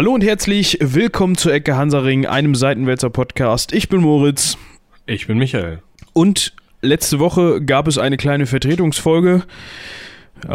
[0.00, 3.74] Hallo und herzlich willkommen zu Ecke Hansaring, einem Seitenwälzer Podcast.
[3.74, 4.56] Ich bin Moritz.
[5.04, 5.82] Ich bin Michael.
[6.14, 9.42] Und letzte Woche gab es eine kleine Vertretungsfolge.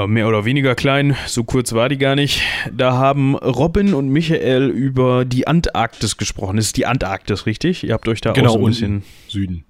[0.08, 2.42] Mehr oder weniger klein, so kurz war die gar nicht.
[2.74, 6.56] Da haben Robin und Michael über die Antarktis gesprochen.
[6.58, 7.84] Das ist die Antarktis, richtig?
[7.84, 9.04] Ihr habt euch da genau, auch so ein bisschen.
[9.28, 9.64] Süden.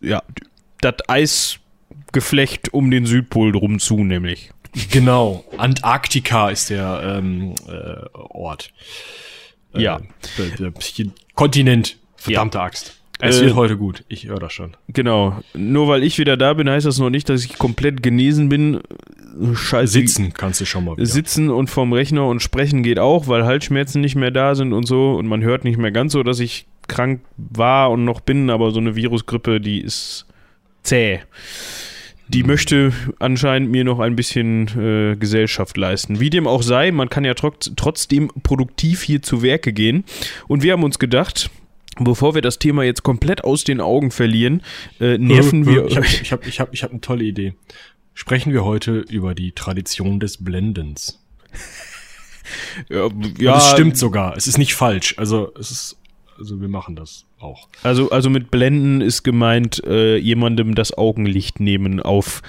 [0.00, 0.24] Ja,
[0.80, 4.50] das Eisgeflecht um den Südpol drum zu, nämlich.
[4.90, 8.72] Genau, Antarktika ist der ähm, äh, Ort.
[9.74, 10.00] Äh, ja.
[10.38, 10.72] Der, der
[11.34, 11.96] Kontinent.
[12.16, 12.64] Verdammte ja.
[12.64, 13.00] Axt.
[13.20, 14.76] Es äh, wird heute gut, ich höre das schon.
[14.88, 15.40] Genau.
[15.54, 18.80] Nur weil ich wieder da bin, heißt das noch nicht, dass ich komplett genesen bin.
[19.54, 19.92] Scheiße.
[19.92, 21.06] Sitzen kannst du schon mal wieder.
[21.06, 24.86] Sitzen und vorm Rechner und sprechen geht auch, weil Halsschmerzen nicht mehr da sind und
[24.86, 25.12] so.
[25.12, 28.70] Und man hört nicht mehr ganz so, dass ich krank war und noch bin, aber
[28.70, 30.26] so eine Virusgrippe, die ist
[30.82, 31.20] zäh.
[32.32, 32.46] Die hm.
[32.46, 36.20] möchte anscheinend mir noch ein bisschen äh, Gesellschaft leisten.
[36.20, 40.04] Wie dem auch sei, man kann ja trotz, trotzdem produktiv hier zu Werke gehen.
[40.46, 41.50] Und wir haben uns gedacht,
[41.98, 44.62] Bevor wir das Thema jetzt komplett aus den Augen verlieren,
[45.00, 45.86] äh, nerven wir.
[45.86, 47.54] Ich habe ich hab, ich hab, ich hab eine tolle Idee.
[48.14, 51.20] Sprechen wir heute über die Tradition des Blendens.
[52.88, 54.36] ja, ja, das stimmt sogar.
[54.36, 55.14] Es ist nicht falsch.
[55.18, 55.99] Also es ist,
[56.40, 57.68] also wir machen das auch.
[57.82, 62.42] Also also mit Blenden ist gemeint äh, jemandem das Augenlicht nehmen auf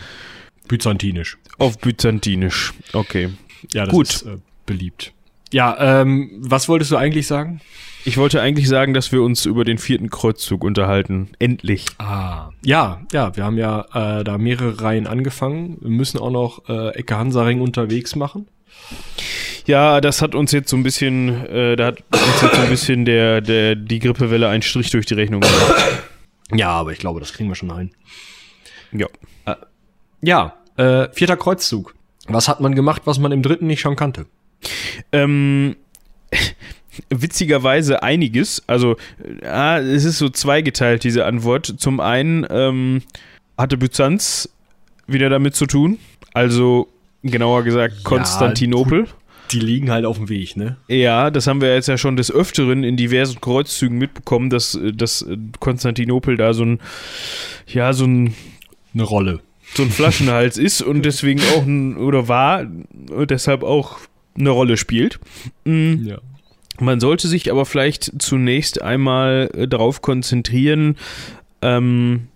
[0.68, 1.38] Byzantinisch.
[1.58, 2.74] Auf Byzantinisch.
[2.94, 3.30] Okay.
[3.74, 4.10] Ja, das Gut.
[4.10, 5.14] ist äh, beliebt.
[5.54, 7.62] Ja, ähm, was wolltest du eigentlich sagen?
[8.04, 11.30] Ich wollte eigentlich sagen, dass wir uns über den vierten Kreuzzug unterhalten.
[11.38, 11.86] Endlich.
[12.00, 12.50] Ah.
[12.64, 15.78] Ja, ja, wir haben ja äh, da mehrere Reihen angefangen.
[15.82, 18.48] Wir müssen auch noch äh, Ecke Hansaring unterwegs machen.
[19.66, 22.70] Ja, das hat uns jetzt so ein bisschen, äh, da hat uns jetzt so ein
[22.70, 26.04] bisschen der, der, die Grippewelle einen Strich durch die Rechnung gemacht.
[26.54, 27.92] Ja, aber ich glaube, das kriegen wir schon ein.
[28.92, 29.08] Ja.
[29.46, 29.56] Äh,
[30.22, 31.96] ja, äh, vierter Kreuzzug.
[32.28, 34.26] Was hat man gemacht, was man im dritten nicht schon kannte?
[35.12, 35.76] Ähm,
[37.10, 38.64] witzigerweise einiges.
[38.68, 38.98] Also,
[39.42, 41.76] äh, es ist so zweigeteilt, diese Antwort.
[41.78, 43.02] Zum einen ähm,
[43.58, 44.50] hatte Byzanz
[45.08, 46.00] wieder damit zu tun.
[46.34, 46.90] Also,
[47.24, 49.06] genauer gesagt, Konstantinopel.
[49.06, 49.14] Ja,
[49.52, 50.78] die liegen halt auf dem Weg, ne?
[50.88, 55.26] Ja, das haben wir jetzt ja schon des Öfteren in diversen Kreuzzügen mitbekommen, dass, dass
[55.60, 56.80] Konstantinopel da so ein,
[57.68, 58.34] ja, so ein.
[58.94, 59.40] Eine Rolle.
[59.74, 64.00] So ein Flaschenhals ist und deswegen auch ein, oder war, deshalb auch
[64.38, 65.20] eine Rolle spielt.
[65.66, 66.06] Mhm.
[66.06, 66.18] Ja.
[66.80, 70.98] Man sollte sich aber vielleicht zunächst einmal äh, darauf konzentrieren,
[71.62, 72.28] ähm,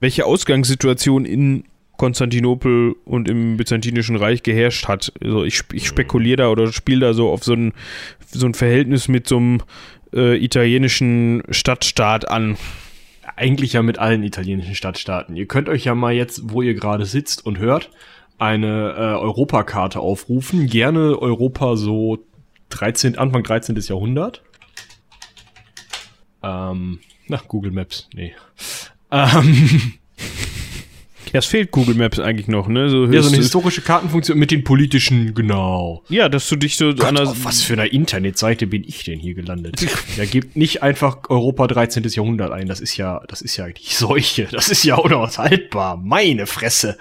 [0.00, 1.64] welche Ausgangssituation in
[1.96, 5.12] Konstantinopel und im Byzantinischen Reich geherrscht hat.
[5.22, 7.72] Also ich, ich spekuliere da oder spiele da so auf so ein,
[8.26, 9.60] so ein Verhältnis mit so einem
[10.12, 12.56] äh, italienischen Stadtstaat an.
[13.36, 15.36] Eigentlich ja mit allen italienischen Stadtstaaten.
[15.36, 17.90] Ihr könnt euch ja mal jetzt, wo ihr gerade sitzt und hört,
[18.38, 20.66] eine äh, Europakarte aufrufen.
[20.66, 22.18] Gerne Europa so
[22.70, 23.76] 13, Anfang 13.
[23.76, 24.42] Jahrhundert.
[26.42, 28.34] Ähm, nach Google Maps, nee.
[29.10, 29.94] Ähm,
[31.34, 32.88] ja, es fehlt Google Maps eigentlich noch, ne?
[32.88, 36.04] So ja, so eine historische Kartenfunktion mit den politischen, genau.
[36.08, 39.18] Ja, dass du dich so Gott, an auf was für einer Internetseite bin ich denn
[39.18, 39.84] hier gelandet?
[40.16, 42.04] ja, gebt nicht einfach Europa 13.
[42.04, 46.46] Jahrhundert ein, das ist ja, das ist ja eigentlich Seuche, das ist ja unaushaltbar, meine
[46.46, 46.96] Fresse.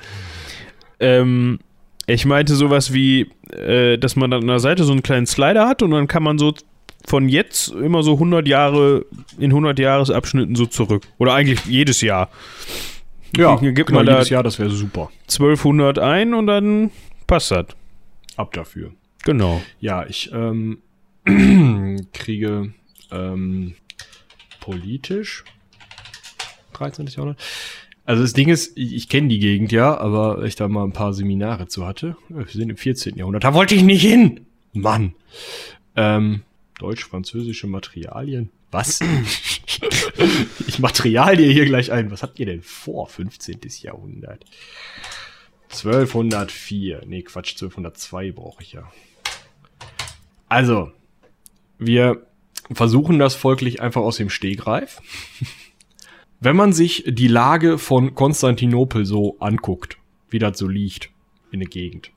[0.99, 1.59] Ähm,
[2.07, 5.83] ich meinte sowas wie, äh, dass man an der Seite so einen kleinen Slider hat
[5.83, 6.55] und dann kann man so
[7.05, 9.05] von jetzt immer so 100 Jahre
[9.37, 11.03] in 100 Jahresabschnitten so zurück.
[11.19, 12.29] Oder eigentlich jedes Jahr.
[13.35, 15.09] Ja, Hier gibt genau, man da jedes Jahr, das wäre super.
[15.23, 16.91] 1200 ein und dann
[17.27, 17.67] passt das.
[18.35, 18.91] Ab dafür.
[19.23, 19.61] Genau.
[19.79, 20.79] Ja, ich ähm,
[22.13, 22.73] kriege
[23.11, 23.75] ähm,
[24.59, 25.43] politisch
[26.73, 27.07] 13.
[27.07, 27.39] Jahrhundert
[28.05, 30.91] also das Ding ist, ich, ich kenne die Gegend ja, aber ich da mal ein
[30.91, 32.17] paar Seminare zu hatte.
[32.29, 33.15] Wir sind im 14.
[33.15, 33.43] Jahrhundert.
[33.43, 34.41] Da wollte ich nicht hin!
[34.73, 35.13] Mann.
[35.95, 36.41] Ähm,
[36.83, 38.51] Deutsch-französische Materialien.
[38.69, 38.99] Was?
[40.67, 42.11] ich material dir hier gleich ein.
[42.11, 43.07] Was habt ihr denn vor?
[43.07, 43.59] 15.
[43.81, 44.43] Jahrhundert.
[45.71, 47.03] 1204.
[47.07, 48.91] Nee, Quatsch, 1202 brauche ich ja.
[50.49, 50.91] Also,
[51.79, 52.27] wir
[52.73, 55.01] versuchen das folglich einfach aus dem Stegreif.
[56.41, 59.97] Wenn man sich die Lage von Konstantinopel so anguckt,
[60.29, 61.11] wie das so liegt
[61.49, 62.11] in der Gegend,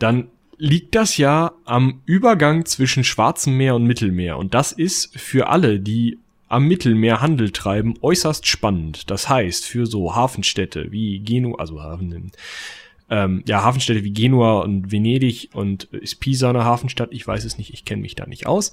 [0.00, 4.38] dann liegt das ja am Übergang zwischen Schwarzem Meer und Mittelmeer.
[4.38, 6.18] Und das ist für alle, die
[6.48, 9.10] am Mittelmeer Handel treiben, äußerst spannend.
[9.10, 12.30] Das heißt, für so Hafenstädte wie Genua, also Hafen,
[13.10, 17.10] ähm, ja, Hafenstädte wie Genua und Venedig und ist Pisa eine Hafenstadt?
[17.12, 18.72] Ich weiß es nicht, ich kenne mich da nicht aus.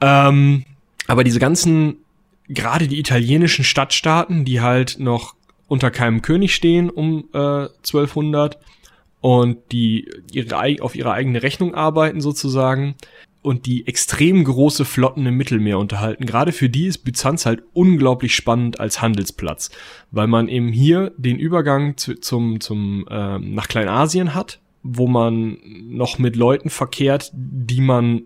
[0.00, 0.64] Ähm,
[1.06, 1.96] aber diese ganzen
[2.48, 5.34] gerade die italienischen Stadtstaaten, die halt noch
[5.68, 8.58] unter keinem König stehen um äh, 1200
[9.20, 12.94] und die ihre, auf ihre eigene Rechnung arbeiten sozusagen,
[13.42, 16.26] und die extrem große Flotten im Mittelmeer unterhalten.
[16.26, 19.70] Gerade für die ist Byzanz halt unglaublich spannend als Handelsplatz,
[20.10, 25.58] weil man eben hier den Übergang zu, zum, zum äh, nach Kleinasien hat, wo man
[25.64, 28.22] noch mit Leuten verkehrt, die man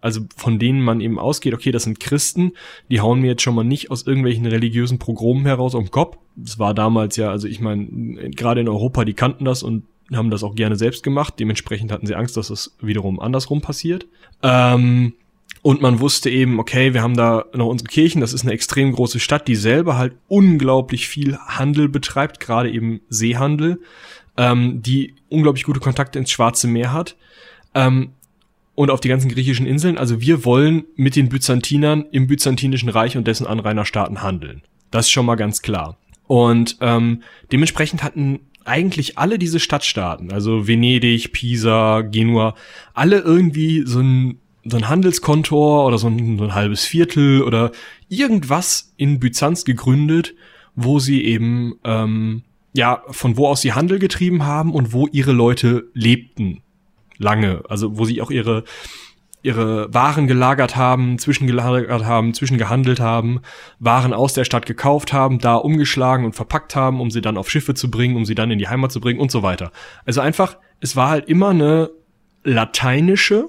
[0.00, 2.52] also von denen man eben ausgeht, okay, das sind Christen,
[2.88, 6.18] die hauen mir jetzt schon mal nicht aus irgendwelchen religiösen Progromen heraus um Kopf.
[6.36, 10.30] Das war damals ja, also ich meine, gerade in Europa, die kannten das und haben
[10.30, 11.34] das auch gerne selbst gemacht.
[11.38, 14.06] Dementsprechend hatten sie Angst, dass es wiederum andersrum passiert.
[14.42, 15.14] Ähm,
[15.62, 18.92] und man wusste eben, okay, wir haben da noch unsere Kirchen, das ist eine extrem
[18.92, 23.80] große Stadt, die selber halt unglaublich viel Handel betreibt, gerade eben Seehandel,
[24.36, 27.16] ähm, die unglaublich gute Kontakte ins Schwarze Meer hat.
[27.74, 28.12] Ähm,
[28.74, 29.98] und auf die ganzen griechischen Inseln.
[29.98, 34.62] Also wir wollen mit den Byzantinern im Byzantinischen Reich und dessen Anrainerstaaten handeln.
[34.92, 35.98] Das ist schon mal ganz klar.
[36.28, 38.38] Und ähm, dementsprechend hatten
[38.68, 42.54] eigentlich alle diese Stadtstaaten, also Venedig, Pisa, Genua,
[42.94, 47.72] alle irgendwie so ein, so ein Handelskontor oder so ein, so ein halbes Viertel oder
[48.08, 50.34] irgendwas in Byzanz gegründet,
[50.76, 52.42] wo sie eben ähm,
[52.74, 56.62] ja von wo aus sie Handel getrieben haben und wo ihre Leute lebten
[57.16, 57.62] lange.
[57.68, 58.64] Also wo sie auch ihre
[59.42, 63.40] ihre Waren gelagert haben, zwischengelagert haben, zwischengehandelt haben,
[63.78, 67.50] Waren aus der Stadt gekauft haben, da umgeschlagen und verpackt haben, um sie dann auf
[67.50, 69.70] Schiffe zu bringen, um sie dann in die Heimat zu bringen und so weiter.
[70.04, 71.90] Also einfach, es war halt immer eine
[72.44, 73.48] lateinische,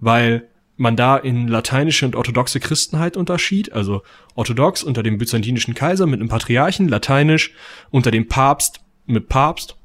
[0.00, 4.02] weil man da in lateinische und orthodoxe Christenheit unterschied, also
[4.34, 7.52] orthodox unter dem byzantinischen Kaiser mit einem Patriarchen, lateinisch
[7.90, 9.76] unter dem Papst mit Papst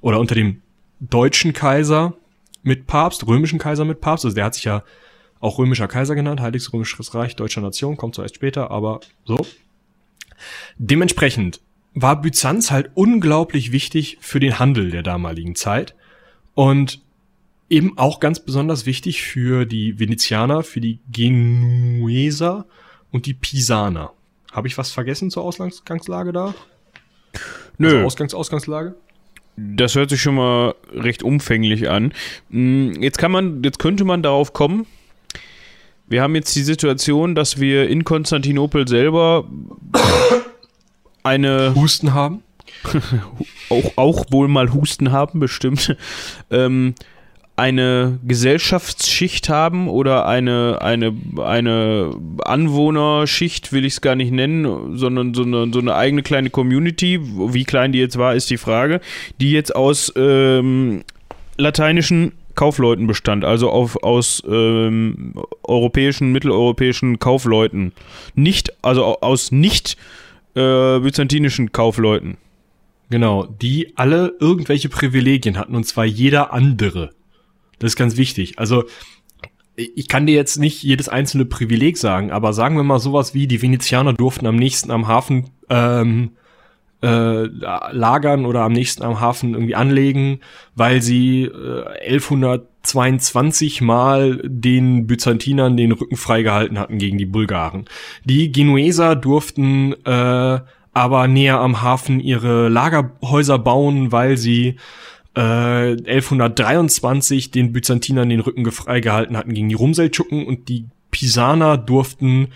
[0.00, 0.62] oder unter dem
[1.00, 2.14] deutschen Kaiser
[2.66, 4.24] mit Papst, römischen Kaiser mit Papst.
[4.24, 4.82] Also der hat sich ja
[5.40, 9.46] auch römischer Kaiser genannt, Heiliges Römisches Reich deutscher Nation, kommt zwar erst später, aber so.
[10.76, 11.60] Dementsprechend
[11.94, 15.94] war Byzanz halt unglaublich wichtig für den Handel der damaligen Zeit
[16.54, 17.02] und
[17.70, 22.66] eben auch ganz besonders wichtig für die Venezianer, für die Genueser
[23.12, 24.12] und die Pisaner.
[24.52, 26.54] Habe ich was vergessen zur Ausgangslage da?
[27.78, 27.88] Nö.
[27.88, 28.96] Also Ausgangs Ausgangslage?
[29.56, 32.12] Das hört sich schon mal recht umfänglich an.
[32.50, 34.86] Hm, jetzt kann man, jetzt könnte man darauf kommen.
[36.08, 39.44] Wir haben jetzt die Situation, dass wir in Konstantinopel selber
[41.22, 42.42] eine Husten haben.
[43.70, 45.96] auch, auch wohl mal Husten haben, bestimmt.
[46.50, 46.94] Ähm,
[47.56, 52.14] eine Gesellschaftsschicht haben oder eine, eine, eine
[52.44, 57.18] Anwohnerschicht, will ich es gar nicht nennen, sondern so eine, so eine eigene kleine Community,
[57.22, 59.00] wie klein die jetzt war, ist die Frage,
[59.40, 61.02] die jetzt aus ähm,
[61.56, 67.92] lateinischen Kaufleuten bestand, also auf, aus ähm, europäischen, mitteleuropäischen Kaufleuten.
[68.34, 69.96] Nicht, also aus nicht
[70.54, 72.36] äh, byzantinischen Kaufleuten.
[73.08, 77.12] Genau, die alle irgendwelche Privilegien hatten, und zwar jeder andere.
[77.78, 78.58] Das ist ganz wichtig.
[78.58, 78.84] Also
[79.76, 83.46] ich kann dir jetzt nicht jedes einzelne Privileg sagen, aber sagen wir mal sowas wie,
[83.46, 86.30] die Venezianer durften am nächsten am Hafen ähm,
[87.02, 90.40] äh, lagern oder am nächsten am Hafen irgendwie anlegen,
[90.74, 97.84] weil sie äh, 1122 mal den Byzantinern den Rücken freigehalten hatten gegen die Bulgaren.
[98.24, 100.60] Die Genueser durften äh,
[100.96, 104.76] aber näher am Hafen ihre Lagerhäuser bauen, weil sie
[105.36, 112.48] äh, 1123 den Byzantinern den Rücken freigehalten hatten gegen die Rumseldschuken und die Pisaner durften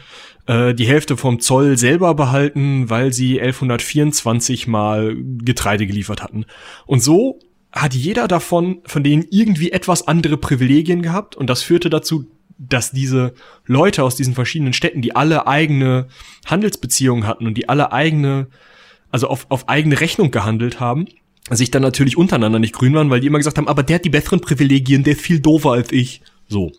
[0.46, 6.46] äh, die Hälfte vom Zoll selber behalten, weil sie 1124 mal Getreide geliefert hatten.
[6.86, 7.38] Und so
[7.70, 12.26] hat jeder davon, von denen irgendwie etwas andere Privilegien gehabt und das führte dazu,
[12.58, 13.34] dass diese
[13.64, 16.08] Leute aus diesen verschiedenen Städten, die alle eigene
[16.46, 18.48] Handelsbeziehungen hatten und die alle eigene,
[19.10, 21.06] also auf, auf eigene Rechnung gehandelt haben,
[21.48, 24.04] sich dann natürlich untereinander nicht grün waren, weil die immer gesagt haben, aber der hat
[24.04, 26.20] die besseren Privilegien, der ist viel doofer als ich.
[26.48, 26.72] So.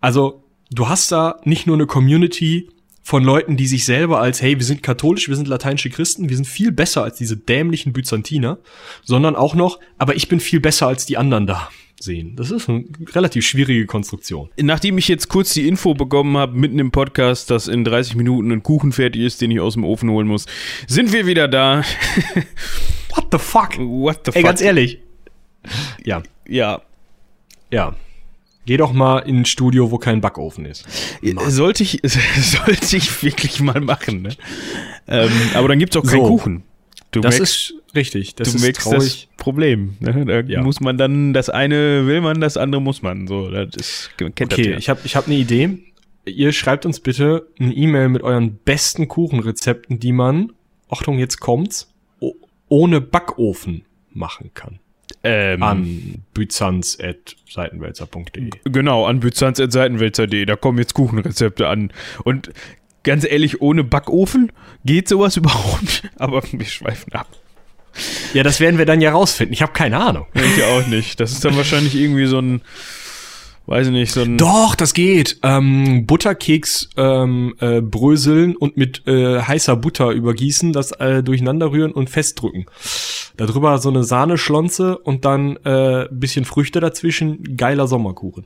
[0.00, 2.68] Also, du hast da nicht nur eine Community
[3.02, 6.36] von Leuten, die sich selber als, hey, wir sind katholisch, wir sind lateinische Christen, wir
[6.36, 8.58] sind viel besser als diese dämlichen Byzantiner,
[9.02, 12.36] sondern auch noch, aber ich bin viel besser als die anderen da sehen.
[12.36, 12.84] Das ist eine
[13.14, 14.50] relativ schwierige Konstruktion.
[14.60, 18.52] Nachdem ich jetzt kurz die Info bekommen habe, mitten im Podcast, dass in 30 Minuten
[18.52, 20.46] ein Kuchen fertig ist, den ich aus dem Ofen holen muss,
[20.86, 21.82] sind wir wieder da.
[23.14, 23.78] What the fuck?
[23.78, 24.44] What the Ey, fuck?
[24.44, 24.98] ganz ehrlich.
[26.04, 26.22] Ja.
[26.46, 26.82] Ja.
[27.70, 27.94] Ja.
[28.66, 30.84] Geh doch mal in ein Studio, wo kein Backofen ist.
[31.22, 31.50] Mann.
[31.50, 34.30] Sollte ich, sollte ich wirklich mal machen, ne?
[35.06, 36.26] ähm, aber dann gibt's auch keinen So.
[36.26, 36.62] Kuchen.
[37.10, 38.34] Du das merkst, ist richtig.
[38.34, 39.28] Das du ist merkst traurig.
[39.30, 39.96] das Problem.
[40.00, 40.26] Ne?
[40.26, 40.62] Da Ja.
[40.62, 43.26] muss man dann, das eine will man, das andere muss man.
[43.26, 44.76] So, das ist, kennt Okay, das ja.
[44.76, 45.78] ich habe ich hab eine Idee.
[46.26, 50.52] Ihr schreibt uns bitte eine E-Mail mit euren besten Kuchenrezepten, die man,
[50.90, 51.88] Achtung, jetzt kommt's,
[52.68, 54.80] ohne Backofen machen kann.
[55.24, 58.50] Ähm, an byzanz.seitenwälzer.de.
[58.64, 60.44] Genau, an byzanz.seitenwälzer.de.
[60.44, 61.92] Da kommen jetzt Kuchenrezepte an.
[62.24, 62.50] Und
[63.02, 64.50] ganz ehrlich, ohne Backofen
[64.84, 66.02] geht sowas überhaupt.
[66.16, 67.28] Aber wir schweifen ab.
[68.32, 69.52] Ja, das werden wir dann ja rausfinden.
[69.52, 70.26] Ich habe keine Ahnung.
[70.34, 71.18] Ich auch nicht.
[71.18, 72.60] Das ist dann wahrscheinlich irgendwie so ein
[73.68, 74.38] weiß ich nicht, so ein.
[74.38, 75.38] Doch, das geht.
[75.42, 81.92] Ähm, Butterkeks ähm, äh, bröseln und mit äh, heißer Butter übergießen, das äh, durcheinander rühren
[81.92, 82.66] und festdrücken.
[83.36, 87.56] Darüber so eine Sahneschlonze und dann äh, bisschen Früchte dazwischen.
[87.56, 88.44] Geiler Sommerkuchen.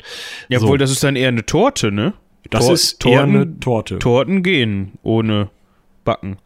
[0.49, 0.77] Jawohl, so.
[0.77, 2.15] das ist dann eher eine Torte, ne?
[2.51, 3.99] Das Tor ist Torten, eher eine Torte.
[4.01, 5.51] Torten gehen ohne
[6.05, 6.39] backen.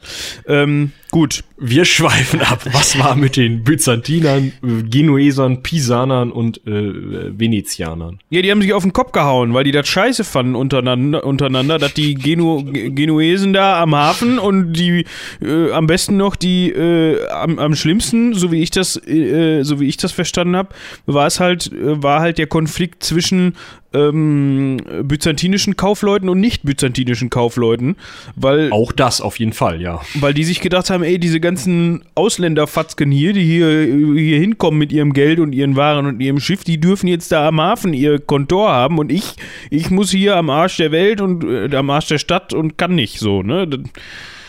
[0.46, 1.44] Ähm, gut.
[1.58, 2.66] Wir schweifen ab.
[2.72, 8.18] Was war mit den Byzantinern, Genuesern, Pisanern und äh, Venezianern?
[8.28, 11.78] Ja, die haben sich auf den Kopf gehauen, weil die das scheiße fanden untereinander, untereinander
[11.78, 15.06] dass die Genu Genuesen da am Hafen und die
[15.40, 19.80] äh, am besten noch die äh, am, am schlimmsten, so wie ich das, äh, so
[19.80, 20.68] wie ich das verstanden habe,
[21.06, 23.54] war es halt, äh, war halt der Konflikt zwischen
[23.96, 27.96] ähm, byzantinischen Kaufleuten und nicht byzantinischen Kaufleuten,
[28.34, 30.00] weil auch das auf jeden Fall, ja.
[30.14, 33.68] Weil die sich gedacht haben, ey, diese ganzen Ausländerfatzken hier, die hier,
[34.14, 37.46] hier hinkommen mit ihrem Geld und ihren Waren und ihrem Schiff, die dürfen jetzt da
[37.46, 39.36] am Hafen ihr Kontor haben und ich,
[39.70, 42.94] ich muss hier am Arsch der Welt und äh, am Arsch der Stadt und kann
[42.94, 43.68] nicht so, ne?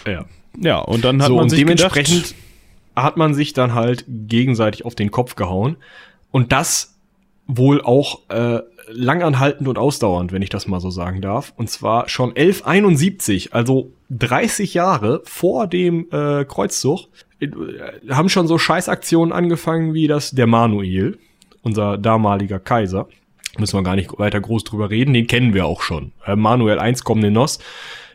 [0.06, 0.26] Ja.
[0.60, 2.36] Ja, und dann hat so, man sich dementsprechend gedacht,
[2.96, 5.78] hat man sich dann halt gegenseitig auf den Kopf gehauen
[6.32, 6.96] und das
[7.46, 11.54] wohl auch äh, langanhaltend und ausdauernd, wenn ich das mal so sagen darf.
[11.58, 17.08] Und zwar schon 1171, also 30 Jahre vor dem äh, Kreuzzug,
[17.40, 17.50] äh,
[18.10, 21.18] haben schon so Scheißaktionen angefangen wie das der Manuel,
[21.62, 23.08] unser damaliger Kaiser.
[23.58, 26.12] Müssen wir gar nicht weiter groß drüber reden, den kennen wir auch schon.
[26.26, 27.60] Äh, Manuel I Komnenos,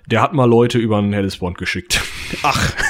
[0.06, 2.00] der hat mal Leute über einen Hellespont geschickt.
[2.42, 2.72] Ach.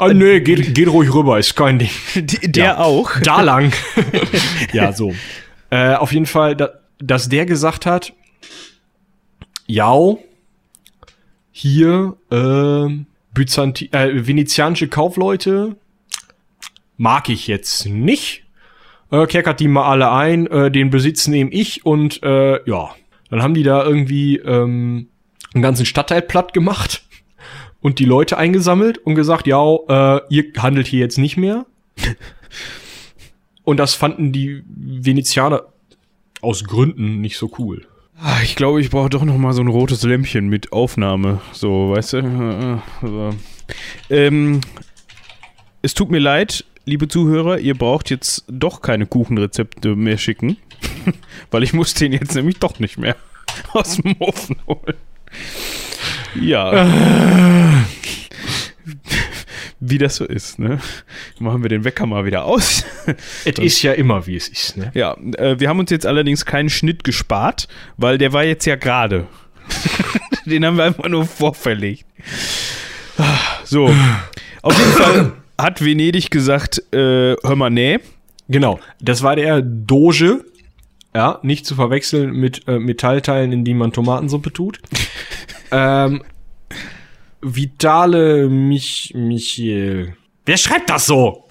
[0.00, 1.90] Ah, nee, geht, geht ruhig rüber, ist kein Ding.
[2.14, 3.10] Der ja, auch.
[3.20, 3.72] Da lang.
[4.72, 5.12] ja, so.
[5.70, 8.12] Äh, auf jeden Fall, da, dass der gesagt hat,
[9.66, 10.16] ja,
[11.50, 15.76] hier äh, Byzanti äh, venezianische Kaufleute
[16.96, 18.44] mag ich jetzt nicht.
[19.10, 22.90] Äh, kerkert die mal alle ein, äh, den Besitz nehme ich und äh, ja,
[23.30, 25.08] dann haben die da irgendwie ähm,
[25.54, 27.02] einen ganzen Stadtteil platt gemacht
[27.80, 31.66] und die Leute eingesammelt und gesagt, ja, äh, ihr handelt hier jetzt nicht mehr.
[33.68, 35.64] Und das fanden die Venezianer
[36.40, 37.86] aus Gründen nicht so cool.
[38.18, 41.42] Ah, ich glaube, ich brauche doch noch mal so ein rotes Lämpchen mit Aufnahme.
[41.52, 42.82] So, weißt du?
[43.02, 43.36] Also,
[44.08, 44.62] ähm,
[45.82, 50.56] es tut mir leid, liebe Zuhörer, ihr braucht jetzt doch keine Kuchenrezepte mehr schicken,
[51.50, 53.16] weil ich muss den jetzt nämlich doch nicht mehr
[53.74, 54.96] aus dem Ofen holen.
[56.40, 57.84] Ja.
[59.80, 60.80] wie das so ist, ne?
[61.38, 62.84] Machen wir den Wecker mal wieder aus.
[63.44, 64.90] Es ist ja immer, wie es ist, ne?
[64.94, 68.76] Ja, äh, wir haben uns jetzt allerdings keinen Schnitt gespart, weil der war jetzt ja
[68.76, 69.26] gerade.
[70.46, 72.04] den haben wir einfach nur vorverlegt.
[73.64, 73.90] So,
[74.62, 77.98] auf jeden Fall hat Venedig gesagt, äh, hör mal, nee.
[78.48, 80.44] Genau, das war der Doge,
[81.14, 84.80] ja, nicht zu verwechseln mit äh, Metallteilen, in die man Tomatensuppe tut.
[85.70, 86.22] ähm,
[87.40, 90.16] Vitale Mich Michiel.
[90.46, 91.46] Wer schreibt das so?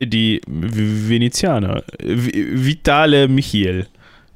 [0.00, 1.84] Die Venezianer.
[1.98, 3.86] Vitale Michiel.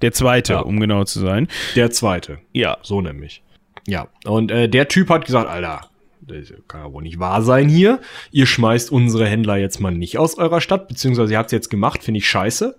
[0.02, 0.60] Der zweite, ja.
[0.60, 1.48] um genau zu sein.
[1.76, 2.38] Der zweite.
[2.52, 2.78] Ja.
[2.82, 3.42] So nämlich.
[3.86, 4.08] Ja.
[4.24, 5.88] Und äh, der Typ hat gesagt, Alter,
[6.20, 8.00] das kann ja wohl nicht wahr sein hier.
[8.30, 11.70] Ihr schmeißt unsere Händler jetzt mal nicht aus eurer Stadt, beziehungsweise ihr habt es jetzt
[11.70, 12.76] gemacht, finde ich scheiße.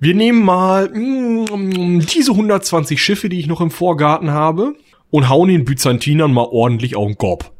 [0.00, 4.74] Wir nehmen mal mm, diese 120 Schiffe, die ich noch im Vorgarten habe,
[5.12, 7.52] und hauen den Byzantinern mal ordentlich auf den Kopf.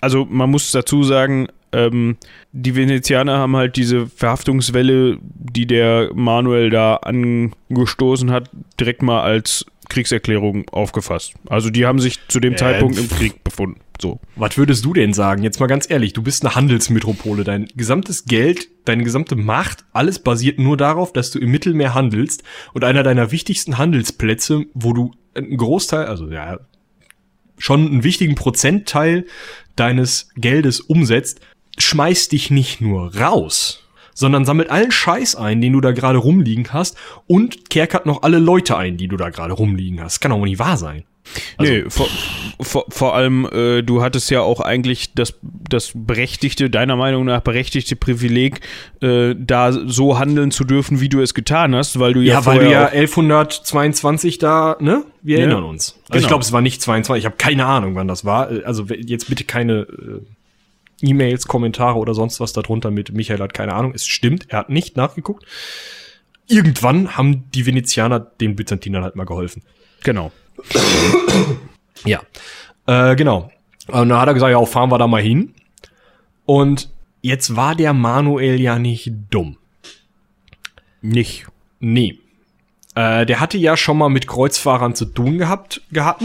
[0.00, 2.16] Also man muss dazu sagen, ähm,
[2.52, 9.64] die Venezianer haben halt diese Verhaftungswelle, die der Manuel da angestoßen hat, direkt mal als
[9.88, 11.34] Kriegserklärung aufgefasst.
[11.48, 13.80] Also die haben sich zu dem äh, Zeitpunkt im Krieg befunden.
[14.00, 14.20] So.
[14.36, 15.42] Was würdest du denn sagen?
[15.42, 17.44] Jetzt mal ganz ehrlich, du bist eine Handelsmetropole.
[17.44, 22.42] Dein gesamtes Geld, deine gesamte Macht, alles basiert nur darauf, dass du im Mittelmeer handelst.
[22.74, 26.58] Und einer deiner wichtigsten Handelsplätze, wo du einen Großteil, also ja,
[27.62, 29.24] schon einen wichtigen Prozentteil
[29.76, 31.40] deines Geldes umsetzt,
[31.78, 36.72] schmeißt dich nicht nur raus, sondern sammelt allen Scheiß ein, den du da gerade rumliegen
[36.72, 36.96] hast
[37.28, 40.20] und kerkert noch alle Leute ein, die du da gerade rumliegen hast.
[40.20, 41.04] Kann doch nicht wahr sein.
[41.56, 42.08] Also, nee, vor,
[42.60, 47.40] vor, vor allem, äh, du hattest ja auch eigentlich das, das berechtigte, deiner Meinung nach
[47.40, 48.60] berechtigte Privileg,
[49.00, 52.34] äh, da so handeln zu dürfen, wie du es getan hast, weil du ja.
[52.34, 55.04] Ja, weil du ja 1122 da, ne?
[55.22, 55.92] Wir ja, erinnern uns.
[55.92, 56.20] Also genau.
[56.20, 58.48] ich glaube, es war nicht 22, ich habe keine Ahnung, wann das war.
[58.64, 59.82] Also jetzt bitte keine.
[59.82, 60.20] Äh,
[61.04, 63.92] E-Mails, Kommentare oder sonst was darunter mit Michael hat keine Ahnung.
[63.92, 65.44] Es stimmt, er hat nicht nachgeguckt.
[66.48, 69.62] Irgendwann haben die Venezianer den Byzantinern halt mal geholfen.
[70.04, 70.32] Genau.
[72.04, 72.20] ja,
[72.86, 73.50] äh, genau.
[73.88, 75.54] Und dann hat er gesagt, ja, fahren wir da mal hin.
[76.44, 76.90] Und
[77.20, 79.56] jetzt war der Manuel ja nicht dumm.
[81.00, 81.46] Nicht.
[81.80, 82.18] Nee.
[82.94, 86.22] Äh, der hatte ja schon mal mit Kreuzfahrern zu tun gehabt, gehabt.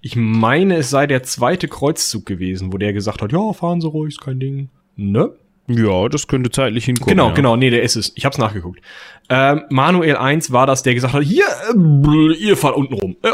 [0.00, 3.88] Ich meine, es sei der zweite Kreuzzug gewesen, wo der gesagt hat, ja, fahren Sie
[3.88, 4.68] ruhig, ist kein Ding.
[4.96, 5.32] Ne?
[5.68, 7.10] Ja, das könnte zeitlich hinkommen.
[7.10, 7.34] Genau, ja.
[7.34, 8.12] genau, nee, der ist es.
[8.16, 8.80] Ich hab's nachgeguckt.
[9.28, 13.16] Ähm, Manuel 1 war das, der gesagt hat, hier, äh, ihr fahrt unten rum.
[13.22, 13.30] Äh,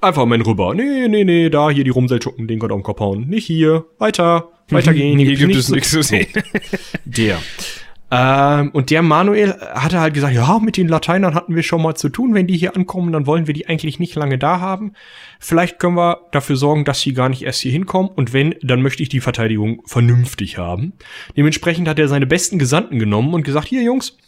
[0.00, 0.74] einfach mal rüber.
[0.74, 3.28] Nee, nee, nee, da, hier die Rumseilschuppen, den Gott auf den Kopf hauen.
[3.28, 5.18] Nicht hier, weiter, weitergehen.
[5.18, 6.28] Hier gibt es nichts zu sehen.
[7.04, 7.38] Der.
[8.14, 11.94] Ähm, und der Manuel hatte halt gesagt, ja, mit den Lateinern hatten wir schon mal
[11.94, 12.34] zu tun.
[12.34, 14.92] Wenn die hier ankommen, dann wollen wir die eigentlich nicht lange da haben.
[15.40, 18.10] Vielleicht können wir dafür sorgen, dass sie gar nicht erst hier hinkommen.
[18.14, 20.92] Und wenn, dann möchte ich die Verteidigung vernünftig haben.
[21.38, 24.18] Dementsprechend hat er seine besten Gesandten genommen und gesagt, hier Jungs,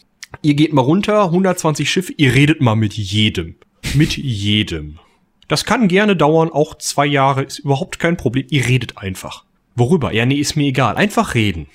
[0.40, 3.56] ihr geht mal runter, 120 Schiffe, ihr redet mal mit jedem.
[3.94, 4.98] Mit jedem.
[5.46, 8.46] Das kann gerne dauern, auch zwei Jahre, ist überhaupt kein Problem.
[8.48, 9.44] Ihr redet einfach.
[9.76, 10.14] Worüber?
[10.14, 10.96] Ja, nee, ist mir egal.
[10.96, 11.66] Einfach reden.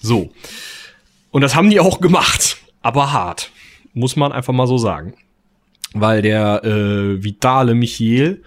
[0.00, 0.32] so.
[1.30, 3.50] Und das haben die auch gemacht, aber hart,
[3.92, 5.14] muss man einfach mal so sagen.
[5.94, 8.42] Weil der äh, Vitale Michiel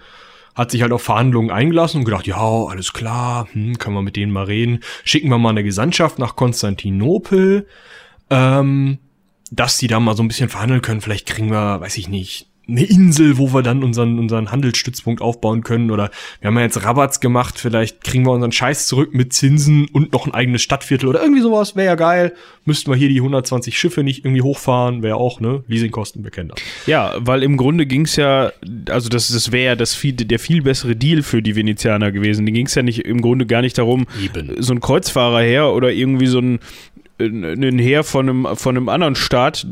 [0.54, 4.16] hat sich halt auf Verhandlungen eingelassen und gedacht, ja, alles klar, hm, können wir mit
[4.16, 4.80] denen mal reden.
[5.04, 7.66] Schicken wir mal eine Gesandtschaft nach Konstantinopel,
[8.30, 8.98] ähm,
[9.50, 11.00] dass die da mal so ein bisschen verhandeln können.
[11.00, 15.62] Vielleicht kriegen wir, weiß ich nicht, eine Insel, wo wir dann unseren, unseren Handelsstützpunkt aufbauen
[15.62, 15.90] können.
[15.90, 19.88] Oder wir haben ja jetzt Rabatts gemacht, vielleicht kriegen wir unseren Scheiß zurück mit Zinsen
[19.92, 21.74] und noch ein eigenes Stadtviertel oder irgendwie sowas.
[21.74, 22.34] Wäre ja geil.
[22.64, 25.02] Müssten wir hier die 120 Schiffe nicht irgendwie hochfahren.
[25.02, 25.64] Wäre auch, ne?
[25.66, 26.52] Leasingkosten bekennt.
[26.86, 28.52] Ja, weil im Grunde ging's ja,
[28.88, 32.46] also das, das wäre ja das viel, der viel bessere Deal für die Venezianer gewesen.
[32.46, 34.62] Die ging's ja nicht im Grunde gar nicht darum, Eben.
[34.62, 36.60] so ein Kreuzfahrer her oder irgendwie so ein
[37.18, 39.66] ein Heer von einem, von einem anderen Staat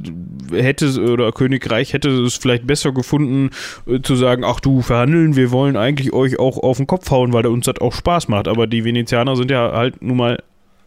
[0.52, 3.50] hätte oder Königreich hätte es vielleicht besser gefunden,
[3.86, 7.32] äh, zu sagen, ach du, verhandeln, wir wollen eigentlich euch auch auf den Kopf hauen,
[7.32, 8.48] weil uns das auch Spaß macht.
[8.48, 10.42] Aber die Venezianer sind ja halt nun mal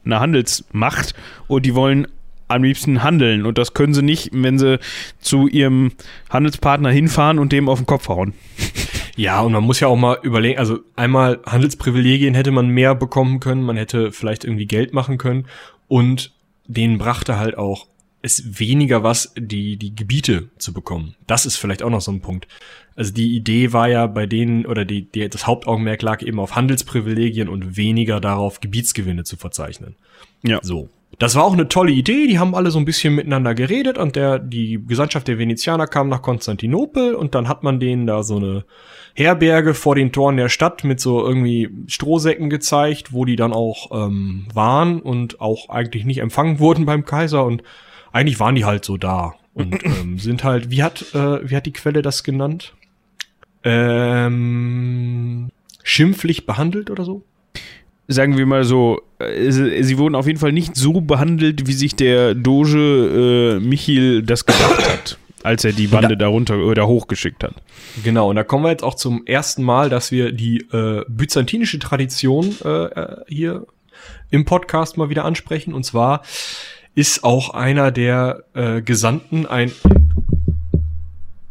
[0.06, 1.14] eine Handelsmacht
[1.48, 2.08] und die wollen
[2.48, 3.46] am liebsten handeln.
[3.46, 4.80] Und das können sie nicht, wenn sie
[5.20, 5.92] zu ihrem
[6.30, 8.34] Handelspartner hinfahren und dem auf den Kopf hauen.
[9.16, 13.40] Ja, und man muss ja auch mal überlegen, also einmal Handelsprivilegien hätte man mehr bekommen
[13.40, 15.46] können, man hätte vielleicht irgendwie Geld machen können
[15.88, 16.32] und
[16.68, 17.88] denen brachte halt auch
[18.24, 21.16] es weniger was, die, die Gebiete zu bekommen.
[21.28, 22.48] Das ist vielleicht auch noch so ein Punkt.
[22.96, 26.56] Also die Idee war ja bei denen, oder die, die, das Hauptaugenmerk lag eben auf
[26.56, 29.96] Handelsprivilegien und weniger darauf, Gebietsgewinne zu verzeichnen.
[30.42, 30.60] Ja.
[30.62, 30.90] So.
[31.24, 34.18] Das war auch eine tolle Idee, die haben alle so ein bisschen miteinander geredet und
[34.18, 38.36] der, die Gesandtschaft der Venezianer kam nach Konstantinopel und dann hat man denen da so
[38.36, 38.66] eine
[39.14, 44.08] Herberge vor den Toren der Stadt mit so irgendwie Strohsäcken gezeigt, wo die dann auch
[44.08, 47.64] ähm, waren und auch eigentlich nicht empfangen wurden beim Kaiser und
[48.12, 51.66] eigentlich waren die halt so da und ähm, sind halt, wie hat, äh, wie hat
[51.66, 52.74] die Quelle das genannt?
[53.64, 55.52] Ähm,
[55.84, 57.24] schimpflich behandelt oder so?
[58.08, 61.96] Sagen wir mal so, äh, sie wurden auf jeden Fall nicht so behandelt, wie sich
[61.96, 67.44] der Doge äh, Michiel das gedacht hat, als er die Bande da runter oder hochgeschickt
[67.44, 67.56] hat.
[68.04, 71.80] Genau, und da kommen wir jetzt auch zum ersten Mal, dass wir die äh, byzantinische
[71.80, 73.66] Tradition äh, hier
[74.32, 75.74] im Podcast mal wieder ansprechen.
[75.74, 76.24] Und zwar
[76.96, 79.72] ist auch einer der äh, Gesandten ein.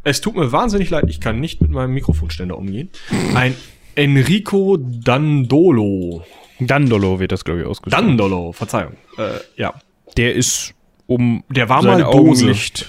[0.04, 2.90] Es tut mir wahnsinnig leid, ich kann nicht mit meinem Mikrofonständer umgehen.
[3.34, 3.54] Ein
[3.94, 6.24] Enrico Dandolo.
[6.66, 8.06] Dandolo wird das, glaube ich, ausgesprochen.
[8.08, 8.94] Dandolo, Verzeihung.
[9.18, 9.74] Äh, ja.
[10.16, 10.74] Der ist
[11.06, 12.88] um der war mal Augenlicht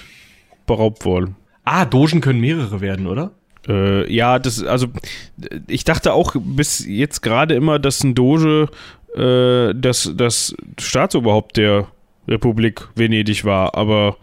[0.66, 1.36] beraubt worden.
[1.64, 3.32] Ah, Dogen können mehrere werden, oder?
[3.66, 4.88] Äh, ja, das, also
[5.66, 8.68] ich dachte auch bis jetzt gerade immer, dass ein Doge
[9.14, 11.88] äh, das, das Staatsoberhaupt der
[12.28, 14.16] Republik Venedig war, aber.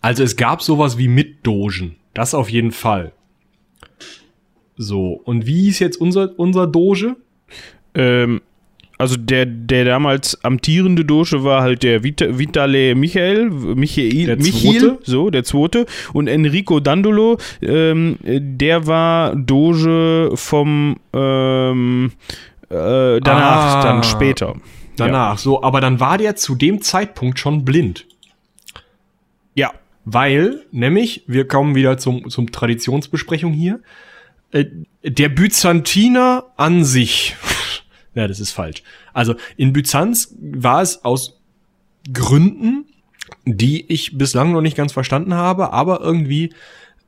[0.00, 1.96] Also es gab sowas wie Mitdogen.
[2.14, 3.12] Das auf jeden Fall.
[4.76, 7.16] So, und wie ist jetzt unser, unser Doge?
[7.94, 8.40] Ähm,
[9.00, 14.98] also der, der damals amtierende Doge war halt der Vita, Vitale Michael, Michael, Der Zweite?
[15.02, 15.86] so, der zweite.
[16.12, 22.12] Und Enrico Dandolo, ähm, der war Doge vom ähm,
[22.68, 23.82] äh, danach, Ah.
[23.82, 24.54] dann später.
[24.96, 28.06] Danach, so, aber dann war der zu dem Zeitpunkt schon blind.
[29.54, 29.72] Ja.
[30.04, 33.80] Weil, nämlich, wir kommen wieder zum, zum Traditionsbesprechung hier.
[34.52, 34.66] Äh,
[35.02, 37.36] der Byzantiner an sich,
[38.14, 38.82] ja, das ist falsch.
[39.12, 41.40] Also in Byzanz war es aus
[42.12, 42.86] Gründen,
[43.44, 46.52] die ich bislang noch nicht ganz verstanden habe, aber irgendwie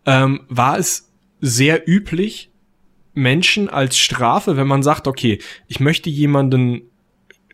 [0.07, 1.11] ähm, war es
[1.41, 2.51] sehr üblich,
[3.15, 5.39] Menschen als Strafe, wenn man sagt, okay,
[5.69, 6.83] ich möchte jemanden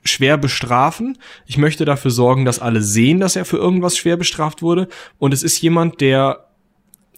[0.05, 1.19] schwer bestrafen.
[1.47, 4.89] Ich möchte dafür sorgen, dass alle sehen, dass er für irgendwas schwer bestraft wurde.
[5.19, 6.48] Und es ist jemand, der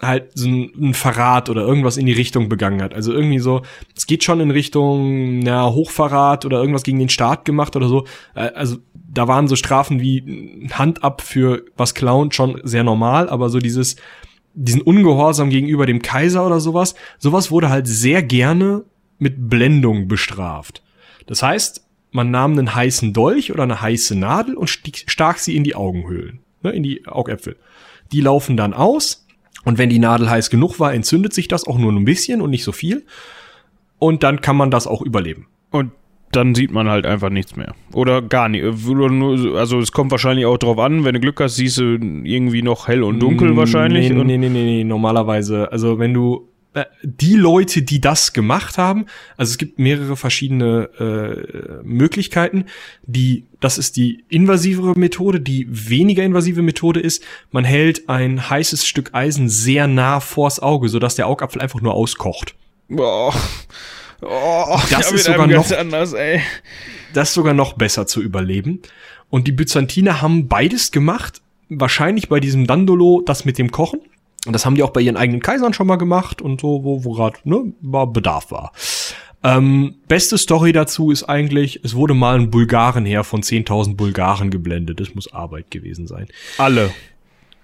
[0.01, 2.95] halt so ein, Verrat oder irgendwas in die Richtung begangen hat.
[2.95, 3.63] Also irgendwie so,
[3.97, 8.05] es geht schon in Richtung ja, Hochverrat oder irgendwas gegen den Staat gemacht oder so.
[8.35, 13.29] Äh, also da waren so Strafen wie Hand ab für was klauen schon sehr normal,
[13.29, 13.97] aber so dieses
[14.53, 18.85] diesen Ungehorsam gegenüber dem Kaiser oder sowas, sowas wurde halt sehr gerne
[19.19, 20.83] mit Blendung bestraft.
[21.27, 25.63] Das heißt, man nahm einen heißen Dolch oder eine heiße Nadel und stach sie in
[25.63, 27.57] die Augenhöhlen, ne, in die Augäpfel.
[28.11, 29.27] Die laufen dann aus
[29.65, 32.51] und wenn die Nadel heiß genug war, entzündet sich das auch nur ein bisschen und
[32.51, 33.05] nicht so viel.
[33.99, 35.47] Und dann kann man das auch überleben.
[35.71, 35.93] Und
[36.33, 37.75] dann sieht man halt einfach nichts mehr.
[37.93, 38.65] Oder gar nicht.
[38.65, 42.89] Also es kommt wahrscheinlich auch drauf an, wenn du Glück hast, siehst du irgendwie noch
[42.89, 44.11] hell und dunkel mm, wahrscheinlich.
[44.11, 45.71] Nee, nee, nee, nee, nee, normalerweise.
[45.73, 46.49] Also wenn du
[47.03, 49.07] die Leute, die das gemacht haben,
[49.37, 52.67] also es gibt mehrere verschiedene äh, Möglichkeiten.
[53.03, 55.41] Die, das ist die invasivere Methode.
[55.41, 60.89] Die weniger invasive Methode ist, man hält ein heißes Stück Eisen sehr nah vors Auge,
[60.89, 62.55] sodass der Augapfel einfach nur auskocht.
[62.89, 63.35] Boah.
[64.23, 66.41] Oh, das ist sogar noch anders, ey.
[67.15, 68.81] Das ist sogar noch besser zu überleben.
[69.29, 71.41] Und die Byzantiner haben beides gemacht.
[71.69, 74.01] Wahrscheinlich bei diesem Dandolo das mit dem Kochen.
[74.47, 77.05] Und das haben die auch bei ihren eigenen Kaisern schon mal gemacht und so, wo,
[77.05, 78.73] wo gerade ne, Bedarf war.
[79.43, 85.01] Ähm, beste Story dazu ist eigentlich, es wurde mal ein Bulgarenheer von 10.000 Bulgaren geblendet.
[85.01, 86.27] Das muss Arbeit gewesen sein.
[86.59, 86.91] Alle.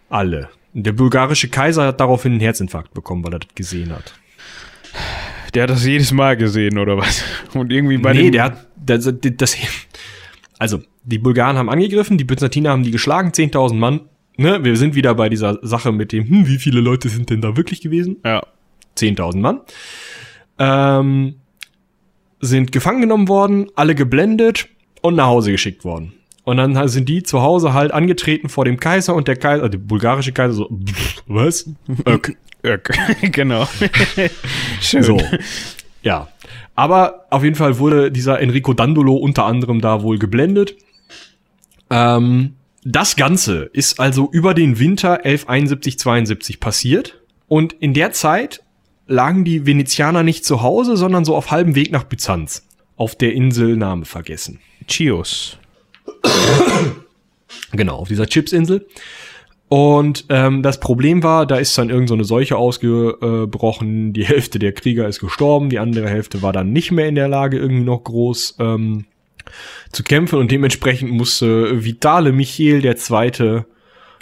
[0.09, 0.49] Alle.
[0.73, 4.15] Der bulgarische Kaiser hat daraufhin einen Herzinfarkt bekommen, weil er das gesehen hat.
[5.55, 7.23] Der hat das jedes Mal gesehen, oder was?
[7.55, 9.57] Und irgendwie bei Nee, der hat, das, das,
[10.59, 14.01] also, die Bulgaren haben angegriffen, die Byzantiner haben die geschlagen, 10.000 Mann
[14.37, 17.41] ne, wir sind wieder bei dieser Sache mit dem, hm, wie viele Leute sind denn
[17.41, 18.17] da wirklich gewesen?
[18.25, 18.43] Ja.
[18.97, 19.61] 10.000 Mann.
[20.59, 21.37] Ähm,
[22.41, 24.69] sind gefangen genommen worden, alle geblendet
[25.03, 26.13] und nach Hause geschickt worden.
[26.45, 29.79] Und dann sind die zu Hause halt angetreten vor dem Kaiser und der Kaiser, der
[29.79, 30.69] bulgarische Kaiser so,
[31.27, 31.69] was?
[32.07, 32.37] Ök.
[32.63, 32.97] Ök.
[33.33, 33.67] genau.
[34.81, 35.03] Schön.
[35.03, 35.21] So.
[36.03, 36.29] Ja.
[36.77, 40.77] Aber auf jeden Fall wurde dieser Enrico Dandolo unter anderem da wohl geblendet.
[41.91, 42.55] Ähm,
[42.89, 47.21] das Ganze ist also über den Winter 1171-72 passiert.
[47.49, 48.63] Und in der Zeit
[49.09, 52.65] lagen die Venezianer nicht zu Hause, sondern so auf halbem Weg nach Byzanz.
[52.97, 54.61] Auf der Insel Name vergessen.
[54.87, 55.59] Chios.
[57.73, 58.87] genau, auf dieser Chipsinsel.
[59.69, 64.13] Und ähm, das Problem war, da ist dann irgend so eine Seuche ausgebrochen.
[64.13, 67.27] Die Hälfte der Krieger ist gestorben, die andere Hälfte war dann nicht mehr in der
[67.27, 69.07] Lage, irgendwie noch groß ähm,
[69.93, 73.67] zu kämpfen und dementsprechend musste Vitale Michael der Zweite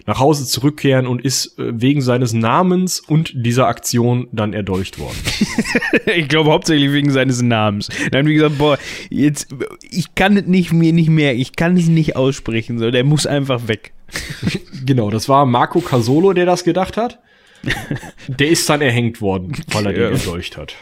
[0.06, 5.16] nach Hause zurückkehren und ist äh, wegen seines Namens und dieser Aktion dann erdolcht worden.
[6.06, 7.88] ich glaube hauptsächlich wegen seines Namens.
[8.10, 9.48] Dann wie gesagt, boah, jetzt
[9.82, 13.26] ich kann es nicht mir nicht mehr, ich kann es nicht aussprechen, so der muss
[13.26, 13.92] einfach weg.
[14.84, 17.20] genau, das war Marco Casolo, der das gedacht hat.
[18.28, 19.98] Der ist dann erhängt worden, weil er ja.
[20.10, 20.74] den erdolcht hat.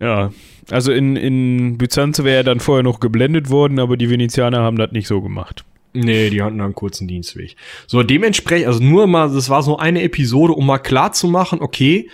[0.00, 0.32] Ja,
[0.70, 4.76] also in, in Byzanz wäre er dann vorher noch geblendet worden, aber die Venezianer haben
[4.76, 5.64] das nicht so gemacht.
[5.94, 7.56] Nee, die hatten einen kurzen Dienstweg.
[7.86, 11.60] So, dementsprechend, also nur mal, das war so eine Episode, um mal klar zu machen,
[11.60, 12.08] okay,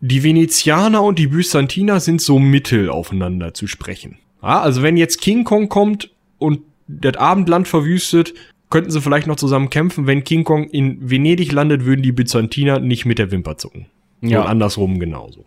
[0.00, 4.18] die Venezianer und die Byzantiner sind so mittel aufeinander zu sprechen.
[4.42, 8.34] Ja, also wenn jetzt King Kong kommt und das Abendland verwüstet,
[8.68, 10.06] könnten sie vielleicht noch zusammen kämpfen.
[10.06, 13.86] Wenn King Kong in Venedig landet, würden die Byzantiner nicht mit der Wimper zucken.
[14.20, 14.42] Ja.
[14.42, 15.44] Und andersrum genauso.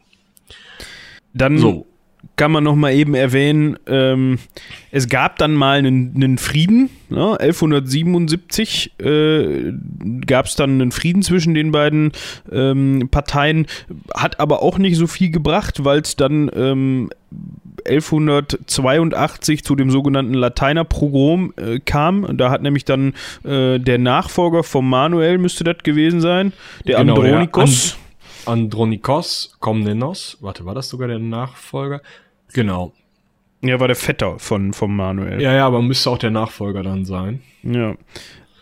[1.35, 1.85] Dann so.
[2.37, 4.39] kann man noch mal eben erwähnen, ähm,
[4.89, 7.37] es gab dann mal einen, einen Frieden, ne?
[7.39, 9.73] 1177 äh,
[10.25, 12.13] gab es dann einen Frieden zwischen den beiden
[12.51, 13.67] ähm, Parteien,
[14.13, 17.09] hat aber auch nicht so viel gebracht, weil es dann ähm,
[17.85, 22.37] 1182 zu dem sogenannten Lateiner Pogrom äh, kam.
[22.37, 26.53] Da hat nämlich dann äh, der Nachfolger von Manuel, müsste das gewesen sein,
[26.87, 27.97] der genau, Andronikos.
[28.45, 30.37] Andronikos Komnenos.
[30.41, 32.01] Warte, war das sogar der Nachfolger?
[32.53, 32.93] Genau.
[33.61, 35.41] Ja, war der Vetter von, von Manuel.
[35.41, 37.41] Ja, ja, aber müsste auch der Nachfolger dann sein.
[37.63, 37.95] Ja.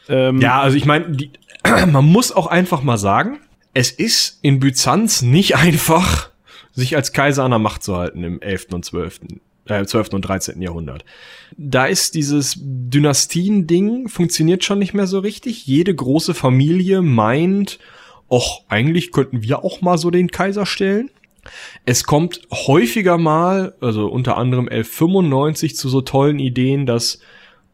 [0.08, 1.18] Ähm, ja, also ich meine,
[1.92, 3.40] man muss auch einfach mal sagen,
[3.74, 6.30] es ist in Byzanz nicht einfach,
[6.72, 8.68] sich als Kaiser an der Macht zu halten im 11.
[8.72, 9.20] und 12.
[9.66, 10.10] Äh, 12.
[10.14, 10.62] und 13.
[10.62, 11.06] Jahrhundert.
[11.56, 15.66] Da ist dieses Dynastien-Ding funktioniert schon nicht mehr so richtig.
[15.66, 17.80] Jede große Familie meint,
[18.34, 21.12] och, eigentlich könnten wir auch mal so den Kaiser stellen.
[21.86, 27.20] Es kommt häufiger mal, also unter anderem 1195 zu so tollen Ideen, dass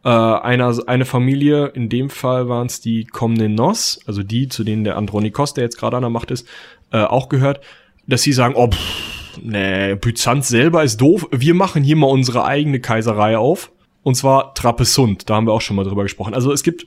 [0.04, 4.84] äh, einer, eine Familie, in dem Fall waren es die Komnenos, also die, zu denen
[4.84, 6.46] der Andronikos, der jetzt gerade an der Macht ist,
[6.92, 7.60] äh, auch gehört,
[8.06, 12.44] dass sie sagen, oh, pff, nee, Byzanz selber ist doof, wir machen hier mal unsere
[12.44, 16.34] eigene Kaiserei auf Und zwar Trapezunt, da haben wir auch schon mal drüber gesprochen.
[16.34, 16.86] Also es gibt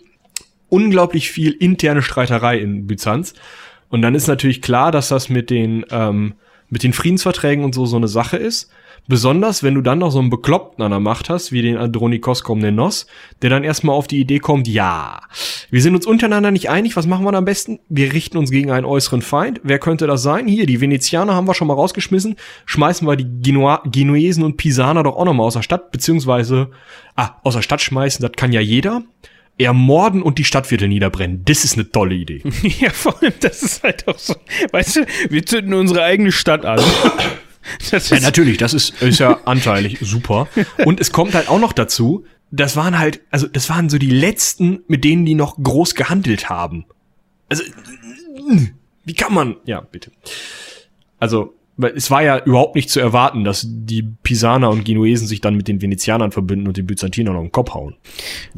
[0.69, 3.35] unglaublich viel interne Streiterei in Byzanz.
[3.93, 6.33] Und dann ist natürlich klar, dass das mit den, ähm,
[6.67, 8.71] mit den Friedensverträgen und so so eine Sache ist.
[9.07, 12.43] Besonders, wenn du dann noch so einen Bekloppten an der Macht hast, wie den Andronikos
[12.43, 13.05] Komnenos,
[13.43, 15.21] der dann erstmal auf die Idee kommt, ja,
[15.69, 17.81] wir sind uns untereinander nicht einig, was machen wir am besten?
[17.87, 19.61] Wir richten uns gegen einen äußeren Feind.
[19.61, 20.47] Wer könnte das sein?
[20.47, 22.37] Hier, die Venezianer haben wir schon mal rausgeschmissen.
[22.65, 26.71] Schmeißen wir die Genua Genuesen und Pisaner doch auch noch mal aus der Stadt, beziehungsweise,
[27.15, 29.03] ah, aus der Stadt schmeißen, das kann ja jeder
[29.57, 31.43] ermorden und die Stadtviertel niederbrennen.
[31.45, 32.41] Das ist eine tolle Idee.
[32.79, 34.35] ja, vor allem, das ist halt auch so.
[34.71, 36.81] Weißt du, wir zünden unsere eigene Stadt an.
[37.91, 40.49] Ja, natürlich, das ist, ist ja anteilig super.
[40.83, 44.09] Und es kommt halt auch noch dazu, das waren halt, also das waren so die
[44.09, 46.83] letzten, mit denen die noch groß gehandelt haben.
[47.47, 47.63] Also,
[49.05, 49.55] wie kann man?
[49.63, 50.11] Ja, bitte.
[51.19, 55.41] Also, weil es war ja überhaupt nicht zu erwarten, dass die Pisaner und Genuesen sich
[55.41, 57.95] dann mit den Venezianern verbinden und den Byzantinern auf den Kopf hauen.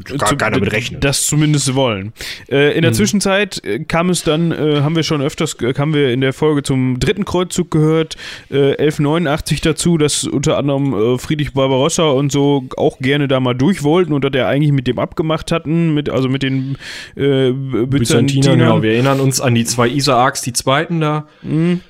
[0.04, 1.00] Gar Zu, keiner mit rechnen.
[1.00, 2.12] Das zumindest wollen.
[2.50, 2.96] Äh, in der mhm.
[2.96, 6.34] Zwischenzeit äh, kam es dann, äh, haben wir schon öfters, äh, haben wir in der
[6.34, 8.16] Folge zum dritten Kreuzzug gehört,
[8.50, 13.54] äh, 1189 dazu, dass unter anderem äh, Friedrich Barbarossa und so auch gerne da mal
[13.54, 16.76] durch wollten und dass er eigentlich mit dem abgemacht hatten, mit, also mit den
[17.14, 17.88] äh, Byzantinern.
[17.88, 18.58] Byzantinern.
[18.58, 21.26] Genau, wir erinnern uns an die zwei Isaaks, die zweiten da.
[21.42, 21.80] Mhm.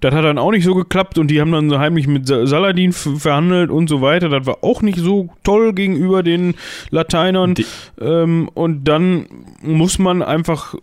[0.00, 2.92] Das hat dann auch nicht so geklappt und die haben dann so heimlich mit Saladin
[2.92, 4.28] verhandelt und so weiter.
[4.28, 6.54] Das war auch nicht so toll gegenüber den
[6.90, 7.54] Lateinern.
[8.00, 9.26] Ähm, und dann
[9.62, 10.74] muss man einfach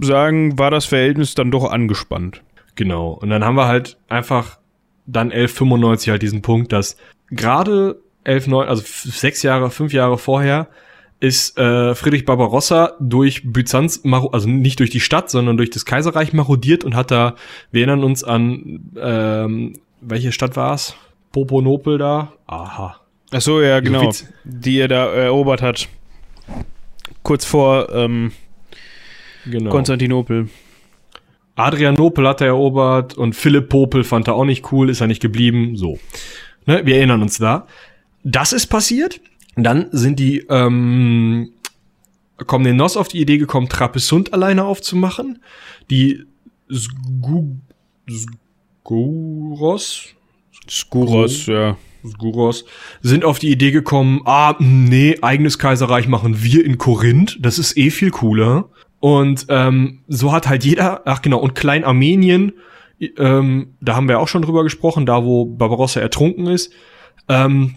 [0.00, 2.42] sagen, war das Verhältnis dann doch angespannt.
[2.74, 3.10] Genau.
[3.10, 4.58] Und dann haben wir halt einfach
[5.06, 6.96] dann 1195 halt diesen Punkt, dass
[7.30, 10.68] gerade 11, 9, also sechs Jahre, fünf Jahre vorher
[11.24, 16.34] ist äh, Friedrich Barbarossa durch Byzanz, also nicht durch die Stadt, sondern durch das Kaiserreich
[16.34, 17.34] marodiert und hat da,
[17.72, 20.94] wir erinnern uns an, ähm, welche Stadt war es?
[21.32, 22.34] Poponopel da?
[22.46, 23.00] Aha.
[23.32, 24.12] Ach so, ja, genau.
[24.44, 25.88] Die er da erobert hat.
[27.22, 28.32] Kurz vor ähm,
[29.46, 29.70] genau.
[29.70, 30.50] Konstantinopel.
[31.56, 35.22] Adrianopel hat er erobert und Philipp Popel fand er auch nicht cool, ist er nicht
[35.22, 35.76] geblieben.
[35.76, 35.98] So.
[36.66, 37.66] Ne, wir erinnern uns da.
[38.24, 39.20] Das ist passiert.
[39.56, 41.52] Dann sind die ähm,
[42.46, 45.42] kommen den Nos auf die Idee gekommen, Trapezunt alleine aufzumachen.
[45.90, 46.24] Die
[46.72, 47.56] Sgu
[48.84, 50.14] Skuros
[50.68, 51.76] Skuros, ja.
[52.06, 52.64] Skuros
[53.02, 57.38] sind auf die Idee gekommen, ah, nee, eigenes Kaiserreich machen wir in Korinth.
[57.40, 58.68] Das ist eh viel cooler.
[59.00, 62.52] Und ähm, so hat halt jeder, ach genau, und Klein Armenien,
[63.18, 66.72] ähm, da haben wir auch schon drüber gesprochen, da wo Barbarossa ertrunken ist,
[67.28, 67.76] ähm,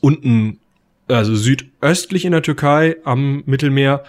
[0.00, 0.60] unten
[1.08, 4.04] also südöstlich in der Türkei am Mittelmeer,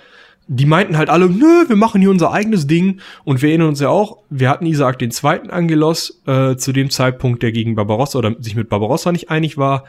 [0.52, 3.02] die meinten halt alle, nö, wir machen hier unser eigenes Ding.
[3.24, 6.90] Und wir erinnern uns ja auch, wir hatten Isaac den zweiten Angelos, äh, zu dem
[6.90, 9.86] Zeitpunkt, der gegen Barbarossa oder sich mit Barbarossa nicht einig war.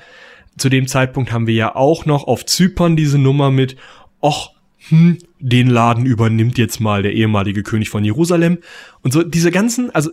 [0.58, 3.76] Zu dem Zeitpunkt haben wir ja auch noch auf Zypern diese Nummer mit,
[4.22, 4.50] och,
[4.88, 8.58] hm, den Laden übernimmt jetzt mal der ehemalige König von Jerusalem.
[9.02, 10.10] Und so diese ganzen, also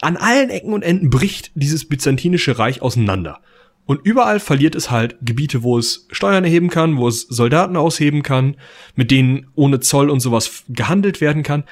[0.00, 3.40] an allen Ecken und Enden bricht dieses byzantinische Reich auseinander.
[3.86, 8.22] Und überall verliert es halt Gebiete, wo es Steuern erheben kann, wo es Soldaten ausheben
[8.22, 8.56] kann,
[8.96, 11.64] mit denen ohne Zoll und sowas gehandelt werden kann.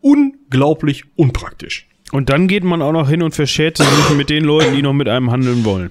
[0.00, 1.88] Unglaublich unpraktisch.
[2.12, 3.86] Und dann geht man auch noch hin und verschält sich
[4.16, 5.90] mit den Leuten, die noch mit einem handeln wollen.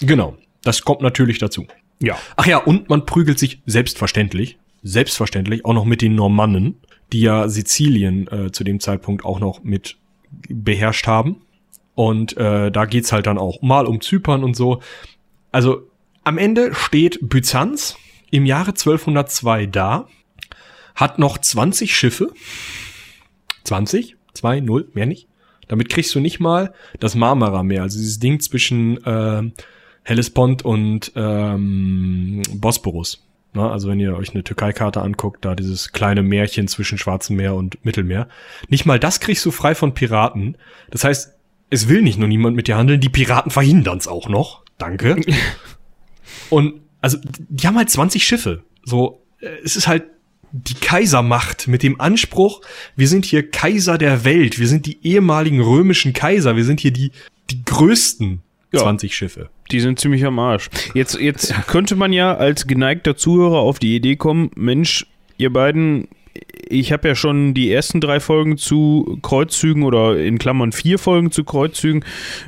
[0.00, 0.36] Genau.
[0.62, 1.66] Das kommt natürlich dazu.
[2.00, 2.16] Ja.
[2.36, 6.76] Ach ja, und man prügelt sich selbstverständlich, selbstverständlich auch noch mit den Normannen,
[7.12, 9.96] die ja Sizilien äh, zu dem Zeitpunkt auch noch mit
[10.48, 11.36] beherrscht haben.
[11.94, 14.80] Und äh, da geht's halt dann auch mal um Zypern und so.
[15.52, 15.88] Also
[16.24, 17.96] am Ende steht Byzanz
[18.30, 20.08] im Jahre 1202 da,
[20.94, 22.32] hat noch 20 Schiffe.
[23.64, 24.16] 20?
[24.32, 25.28] 2, 0, mehr nicht.
[25.68, 29.50] Damit kriegst du nicht mal das Marmara-Meer, also dieses Ding zwischen äh,
[30.02, 33.24] Hellespont und ähm, Bosporus.
[33.54, 37.54] Na, also wenn ihr euch eine Türkei-Karte anguckt, da dieses kleine Märchen zwischen Schwarzem Meer
[37.54, 38.28] und Mittelmeer.
[38.68, 40.56] Nicht mal das kriegst du frei von Piraten.
[40.90, 41.33] Das heißt,
[41.74, 44.62] es will nicht nur niemand mit dir handeln, die Piraten verhindern es auch noch.
[44.78, 45.20] Danke.
[46.50, 48.62] Und also, die haben halt 20 Schiffe.
[48.84, 50.04] So, äh, es ist halt
[50.52, 52.60] die Kaisermacht mit dem Anspruch,
[52.94, 56.92] wir sind hier Kaiser der Welt, wir sind die ehemaligen römischen Kaiser, wir sind hier
[56.92, 57.10] die,
[57.50, 58.40] die größten
[58.72, 59.50] ja, 20 Schiffe.
[59.72, 60.70] Die sind ziemlich am Arsch.
[60.94, 65.06] Jetzt, jetzt könnte man ja als geneigter Zuhörer auf die Idee kommen, Mensch,
[65.38, 66.06] ihr beiden
[66.68, 71.30] ich habe ja schon die ersten drei Folgen zu Kreuzzügen oder in Klammern vier Folgen
[71.30, 72.04] zu Kreuzzügen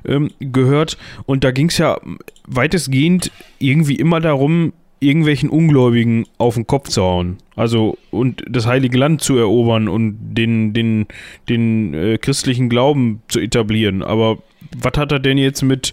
[0.07, 2.01] ähm, gehört und da ging es ja
[2.47, 7.39] weitestgehend irgendwie immer darum, irgendwelchen Ungläubigen auf den Kopf zu hauen.
[7.55, 11.07] Also und das Heilige Land zu erobern und den, den,
[11.49, 14.03] den äh, christlichen Glauben zu etablieren.
[14.03, 14.39] Aber
[14.77, 15.93] was hat er denn jetzt mit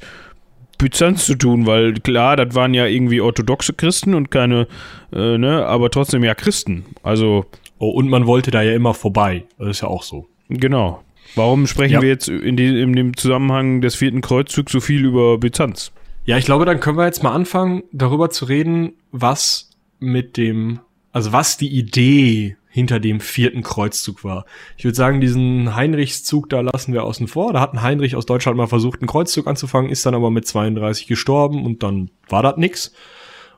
[0.77, 4.67] Byzanz zu tun, weil klar, das waren ja irgendwie orthodoxe Christen und keine,
[5.13, 6.85] äh, ne, aber trotzdem ja Christen.
[7.03, 7.45] Also.
[7.83, 9.43] Oh, und man wollte da ja immer vorbei.
[9.59, 10.25] Das ist ja auch so.
[10.47, 11.03] Genau.
[11.35, 12.01] Warum sprechen ja.
[12.01, 15.91] wir jetzt in, die, in dem Zusammenhang des vierten Kreuzzugs so viel über Byzanz?
[16.23, 20.79] Ja, ich glaube, dann können wir jetzt mal anfangen, darüber zu reden, was mit dem,
[21.11, 24.45] also was die Idee hinter dem vierten Kreuzzug war.
[24.77, 27.51] Ich würde sagen, diesen Heinrichszug da lassen wir außen vor.
[27.51, 30.47] Da hat ein Heinrich aus Deutschland mal versucht, einen Kreuzzug anzufangen, ist dann aber mit
[30.47, 32.93] 32 gestorben und dann war das nix.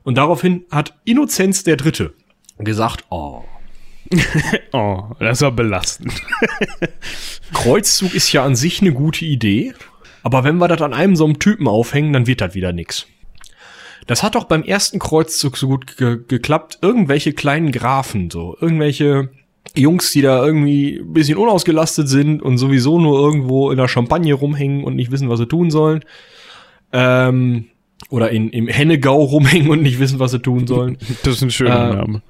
[0.02, 2.12] Und daraufhin hat Innozenz der Dritte
[2.58, 3.44] gesagt, oh.
[4.72, 6.12] oh, das war belastend.
[7.52, 9.74] Kreuzzug ist ja an sich eine gute Idee,
[10.22, 13.06] aber wenn wir das an einem so einem Typen aufhängen, dann wird das wieder nix.
[14.06, 16.78] Das hat doch beim ersten Kreuzzug so gut ge geklappt.
[16.80, 18.56] Irgendwelche kleinen Grafen, so.
[18.60, 19.30] Irgendwelche
[19.74, 24.32] Jungs, die da irgendwie ein bisschen unausgelastet sind und sowieso nur irgendwo in der Champagne
[24.32, 26.04] rumhängen und nicht wissen, was sie tun sollen.
[26.92, 27.66] Ähm,
[28.08, 30.98] oder in, im Hennegau rumhängen und nicht wissen, was sie tun sollen.
[31.24, 32.22] Das ist ein schöner äh, Name.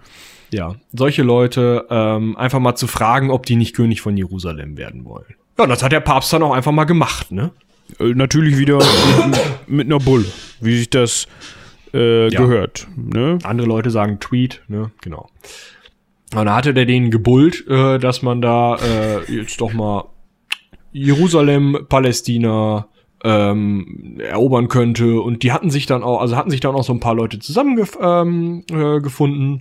[0.53, 5.05] Ja, solche Leute ähm, einfach mal zu fragen, ob die nicht König von Jerusalem werden
[5.05, 5.35] wollen.
[5.59, 7.51] Ja, das hat der Papst dann auch einfach mal gemacht, ne?
[7.99, 10.27] Äh, natürlich wieder mit, mit einer Bulle,
[10.61, 11.27] wie sich das
[11.95, 12.41] äh, ja.
[12.41, 12.87] gehört.
[12.97, 13.39] Ne?
[13.43, 14.91] Andere Leute sagen Tweet, ne?
[15.03, 15.29] Genau.
[16.33, 20.05] Und dann hatte der denen gebullt, äh, dass man da äh, jetzt doch mal
[20.93, 22.89] Jerusalem, Palästina
[23.23, 25.21] ähm, erobern könnte.
[25.21, 27.39] Und die hatten sich dann auch, also hatten sich dann auch so ein paar Leute
[27.39, 28.65] zusammengefunden.
[28.71, 29.61] Ähm,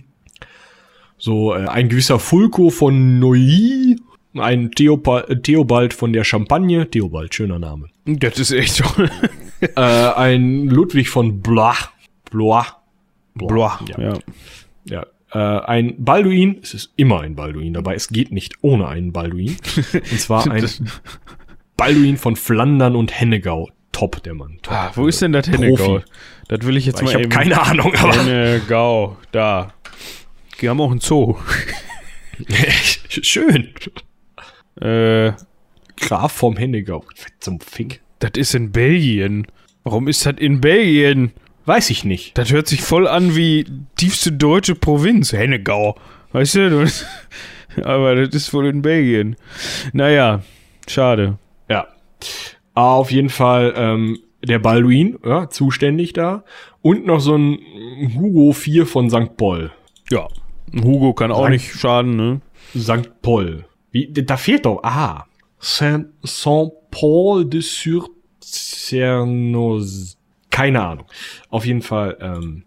[1.18, 4.00] So äh, ein gewisser Fulco von Neuilly,
[4.34, 6.88] ein Theobald, Theobald von der Champagne.
[6.90, 7.88] Theobald, schöner Name.
[8.04, 9.10] Das ist echt toll.
[9.60, 11.90] äh, ein Ludwig von Blach.
[12.30, 12.66] Blois.
[13.34, 14.00] Blois, ja.
[14.00, 14.18] ja.
[14.84, 15.06] ja.
[15.32, 19.56] Äh, ein Balduin, es ist immer ein Balduin dabei, es geht nicht ohne einen Balduin.
[19.92, 20.66] Und zwar ein
[21.76, 23.70] Balduin von Flandern und Hennegau.
[23.92, 24.58] Top, der Mann.
[24.62, 24.74] Top.
[24.74, 26.02] Ah, wo ist denn das Hennegau?
[26.48, 27.30] Das will ich jetzt Weil mal ich eben.
[27.30, 28.12] keine Ahnung, aber.
[28.12, 29.72] Hennegau, da.
[30.60, 31.36] Die haben auch einen Zoo.
[33.08, 33.74] Schön.
[34.80, 35.32] Äh,
[35.96, 37.04] Graf vom Hennegau.
[37.40, 38.00] Zum Fink.
[38.18, 39.46] Das ist in Belgien.
[39.84, 41.32] Warum ist das in Belgien?
[41.66, 42.38] Weiß ich nicht.
[42.38, 43.66] Das hört sich voll an wie
[43.96, 45.96] tiefste deutsche Provinz, Hennegau.
[46.32, 46.86] Weißt du?
[47.82, 49.36] Aber das ist wohl in Belgien.
[49.92, 50.42] Naja,
[50.86, 51.38] schade.
[51.68, 51.88] Ja.
[52.74, 56.44] Auf jeden Fall ähm, der Balduin, ja, zuständig da.
[56.82, 57.58] Und noch so ein
[58.14, 59.36] Hugo 4 von St.
[59.36, 59.72] Paul.
[60.10, 60.28] Ja,
[60.74, 62.40] Hugo kann auch Sankt, nicht schaden, ne?
[62.76, 63.22] St.
[63.22, 63.64] Paul.
[63.90, 65.26] Wie, da fehlt doch, aha.
[65.58, 68.08] Saint, Saint Paul de sur
[68.40, 70.16] Cernos
[70.56, 71.04] keine Ahnung.
[71.50, 72.64] Auf jeden Fall ähm,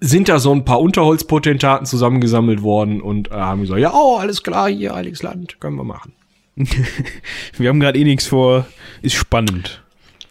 [0.00, 4.42] sind da so ein paar Unterholzpotentaten zusammengesammelt worden und äh, haben gesagt, ja, oh, alles
[4.42, 6.12] klar, hier, Heiliges Land, können wir machen.
[7.56, 8.66] wir haben gerade eh nichts vor,
[9.00, 9.83] ist spannend.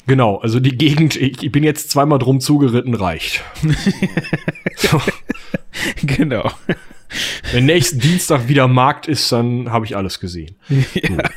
[0.05, 3.43] Genau, also die Gegend, ich, ich bin jetzt zweimal drum zugeritten, reicht.
[6.03, 6.51] genau.
[7.51, 10.55] Wenn nächsten Dienstag wieder Markt ist, dann habe ich alles gesehen.
[10.93, 11.29] Ja.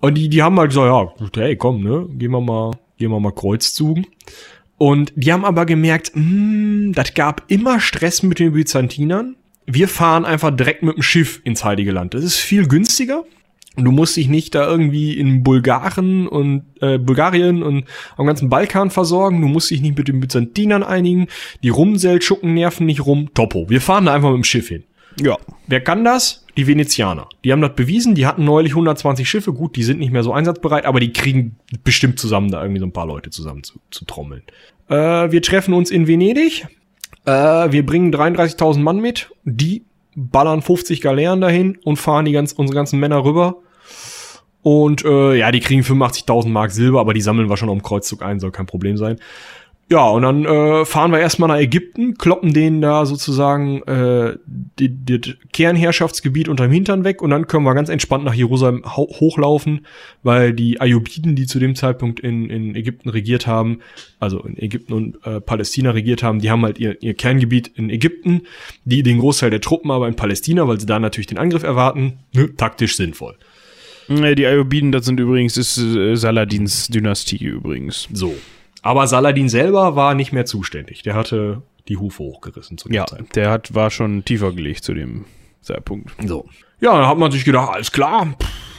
[0.00, 3.20] Und die, die haben halt gesagt, ja, hey, komm, ne, gehen wir mal gehen wir
[3.20, 4.06] mal Kreuzzugen.
[4.78, 9.36] Und die haben aber gemerkt, hm, das gab immer Stress mit den Byzantinern.
[9.64, 12.14] Wir fahren einfach direkt mit dem Schiff ins Heilige Land.
[12.14, 13.24] Das ist viel günstiger.
[13.76, 17.84] Du musst dich nicht da irgendwie in Bulgaren und äh, Bulgarien und
[18.16, 19.40] am ganzen Balkan versorgen.
[19.40, 21.26] Du musst dich nicht mit den Byzantinern einigen.
[21.62, 23.30] Die Rumseltschucken nerven nicht rum.
[23.34, 23.68] Topo.
[23.68, 24.84] Wir fahren da einfach mit dem Schiff hin.
[25.20, 25.36] Ja.
[25.66, 26.44] Wer kann das?
[26.56, 27.28] Die Venezianer.
[27.44, 30.32] Die haben das bewiesen, die hatten neulich 120 Schiffe, gut, die sind nicht mehr so
[30.32, 34.04] einsatzbereit, aber die kriegen bestimmt zusammen, da irgendwie so ein paar Leute zusammen zu, zu
[34.04, 34.42] trommeln.
[34.88, 34.94] Äh,
[35.30, 36.66] wir treffen uns in Venedig.
[37.24, 39.30] Äh, wir bringen 33.000 Mann mit.
[39.44, 39.84] Die
[40.14, 43.56] ballern 50 Galeeren dahin und fahren die ganz, unsere ganzen Männer rüber.
[44.66, 48.20] Und äh, ja, die kriegen 85.000 Mark Silber, aber die sammeln wir schon am Kreuzzug
[48.22, 49.18] ein, soll kein Problem sein.
[49.88, 54.34] Ja, und dann äh, fahren wir erstmal nach Ägypten, kloppen denen da sozusagen äh,
[54.76, 59.86] das Kernherrschaftsgebiet unterm Hintern weg und dann können wir ganz entspannt nach Jerusalem hochlaufen,
[60.24, 63.78] weil die Ayyubiden, die zu dem Zeitpunkt in, in Ägypten regiert haben,
[64.18, 67.88] also in Ägypten und äh, Palästina regiert haben, die haben halt ihr, ihr Kerngebiet in
[67.88, 68.42] Ägypten,
[68.84, 72.14] die den Großteil der Truppen aber in Palästina, weil sie da natürlich den Angriff erwarten,
[72.34, 73.36] ne, taktisch sinnvoll.
[74.08, 78.08] Die Ayyubiden, das sind übrigens, ist äh, Saladins Dynastie übrigens.
[78.12, 78.34] So,
[78.82, 81.02] aber Saladin selber war nicht mehr zuständig.
[81.02, 83.34] Der hatte die Hufe hochgerissen zu der ja, Zeit.
[83.34, 85.24] Der hat, war schon tiefer gelegt zu dem
[85.60, 86.12] Zeitpunkt.
[86.24, 86.48] So.
[86.80, 88.34] Ja, dann hat man sich gedacht, alles klar,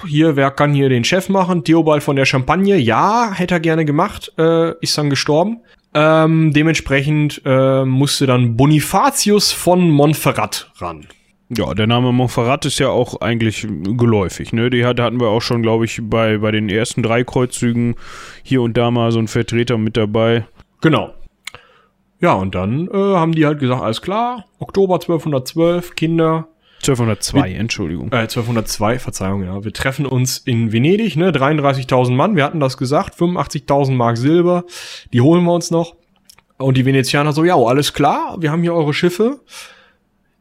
[0.08, 1.64] hier, wer kann hier den Chef machen?
[1.64, 5.62] Theobald von der Champagne, ja, hätte er gerne gemacht, äh, ist dann gestorben.
[5.94, 11.08] Ähm, dementsprechend äh, musste dann Bonifatius von Montferrat ran.
[11.50, 14.52] Ja, der Name Montferrat ist ja auch eigentlich geläufig.
[14.52, 14.70] Ne?
[14.70, 17.96] Die hat, hatten wir auch schon, glaube ich, bei, bei den ersten drei Kreuzzügen
[18.44, 20.46] hier und da mal so einen Vertreter mit dabei.
[20.82, 21.14] Genau.
[22.20, 26.48] Ja, und dann äh, haben die halt gesagt, alles klar, Oktober 1212, Kinder.
[26.80, 28.12] 1202, wir, Entschuldigung.
[28.12, 29.64] Äh, 1202, Verzeihung, ja.
[29.64, 34.66] Wir treffen uns in Venedig, ne, 33.000 Mann, wir hatten das gesagt, 85.000 Mark Silber,
[35.14, 35.96] die holen wir uns noch.
[36.58, 39.40] Und die Venezianer so, ja, alles klar, wir haben hier eure Schiffe.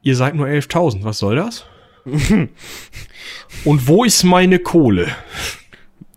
[0.06, 1.64] Ihr seid nur 11.000, was soll das?
[3.64, 5.08] und wo ist meine Kohle?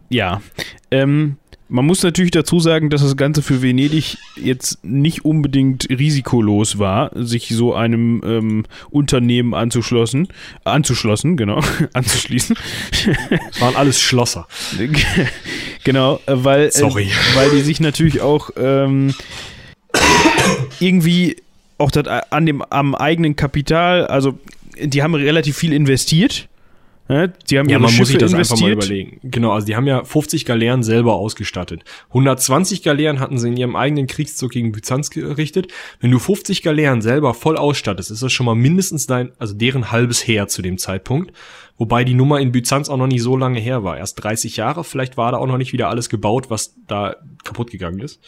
[0.09, 0.43] Ja,
[0.91, 1.37] ähm,
[1.69, 7.09] man muss natürlich dazu sagen, dass das Ganze für Venedig jetzt nicht unbedingt risikolos war,
[7.15, 10.27] sich so einem ähm, Unternehmen anzuschlossen,
[10.65, 11.59] anzuschlossen, genau,
[11.93, 12.55] anzuschließen.
[13.49, 14.47] Das waren alles Schlosser.
[15.83, 17.09] genau, weil, äh, Sorry.
[17.33, 19.15] Weil die sich natürlich auch ähm,
[20.79, 21.37] irgendwie
[21.79, 24.37] auch das an dem, am eigenen Kapital, also
[24.79, 26.49] die haben relativ viel investiert
[27.09, 28.61] ja, die haben ja, man Schiffe muss sich das investiert.
[28.61, 29.19] einfach mal überlegen.
[29.23, 31.83] Genau, also die haben ja 50 Galeeren selber ausgestattet.
[32.09, 35.71] 120 Galeeren hatten sie in ihrem eigenen Kriegszug gegen Byzanz gerichtet.
[35.99, 39.91] Wenn du 50 Galeeren selber voll ausstattest, ist das schon mal mindestens dein, also deren
[39.91, 41.33] halbes Heer zu dem Zeitpunkt.
[41.79, 43.97] Wobei die Nummer in Byzanz auch noch nicht so lange her war.
[43.97, 47.71] Erst 30 Jahre, vielleicht war da auch noch nicht wieder alles gebaut, was da kaputt
[47.71, 48.21] gegangen ist.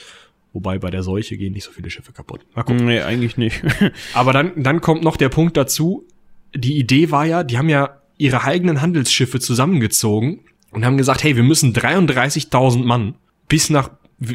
[0.54, 2.42] Wobei bei der Seuche gehen nicht so viele Schiffe kaputt.
[2.56, 2.86] Mal gucken.
[2.86, 3.62] Nee, eigentlich nicht.
[4.14, 6.06] Aber dann, dann kommt noch der Punkt dazu.
[6.54, 10.42] Die Idee war ja, die haben ja ihre eigenen Handelsschiffe zusammengezogen
[10.72, 13.16] und haben gesagt, hey, wir müssen 33.000 Mann
[13.48, 13.92] bis nach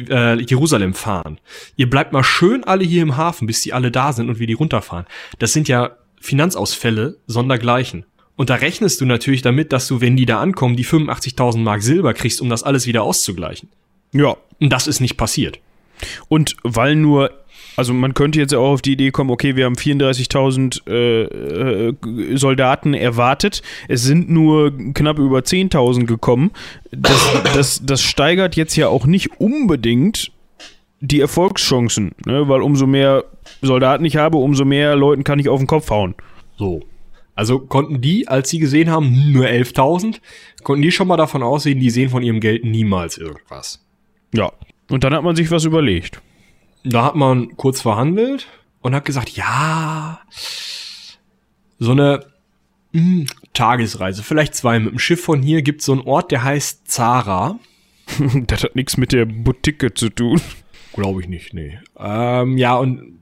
[0.09, 1.39] äh, Jerusalem fahren.
[1.75, 4.47] Ihr bleibt mal schön alle hier im Hafen, bis die alle da sind und wir
[4.47, 5.05] die runterfahren.
[5.39, 8.05] Das sind ja Finanzausfälle sondergleichen.
[8.35, 11.81] Und da rechnest du natürlich damit, dass du, wenn die da ankommen, die 85.000 Mark
[11.81, 13.69] Silber kriegst, um das alles wieder auszugleichen.
[14.11, 14.37] Ja.
[14.59, 15.59] Und das ist nicht passiert.
[16.27, 17.31] Und weil nur
[17.77, 22.35] also man könnte jetzt auch auf die Idee kommen, okay, wir haben 34.000 äh, äh,
[22.35, 26.51] Soldaten erwartet, es sind nur knapp über 10.000 gekommen.
[26.91, 30.31] Das, das, das steigert jetzt ja auch nicht unbedingt
[30.99, 32.49] die Erfolgschancen, ne?
[32.49, 33.25] weil umso mehr
[33.61, 36.15] Soldaten ich habe, umso mehr Leuten kann ich auf den Kopf hauen.
[36.57, 36.81] So.
[37.35, 40.19] Also konnten die, als sie gesehen haben, nur 11.000,
[40.63, 43.85] konnten die schon mal davon aussehen, die sehen von ihrem Geld niemals irgendwas.
[44.33, 44.51] Ja.
[44.89, 46.21] Und dann hat man sich was überlegt.
[46.83, 48.47] Da hat man kurz verhandelt
[48.81, 50.21] und hat gesagt, ja,
[51.79, 52.25] so eine
[52.93, 56.43] mh, hm, Tagesreise, vielleicht zwei mit dem Schiff von hier, gibt so einen Ort, der
[56.43, 57.59] heißt Zara.
[58.47, 60.39] das hat nichts mit der Boutique zu tun.
[60.93, 61.79] Glaube ich nicht, nee.
[61.97, 63.19] Ähm, ja, und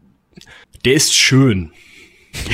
[0.84, 1.72] der ist schön.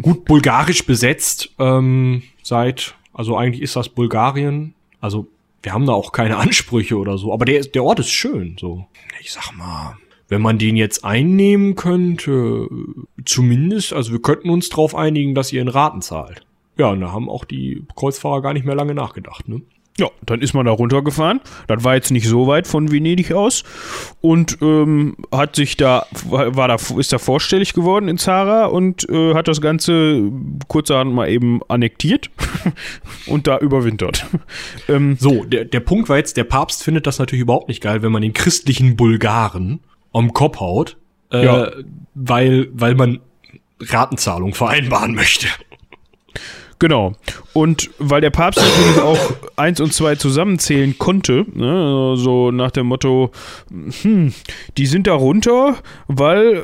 [0.00, 5.26] Gut bulgarisch besetzt ähm, seit, also eigentlich ist das Bulgarien, also
[5.62, 8.86] wir haben da auch keine Ansprüche oder so, aber der, der Ort ist schön, so.
[9.20, 9.96] Ich sag mal,
[10.28, 12.68] wenn man den jetzt einnehmen könnte,
[13.24, 16.46] zumindest, also wir könnten uns drauf einigen, dass ihr in Raten zahlt.
[16.76, 19.62] Ja, und da haben auch die Kreuzfahrer gar nicht mehr lange nachgedacht, ne?
[19.98, 21.40] Ja, dann ist man da runtergefahren.
[21.66, 23.64] Das war jetzt nicht so weit von Venedig aus
[24.20, 29.34] und ähm, hat sich da war da ist da vorstellig geworden in Zara und äh,
[29.34, 30.30] hat das Ganze
[30.68, 32.30] kurzerhand mal eben annektiert
[33.26, 34.24] und da überwintert.
[34.88, 38.00] ähm, so, der, der Punkt war jetzt, der Papst findet das natürlich überhaupt nicht geil,
[38.02, 39.80] wenn man den christlichen Bulgaren
[40.12, 40.96] am Kopf haut,
[41.32, 41.72] äh, ja.
[42.14, 43.18] weil weil man
[43.80, 45.48] Ratenzahlung vereinbaren möchte.
[46.78, 47.14] Genau.
[47.54, 49.18] Und weil der Papst natürlich auch
[49.56, 53.32] eins und zwei zusammenzählen konnte, ne, so nach dem Motto,
[54.02, 54.32] hm,
[54.76, 55.76] die sind da runter,
[56.06, 56.60] weil äh,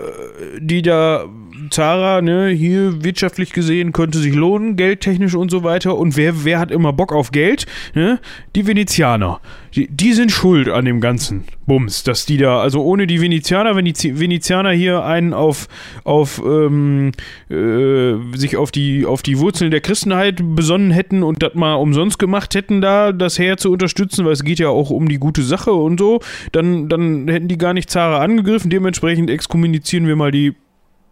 [0.60, 1.24] die da
[1.70, 5.96] Zara, ne, hier wirtschaftlich gesehen könnte sich lohnen, geldtechnisch und so weiter.
[5.96, 7.66] Und wer, wer hat immer Bock auf Geld?
[7.94, 8.20] Ne?
[8.54, 9.40] Die Venezianer.
[9.74, 13.74] Die, die sind schuld an dem ganzen Bums, dass die da, also ohne die Venezianer,
[13.74, 15.66] wenn die Venezianer hier einen auf,
[16.04, 17.10] auf ähm,
[17.50, 22.20] äh, sich auf die, auf die Wurzeln der Christenheit besonnen hätten und das mal umsonst
[22.20, 25.42] gemacht hätten, da das Heer zu unterstützen, weil es geht ja auch um die gute
[25.42, 26.20] Sache und so,
[26.52, 28.70] dann, dann hätten die gar nicht Zara angegriffen.
[28.70, 30.54] Dementsprechend exkommunizieren wir mal die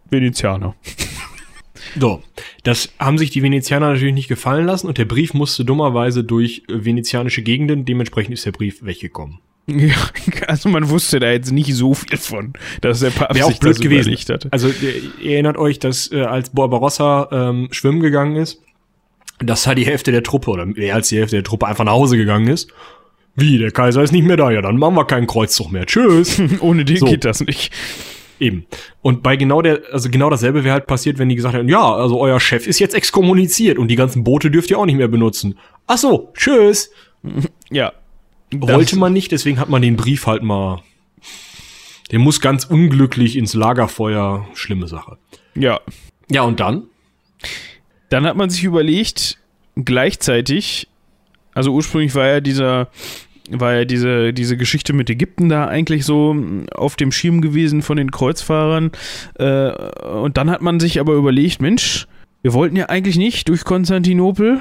[0.09, 0.75] Venezianer.
[1.99, 2.21] So,
[2.63, 6.63] das haben sich die Venezianer natürlich nicht gefallen lassen und der Brief musste dummerweise durch
[6.67, 9.39] äh, venezianische Gegenden, dementsprechend ist der Brief weggekommen.
[9.65, 9.95] Ja,
[10.47, 13.79] also man wusste da jetzt nicht so viel von, dass der Papst Wäre auch blöd
[13.79, 14.13] gewesen.
[14.13, 14.49] hatte.
[14.51, 14.69] Also
[15.21, 18.61] ihr erinnert euch, dass äh, als Barbarossa ähm, schwimmen gegangen ist,
[19.39, 21.93] dass da die Hälfte der Truppe oder mehr als die Hälfte der Truppe einfach nach
[21.93, 22.71] Hause gegangen ist.
[23.35, 25.85] Wie, der Kaiser ist nicht mehr da, ja, dann machen wir keinen Kreuzzug mehr.
[25.85, 26.41] Tschüss.
[26.59, 27.05] Ohne den so.
[27.05, 27.73] geht das nicht.
[28.43, 28.65] Eben.
[29.01, 31.95] Und bei genau der, also genau dasselbe wäre halt passiert, wenn die gesagt hätten, ja,
[31.95, 35.07] also euer Chef ist jetzt exkommuniziert und die ganzen Boote dürft ihr auch nicht mehr
[35.07, 35.57] benutzen.
[35.87, 36.91] Ach so, tschüss.
[37.71, 37.93] Ja.
[38.53, 40.83] Wollte man nicht, deswegen hat man den Brief halt mal.
[42.11, 44.45] Der muss ganz unglücklich ins Lagerfeuer.
[44.53, 45.17] Schlimme Sache.
[45.55, 45.79] Ja.
[46.29, 46.83] Ja, und dann?
[48.09, 49.39] Dann hat man sich überlegt,
[49.75, 50.89] gleichzeitig,
[51.55, 52.89] also ursprünglich war ja dieser,
[53.49, 56.35] war ja diese, diese Geschichte mit Ägypten da eigentlich so
[56.73, 58.91] auf dem Schirm gewesen von den Kreuzfahrern.
[59.35, 62.07] Äh, und dann hat man sich aber überlegt, Mensch,
[62.41, 64.59] wir wollten ja eigentlich nicht durch Konstantinopel,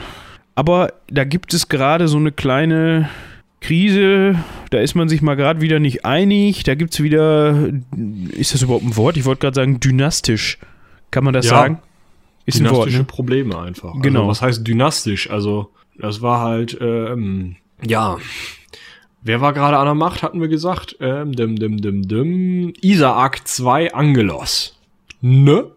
[0.54, 3.08] aber da gibt es gerade so eine kleine
[3.60, 4.36] Krise,
[4.70, 7.70] da ist man sich mal gerade wieder nicht einig, da gibt es wieder,
[8.32, 9.16] ist das überhaupt ein Wort?
[9.16, 10.58] Ich wollte gerade sagen, dynastisch.
[11.10, 11.78] Kann man das ja, sagen?
[12.44, 13.04] Ist dynastische ein Wort, ne?
[13.04, 13.90] Probleme einfach.
[13.90, 14.20] Also, genau.
[14.20, 15.30] Also, was heißt dynastisch?
[15.30, 17.56] Also, das war halt, ähm,
[17.86, 18.16] ja.
[19.24, 20.96] Wer war gerade an der Macht, hatten wir gesagt?
[21.00, 22.72] Ähm, dim, dim, dim, dim.
[22.80, 24.76] Isaak II Angelos.
[25.20, 25.70] Ne?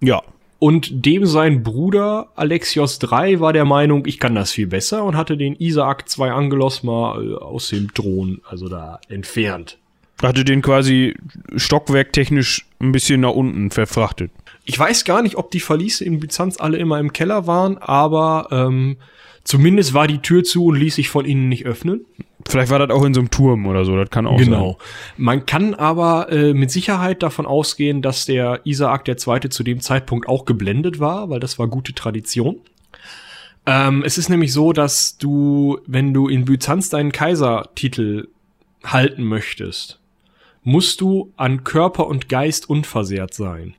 [0.00, 0.22] Ja.
[0.58, 5.16] Und dem sein Bruder Alexios III war der Meinung, ich kann das viel besser und
[5.16, 9.78] hatte den Isaak II Angelos mal äh, aus dem Thron, also da entfernt.
[10.22, 11.14] Hatte den quasi
[11.54, 14.32] stockwerktechnisch ein bisschen nach unten verfrachtet.
[14.64, 18.48] Ich weiß gar nicht, ob die Verliese in Byzanz alle immer im Keller waren, aber
[18.50, 18.96] ähm,
[19.44, 22.04] zumindest war die Tür zu und ließ sich von innen nicht öffnen.
[22.46, 24.50] Vielleicht war das auch in so einem Turm oder so, das kann auch genau.
[24.50, 24.58] sein.
[24.58, 24.78] Genau.
[25.16, 29.80] Man kann aber äh, mit Sicherheit davon ausgehen, dass der Isaak der Zweite zu dem
[29.80, 32.60] Zeitpunkt auch geblendet war, weil das war gute Tradition.
[33.66, 38.28] Ähm, es ist nämlich so, dass du, wenn du in Byzanz deinen Kaisertitel
[38.84, 39.98] halten möchtest,
[40.62, 43.74] musst du an Körper und Geist unversehrt sein.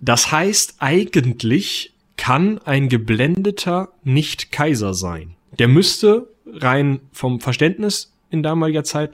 [0.00, 5.36] Das heißt, eigentlich kann ein Geblendeter nicht Kaiser sein.
[5.58, 9.12] Der müsste rein vom Verständnis in damaliger Zeit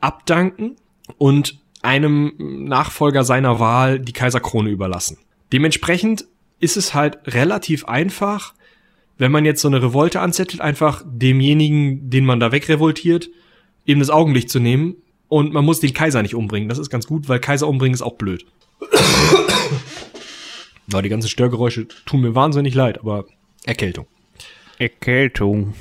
[0.00, 0.76] abdanken
[1.18, 5.18] und einem Nachfolger seiner Wahl die Kaiserkrone überlassen.
[5.52, 6.26] Dementsprechend
[6.60, 8.54] ist es halt relativ einfach,
[9.18, 13.28] wenn man jetzt so eine Revolte anzettelt, einfach demjenigen, den man da wegrevoltiert,
[13.86, 14.96] eben das Augenlicht zu nehmen
[15.28, 16.68] und man muss den Kaiser nicht umbringen.
[16.68, 18.46] Das ist ganz gut, weil Kaiser umbringen ist auch blöd.
[20.86, 23.24] Die ganzen Störgeräusche tun mir wahnsinnig leid, aber
[23.64, 24.06] Erkältung.
[24.78, 25.74] Erkältung.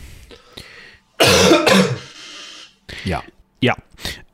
[3.06, 3.24] Ja.
[3.62, 3.76] Ja.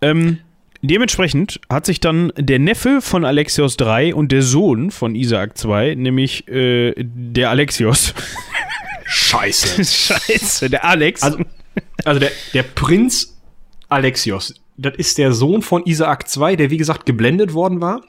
[0.02, 0.40] Ähm,
[0.82, 5.96] dementsprechend hat sich dann der Neffe von Alexios III und der Sohn von Isaak II,
[5.96, 8.14] nämlich äh, der Alexios.
[9.06, 9.84] Scheiße.
[9.86, 11.24] Scheiße, der Alex.
[11.24, 11.40] Also,
[12.06, 13.38] also der, der Prinz
[13.90, 18.02] Alexios, das ist der Sohn von Isaak II, der wie gesagt geblendet worden war,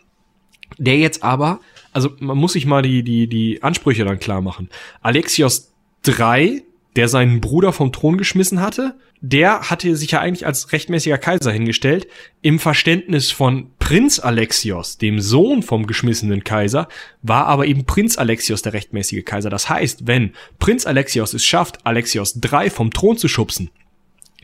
[0.78, 1.60] der jetzt aber,
[1.92, 4.68] also man muss sich mal die, die, die Ansprüche dann klar machen.
[5.00, 5.72] Alexios
[6.06, 6.62] III
[6.96, 11.52] der seinen Bruder vom Thron geschmissen hatte, der hatte sich ja eigentlich als rechtmäßiger Kaiser
[11.52, 12.06] hingestellt.
[12.40, 16.88] Im Verständnis von Prinz Alexios, dem Sohn vom geschmissenen Kaiser,
[17.22, 19.50] war aber eben Prinz Alexios der rechtmäßige Kaiser.
[19.50, 23.70] Das heißt, wenn Prinz Alexios es schafft, Alexios III vom Thron zu schubsen,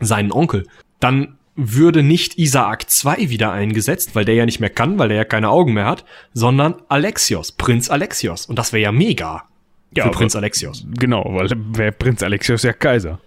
[0.00, 0.66] seinen Onkel,
[1.00, 5.16] dann würde nicht Isaak II wieder eingesetzt, weil der ja nicht mehr kann, weil der
[5.16, 8.44] ja keine Augen mehr hat, sondern Alexios, Prinz Alexios.
[8.44, 9.48] Und das wäre ja mega.
[9.96, 10.86] Ja, für Prinz Alexios.
[10.98, 13.18] Genau, weil wäre Prinz Alexios ja Kaiser.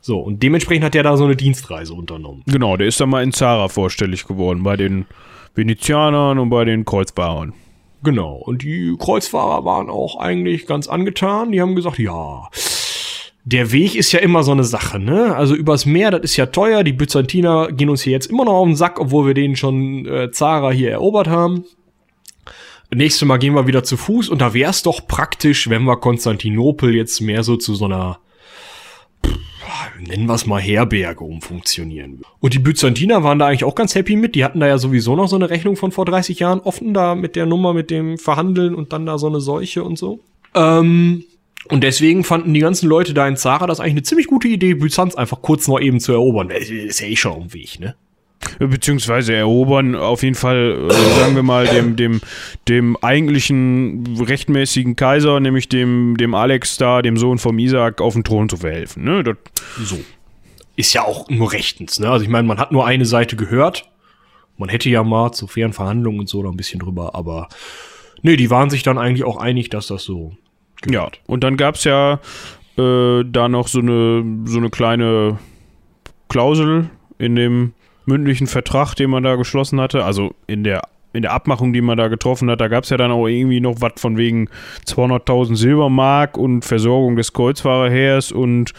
[0.00, 2.42] So, und dementsprechend hat er da so eine Dienstreise unternommen.
[2.46, 5.06] Genau, der ist dann mal in Zara vorstellig geworden, bei den
[5.54, 7.52] Venezianern und bei den Kreuzfahrern.
[8.02, 11.50] Genau, und die Kreuzfahrer waren auch eigentlich ganz angetan.
[11.50, 12.48] Die haben gesagt, ja,
[13.44, 15.34] der Weg ist ja immer so eine Sache, ne?
[15.34, 16.84] Also übers Meer, das ist ja teuer.
[16.84, 20.06] Die Byzantiner gehen uns hier jetzt immer noch auf den Sack, obwohl wir denen schon
[20.06, 21.64] äh, Zara hier erobert haben.
[22.94, 25.96] Nächstes Mal gehen wir wieder zu Fuß und da wäre es doch praktisch, wenn wir
[25.96, 28.18] Konstantinopel jetzt mehr so zu so einer,
[30.00, 32.22] nennen wir es mal Herberge umfunktionieren.
[32.40, 34.34] Und die Byzantiner waren da eigentlich auch ganz happy mit.
[34.34, 37.14] Die hatten da ja sowieso noch so eine Rechnung von vor 30 Jahren offen da
[37.14, 40.20] mit der Nummer, mit dem Verhandeln und dann da so eine Seuche und so.
[40.54, 41.24] Ähm,
[41.68, 44.72] und deswegen fanden die ganzen Leute da in Zara das eigentlich eine ziemlich gute Idee,
[44.72, 46.48] Byzanz einfach kurz noch eben zu erobern.
[46.48, 47.96] Das ist ja eh schon am Weg, ne?
[48.58, 52.20] Beziehungsweise erobern auf jeden Fall, äh, sagen wir mal, dem, dem,
[52.68, 58.24] dem eigentlichen rechtmäßigen Kaiser, nämlich dem, dem Alex da, dem Sohn vom Isaac, auf den
[58.24, 59.04] Thron zu verhelfen.
[59.04, 59.24] Ne?
[59.24, 59.36] Das
[59.82, 59.98] so.
[60.76, 62.08] Ist ja auch nur rechtens, ne?
[62.08, 63.90] Also ich meine, man hat nur eine Seite gehört.
[64.56, 67.48] Man hätte ja mal zu fairen Verhandlungen und so da ein bisschen drüber, aber
[68.22, 70.32] nee, die waren sich dann eigentlich auch einig, dass das so
[70.82, 71.16] gehört.
[71.16, 72.20] Ja, und dann gab's ja
[72.76, 75.38] äh, da noch so eine, so eine kleine
[76.28, 77.72] Klausel in dem
[78.08, 80.82] mündlichen Vertrag, den man da geschlossen hatte, also in der
[81.12, 83.60] in der Abmachung, die man da getroffen hat, da gab es ja dann auch irgendwie
[83.60, 84.48] noch was von wegen
[84.86, 88.72] 200.000 Silbermark und Versorgung des Kreuzfahrerheers und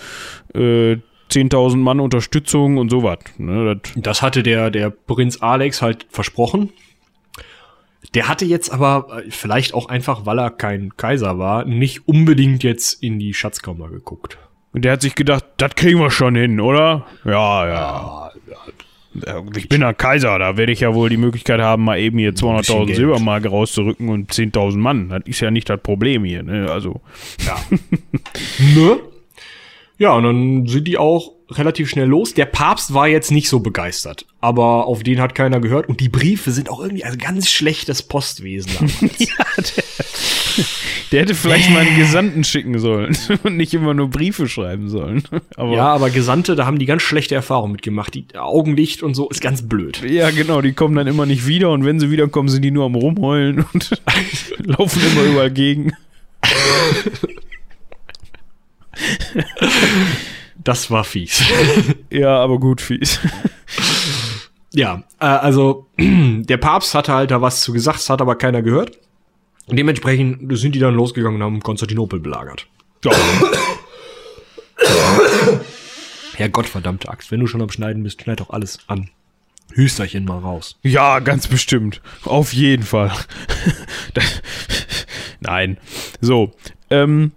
[0.54, 0.98] äh,
[1.32, 3.20] 10.000 Mann Unterstützung und sowas.
[3.38, 6.72] Ne, das, hatte der, der Prinz Alex halt versprochen.
[8.14, 12.64] Der hatte jetzt aber, äh, vielleicht auch einfach, weil er kein Kaiser war, nicht unbedingt
[12.64, 14.38] jetzt in die Schatzkammer geguckt.
[14.72, 17.06] Und der hat sich gedacht, das kriegen wir schon hin, oder?
[17.26, 18.32] Ja, ja.
[18.50, 18.58] ja
[19.55, 22.34] Ich bin der Kaiser, da werde ich ja wohl die Möglichkeit haben, mal eben hier
[22.34, 25.09] 200.000 Silbermarke rauszurücken und 10.000 Mann.
[25.09, 26.70] Das ist ja nicht das Problem hier, ne?
[26.72, 27.01] Also.
[27.45, 27.57] Ja.
[28.76, 28.99] ne?
[29.97, 32.34] Ja, und dann sind die auch relativ schnell los.
[32.34, 35.89] Der Papst war jetzt nicht so begeistert, aber auf den hat keiner gehört.
[35.89, 38.89] Und die Briefe sind auch irgendwie also ganz schlechtes Postwesen.
[39.17, 39.45] ja,
[41.12, 45.24] der, hätte vielleicht mal einen Gesandten schicken sollen und nicht immer nur Briefe schreiben sollen.
[45.55, 48.14] Aber ja, aber Gesandte, da haben die ganz schlechte Erfahrungen mitgemacht.
[48.14, 50.01] Die Augenlicht und so ist ganz blöd.
[50.07, 52.86] Ja, genau, die kommen dann immer nicht wieder und wenn sie wiederkommen, sind die nur
[52.86, 54.01] am Rumheulen und
[54.60, 55.93] laufen immer überall gegen.
[60.57, 61.43] Das war fies.
[62.10, 63.20] ja, aber gut fies.
[64.74, 68.99] Ja, äh, also der Papst hatte halt da was zu gesagt, hat aber keiner gehört.
[69.70, 72.67] Und dementsprechend sind die dann losgegangen und haben Konstantinopel belagert.
[73.05, 73.11] Ja.
[76.36, 79.09] Herr Gottverdammte Axt, wenn du schon am Schneiden bist, schneid doch alles an.
[79.74, 80.80] Hüsterchen mal raus.
[80.82, 82.01] Ja, ganz bestimmt.
[82.26, 83.11] Auf jeden Fall.
[85.39, 85.78] Nein.
[86.20, 86.51] So.
[86.89, 87.32] Ähm,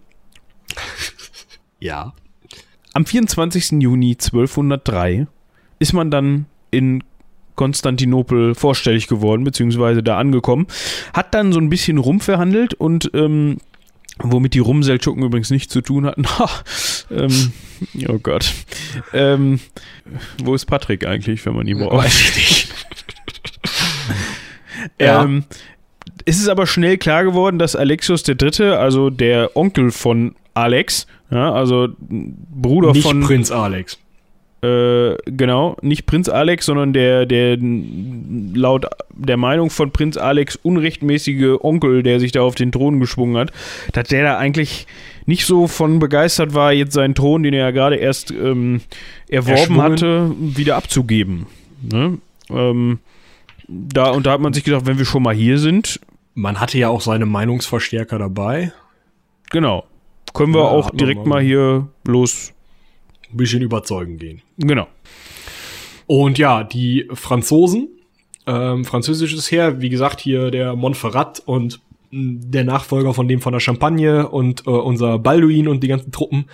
[1.80, 2.14] ja.
[2.94, 3.72] Am 24.
[3.82, 5.26] Juni 1203
[5.78, 7.04] ist man dann in
[7.55, 10.66] Konstantinopel vorstellig geworden, beziehungsweise da angekommen,
[11.12, 13.59] hat dann so ein bisschen rumverhandelt und ähm,
[14.18, 16.24] womit die Rumseldschuppen übrigens nichts zu tun hatten.
[17.11, 17.53] ähm,
[18.09, 18.53] oh Gott.
[19.12, 19.61] Ähm,
[20.42, 22.05] wo ist Patrick eigentlich, wenn man ihn braucht?
[22.05, 22.74] Weiß ich nicht.
[25.00, 25.24] ja.
[25.24, 25.44] Ähm,
[26.24, 31.53] es ist aber schnell klar geworden, dass Alexios III., also der Onkel von Alex, ja,
[31.53, 33.22] also Bruder nicht von.
[33.22, 33.98] Prinz Alex.
[34.62, 41.58] Äh, genau, nicht Prinz Alex, sondern der, der laut der Meinung von Prinz Alex unrechtmäßige
[41.60, 43.50] Onkel, der sich da auf den Thron geschwungen hat,
[43.92, 44.86] dass der da eigentlich
[45.26, 48.82] nicht so von begeistert war, jetzt seinen Thron, den er ja gerade erst ähm,
[49.28, 51.46] erworben hatte, wieder abzugeben.
[51.80, 52.18] Ne?
[52.48, 53.00] Ähm,
[53.66, 56.00] da, und da hat man sich gedacht, wenn wir schon mal hier sind.
[56.34, 58.72] Man hatte ja auch seine Meinungsverstärker dabei.
[59.50, 59.84] Genau.
[60.34, 62.52] Können wir ja, auch direkt mal hier los.
[63.32, 64.42] Ein bisschen überzeugen gehen.
[64.58, 64.86] Genau.
[66.06, 67.88] Und ja, die Franzosen,
[68.46, 71.80] ähm, französisches Heer, wie gesagt, hier der Montferrat und
[72.10, 76.46] der Nachfolger von dem von der Champagne und äh, unser Balduin und die ganzen Truppen,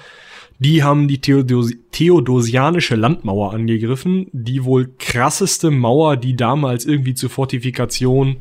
[0.61, 7.31] die haben die Theodos Theodosianische Landmauer angegriffen, die wohl krasseste Mauer, die damals irgendwie zur
[7.31, 8.39] Fortifikation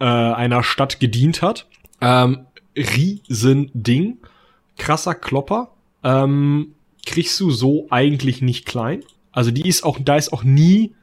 [0.00, 1.66] äh, einer Stadt gedient hat.
[2.00, 4.18] Ähm, Riesending
[4.80, 5.72] krasser Klopper.
[6.02, 6.74] Ähm,
[7.10, 9.02] kriegst du so eigentlich nicht klein.
[9.32, 10.94] Also die ist auch, da ist auch nie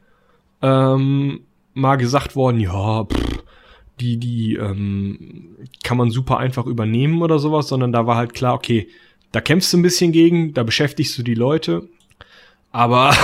[0.61, 1.41] ähm,
[1.73, 3.43] mal gesagt worden, ja, pff,
[3.99, 8.53] die, die ähm, kann man super einfach übernehmen oder sowas, sondern da war halt klar,
[8.53, 8.87] okay,
[9.31, 11.89] da kämpfst du ein bisschen gegen, da beschäftigst du die Leute,
[12.71, 13.15] aber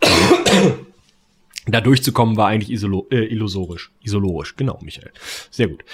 [1.66, 3.90] da durchzukommen war eigentlich isolo äh, illusorisch.
[4.02, 5.12] Isolorisch, genau, Michael.
[5.50, 5.84] Sehr gut.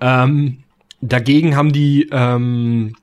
[0.00, 0.64] Ähm,
[1.00, 2.96] dagegen haben die ähm,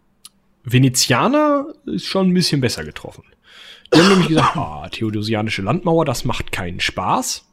[0.70, 3.24] Venezianer ist schon ein bisschen besser getroffen.
[3.94, 7.46] Die haben nämlich gesagt, ah, theodosianische Landmauer, das macht keinen Spaß.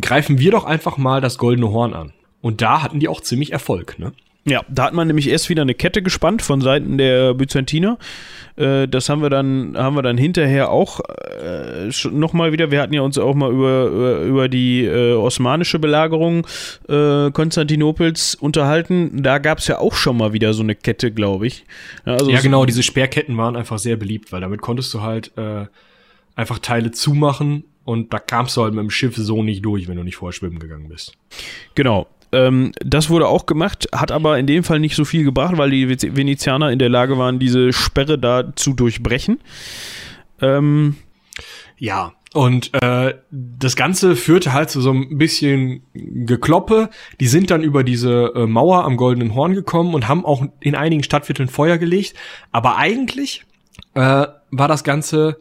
[0.00, 2.12] Greifen wir doch einfach mal das Goldene Horn an.
[2.40, 4.12] Und da hatten die auch ziemlich Erfolg, ne?
[4.44, 7.98] Ja, da hat man nämlich erst wieder eine Kette gespannt von Seiten der Byzantiner.
[8.56, 12.70] Äh, das haben wir dann, haben wir dann hinterher auch äh, nochmal wieder.
[12.70, 16.46] Wir hatten ja uns auch mal über, über die äh, osmanische Belagerung
[16.88, 19.22] äh, Konstantinopels unterhalten.
[19.22, 21.64] Da gab es ja auch schon mal wieder so eine Kette, glaube ich.
[22.06, 25.36] Ja, also ja genau, diese Sperrketten waren einfach sehr beliebt, weil damit konntest du halt
[25.36, 25.66] äh,
[26.36, 29.96] einfach Teile zumachen und da kamst du halt mit dem Schiff so nicht durch, wenn
[29.96, 31.14] du nicht vorher schwimmen gegangen bist.
[31.74, 32.06] Genau.
[32.32, 35.70] Ähm, das wurde auch gemacht, hat aber in dem Fall nicht so viel gebracht, weil
[35.70, 39.40] die Venezianer in der Lage waren, diese Sperre da zu durchbrechen.
[40.40, 40.96] Ähm,
[41.78, 46.90] ja, und äh, das Ganze führte halt zu so ein bisschen Gekloppe.
[47.20, 50.74] Die sind dann über diese äh, Mauer am Goldenen Horn gekommen und haben auch in
[50.74, 52.14] einigen Stadtvierteln Feuer gelegt.
[52.52, 53.44] Aber eigentlich
[53.94, 55.38] äh, war das Ganze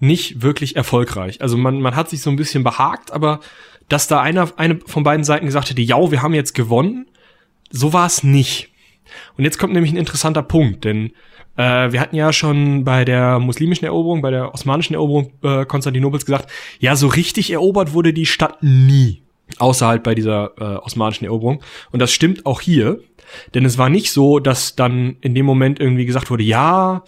[0.00, 1.40] nicht wirklich erfolgreich.
[1.40, 3.40] Also man, man hat sich so ein bisschen behagt, aber
[3.88, 7.06] dass da einer eine von beiden Seiten gesagt hätte, ja, wir haben jetzt gewonnen.
[7.70, 8.70] So war es nicht.
[9.36, 11.12] Und jetzt kommt nämlich ein interessanter Punkt, denn
[11.56, 16.24] äh, wir hatten ja schon bei der muslimischen Eroberung, bei der osmanischen Eroberung äh, Konstantinopels
[16.24, 19.22] gesagt, ja, so richtig erobert wurde die Stadt nie.
[19.58, 21.62] Außer halt bei dieser äh, osmanischen Eroberung.
[21.90, 23.00] Und das stimmt auch hier.
[23.54, 27.02] Denn es war nicht so, dass dann in dem Moment irgendwie gesagt wurde, ja,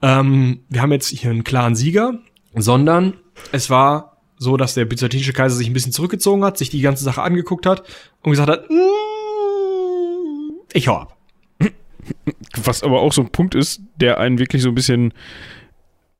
[0.00, 2.14] ähm, wir haben jetzt hier einen klaren Sieger,
[2.54, 3.14] sondern
[3.52, 4.11] es war
[4.42, 7.66] so, dass der byzantinische Kaiser sich ein bisschen zurückgezogen hat, sich die ganze Sache angeguckt
[7.66, 7.82] hat
[8.22, 11.16] und gesagt hat, mm, ich hau ab.
[12.64, 15.14] Was aber auch so ein Punkt ist, der einen wirklich so ein bisschen,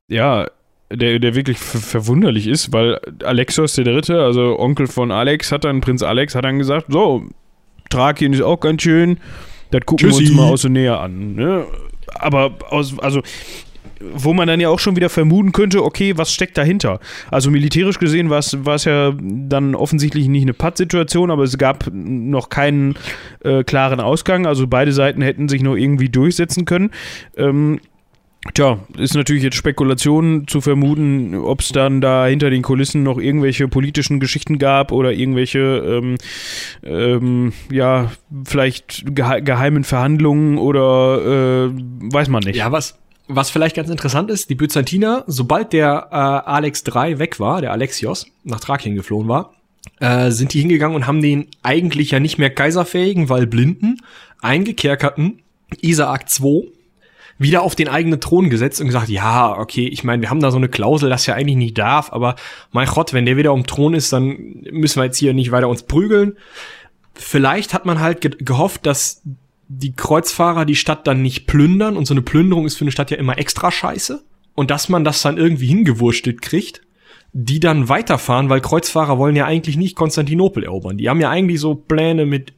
[0.07, 0.47] ja,
[0.91, 5.81] der, der wirklich verwunderlich ist, weil Alexios der Dritte, also Onkel von Alex, hat dann,
[5.81, 7.25] Prinz Alex, hat dann gesagt, so,
[7.89, 9.19] Thrakien ist auch ganz schön,
[9.71, 10.23] das gucken Tschüssi.
[10.23, 11.35] wir uns mal aus so näher an.
[11.35, 11.65] Ne?
[12.15, 13.21] Aber aus, also
[14.13, 16.99] wo man dann ja auch schon wieder vermuten könnte, okay, was steckt dahinter?
[17.31, 22.49] Also militärisch gesehen war es ja dann offensichtlich nicht eine Patt-Situation, aber es gab noch
[22.49, 22.95] keinen
[23.43, 24.45] äh, klaren Ausgang.
[24.45, 26.91] Also beide Seiten hätten sich noch irgendwie durchsetzen können.
[27.37, 27.79] Ähm,
[28.53, 33.17] Tja, ist natürlich jetzt Spekulation zu vermuten, ob es dann da hinter den Kulissen noch
[33.17, 36.17] irgendwelche politischen Geschichten gab oder irgendwelche, ähm,
[36.83, 38.11] ähm, ja,
[38.43, 41.73] vielleicht gehe geheimen Verhandlungen oder äh,
[42.13, 42.57] weiß man nicht.
[42.57, 47.39] Ja, was, was vielleicht ganz interessant ist, die Byzantiner, sobald der äh, Alex 3 weg
[47.39, 49.53] war, der Alexios, nach Thrakien geflohen war,
[49.99, 53.97] äh, sind die hingegangen und haben den eigentlich ja nicht mehr kaiserfähigen, weil blinden,
[54.41, 55.41] eingekerkerten
[55.81, 56.67] Isaak 2
[57.39, 60.51] wieder auf den eigenen Thron gesetzt und gesagt, ja, okay, ich meine, wir haben da
[60.51, 62.35] so eine Klausel, das ja eigentlich nicht darf, aber
[62.71, 65.67] mein Gott, wenn der wieder um Thron ist, dann müssen wir jetzt hier nicht weiter
[65.67, 66.37] uns prügeln.
[67.15, 69.21] Vielleicht hat man halt ge gehofft, dass
[69.79, 73.11] die Kreuzfahrer die Stadt dann nicht plündern und so eine Plünderung ist für eine Stadt
[73.11, 74.23] ja immer extra scheiße
[74.55, 76.81] und dass man das dann irgendwie hingewurschtelt kriegt,
[77.33, 80.97] die dann weiterfahren, weil Kreuzfahrer wollen ja eigentlich nicht Konstantinopel erobern.
[80.97, 82.53] Die haben ja eigentlich so Pläne mit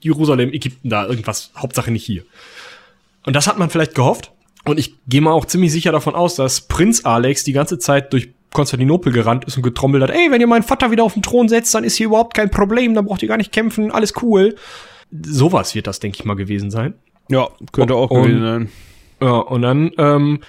[0.00, 2.22] Jerusalem, Ägypten da, irgendwas, Hauptsache nicht hier.
[3.24, 4.32] Und das hat man vielleicht gehofft.
[4.64, 8.12] Und ich gehe mal auch ziemlich sicher davon aus, dass Prinz Alex die ganze Zeit
[8.12, 11.22] durch Konstantinopel gerannt ist und getrommelt hat, ey, wenn ihr meinen Vater wieder auf den
[11.22, 14.14] Thron setzt, dann ist hier überhaupt kein Problem, dann braucht ihr gar nicht kämpfen, alles
[14.22, 14.56] cool.
[15.10, 16.94] Sowas wird das, denke ich mal, gewesen sein.
[17.28, 18.68] Ja, könnte auch und, gewesen sein.
[19.20, 20.40] Ja, und dann ähm,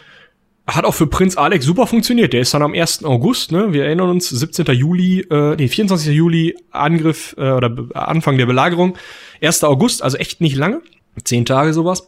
[0.68, 2.34] hat auch für Prinz Alex super funktioniert.
[2.34, 3.06] Der ist dann am 1.
[3.06, 3.72] August, ne?
[3.74, 4.66] Wir erinnern uns, 17.
[4.68, 6.14] Juli, äh, nee, 24.
[6.14, 8.98] Juli, Angriff äh, oder Anfang der Belagerung.
[9.42, 9.64] 1.
[9.64, 10.82] August, also echt nicht lange.
[11.24, 12.08] Zehn Tage sowas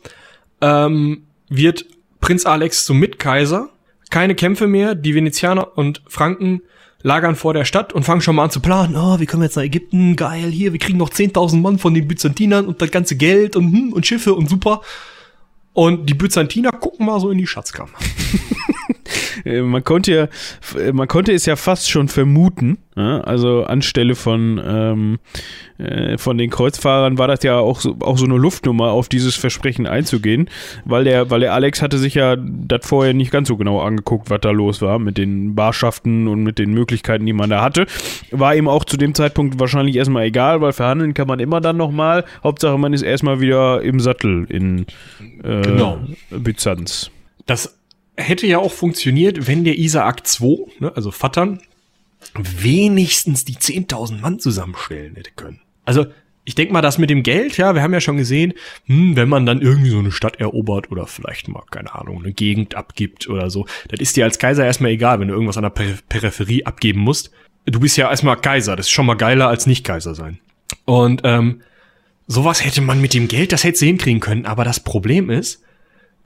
[0.61, 1.85] ähm, wird
[2.19, 3.69] Prinz Alex zum Mitkaiser.
[4.09, 4.95] Keine Kämpfe mehr.
[4.95, 6.61] Die Venezianer und Franken
[7.01, 8.95] lagern vor der Stadt und fangen schon mal an zu planen.
[8.95, 10.15] Oh, wie kommen wir jetzt nach Ägypten?
[10.15, 13.71] Geil, hier, wir kriegen noch 10.000 Mann von den Byzantinern und das ganze Geld und,
[13.71, 14.81] hm, und Schiffe und super.
[15.73, 17.93] Und die Byzantiner gucken mal so in die Schatzkammer.
[19.45, 22.77] Äh, man konnte ja, äh, man konnte es ja fast schon vermuten.
[22.95, 23.21] Ja?
[23.21, 25.19] Also anstelle von, ähm,
[25.77, 29.35] äh, von den Kreuzfahrern war das ja auch so, auch so eine Luftnummer, auf dieses
[29.35, 30.49] Versprechen einzugehen,
[30.85, 34.29] weil der, weil der Alex hatte sich ja das vorher nicht ganz so genau angeguckt,
[34.29, 37.85] was da los war mit den Barschaften und mit den Möglichkeiten, die man da hatte.
[38.31, 41.77] War ihm auch zu dem Zeitpunkt wahrscheinlich erstmal egal, weil verhandeln kann man immer dann
[41.77, 42.25] nochmal.
[42.43, 44.85] Hauptsache man ist erstmal wieder im Sattel in
[45.43, 45.99] äh, genau.
[46.29, 47.11] Byzanz.
[47.45, 47.78] Das
[48.19, 51.59] hätte ja auch funktioniert, wenn der Isaak 2, ne, also Vattern,
[52.35, 55.61] wenigstens die 10.000 Mann zusammenstellen hätte können.
[55.85, 56.07] Also,
[56.45, 58.53] ich denke mal, das mit dem Geld, ja, wir haben ja schon gesehen,
[58.85, 62.33] hm, wenn man dann irgendwie so eine Stadt erobert oder vielleicht mal, keine Ahnung, eine
[62.33, 65.63] Gegend abgibt oder so, das ist dir als Kaiser erstmal egal, wenn du irgendwas an
[65.63, 67.31] der Periph Peripherie abgeben musst.
[67.65, 70.39] Du bist ja erstmal Kaiser, das ist schon mal geiler als nicht Kaiser sein.
[70.85, 71.61] Und ähm,
[72.27, 75.61] sowas hätte man mit dem Geld, das hätte sie hinkriegen können, aber das Problem ist,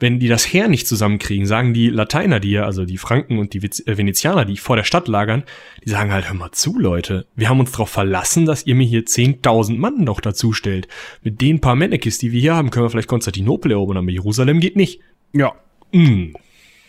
[0.04, 3.54] wenn die das Heer nicht zusammenkriegen, sagen die Lateiner, die ja, also die Franken und
[3.54, 5.44] die äh, Venezianer, die vor der Stadt lagern,
[5.86, 8.86] die sagen halt, hör mal zu, Leute, wir haben uns darauf verlassen, dass ihr mir
[8.86, 10.90] hier 10.000 Mann noch dazu stellt.
[11.22, 14.60] Mit den paar Mennekis, die wir hier haben, können wir vielleicht Konstantinopel erobern, aber Jerusalem
[14.60, 15.00] geht nicht.
[15.32, 15.54] Ja.
[15.94, 16.34] Mm.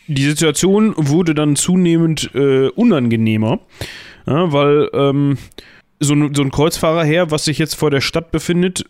[0.08, 3.60] Die Situation wurde dann zunehmend äh, unangenehmer,
[4.26, 5.38] ja, weil ähm,
[6.00, 8.86] so, so ein Kreuzfahrerheer, was sich jetzt vor der Stadt befindet,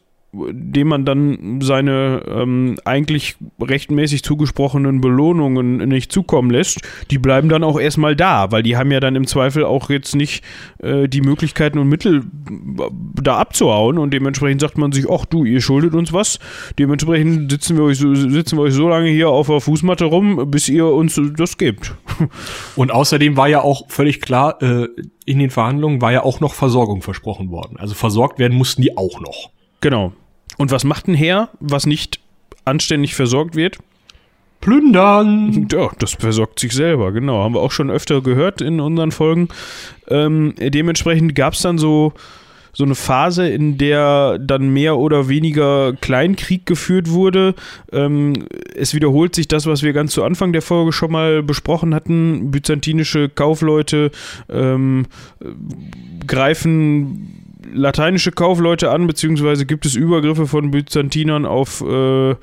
[0.51, 6.80] dem man dann seine ähm, eigentlich rechtmäßig zugesprochenen Belohnungen nicht zukommen lässt,
[7.11, 10.14] die bleiben dann auch erstmal da, weil die haben ja dann im Zweifel auch jetzt
[10.14, 10.45] nicht
[10.82, 12.22] äh, die Möglichkeiten und Mittel
[13.22, 16.39] da abzuhauen und dementsprechend sagt man sich, ach du, ihr schuldet uns was,
[16.78, 20.51] dementsprechend sitzen wir euch so, sitzen wir euch so lange hier auf der Fußmatte rum,
[20.51, 21.95] bis ihr uns das gebt.
[22.76, 24.89] Und außerdem war ja auch völlig klar, äh,
[25.24, 27.76] in den Verhandlungen war ja auch noch Versorgung versprochen worden.
[27.78, 29.51] Also versorgt werden mussten die auch noch.
[29.80, 30.12] Genau.
[30.57, 32.20] Und was macht ein Heer, was nicht
[32.64, 33.78] anständig versorgt wird?
[34.64, 35.68] Plündern.
[35.74, 37.42] Ja, das versorgt sich selber, genau.
[37.42, 39.48] Haben wir auch schon öfter gehört in unseren Folgen.
[40.09, 42.12] Ähm, dementsprechend gab es dann so,
[42.72, 47.55] so eine Phase, in der dann mehr oder weniger Kleinkrieg geführt wurde.
[47.92, 51.94] Ähm, es wiederholt sich das, was wir ganz zu Anfang der Folge schon mal besprochen
[51.94, 52.50] hatten.
[52.50, 54.11] Byzantinische Kaufleute
[54.48, 55.07] ähm,
[56.26, 62.34] greifen lateinische Kaufleute an, beziehungsweise gibt es Übergriffe von Byzantinern auf äh,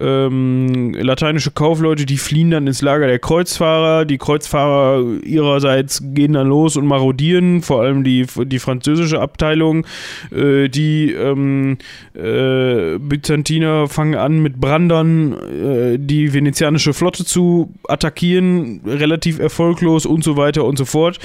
[0.00, 4.06] ähm, lateinische Kaufleute, die fliehen dann ins Lager der Kreuzfahrer.
[4.06, 9.86] Die Kreuzfahrer ihrerseits gehen dann los und marodieren, vor allem die, die französische Abteilung.
[10.32, 11.76] Äh, die ähm,
[12.14, 20.24] äh, Byzantiner fangen an mit Brandern äh, die venezianische Flotte zu attackieren, relativ erfolglos und
[20.24, 21.18] so weiter und so fort.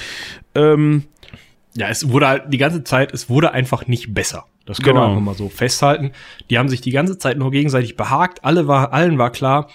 [0.54, 1.04] Ähm,
[1.76, 4.46] ja, es wurde halt die ganze Zeit, es wurde einfach nicht besser.
[4.66, 5.08] Das können genau.
[5.08, 6.12] wir einfach mal so festhalten.
[6.50, 8.44] Die haben sich die ganze Zeit nur gegenseitig behagt.
[8.44, 9.70] Alle war, allen war klar,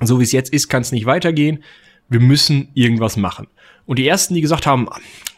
[0.00, 1.64] so wie es jetzt ist, kann es nicht weitergehen.
[2.08, 3.48] Wir müssen irgendwas machen.
[3.86, 4.88] Und die ersten, die gesagt haben,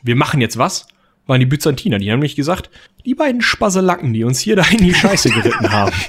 [0.03, 0.87] wir machen jetzt was,
[1.27, 1.99] waren die Byzantiner.
[1.99, 2.71] Die haben nämlich gesagt,
[3.07, 5.95] die beiden Spasselacken, die uns hier da in die Scheiße geritten haben.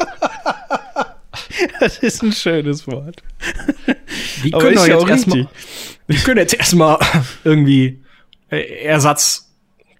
[1.79, 3.21] Das ist ein schönes Wort.
[4.43, 5.47] Die können jetzt erstmal,
[6.07, 6.99] die können jetzt erstmal
[7.43, 8.01] irgendwie
[8.49, 9.44] äh, Ersatz,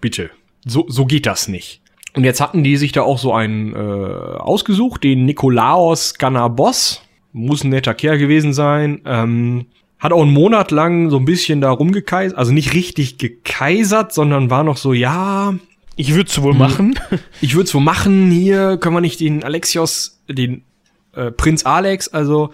[0.06, 0.30] bitte.
[0.68, 1.82] So, so geht das nicht.
[2.14, 3.78] Und jetzt hatten die sich da auch so einen äh,
[4.38, 7.02] ausgesucht, den Nikolaos Ganabos.
[7.34, 9.02] Muss ein netter Kerl gewesen sein.
[9.04, 9.66] Ähm,
[9.98, 14.52] hat auch einen Monat lang so ein bisschen da rumgekaisert, also nicht richtig gekaisert, sondern
[14.52, 15.56] war noch so, ja.
[15.96, 17.00] Ich würde es wohl hm, machen.
[17.42, 18.30] Ich würde es wohl machen.
[18.30, 20.66] Hier können wir nicht den Alexios, den
[21.14, 22.52] äh, Prinz Alex, also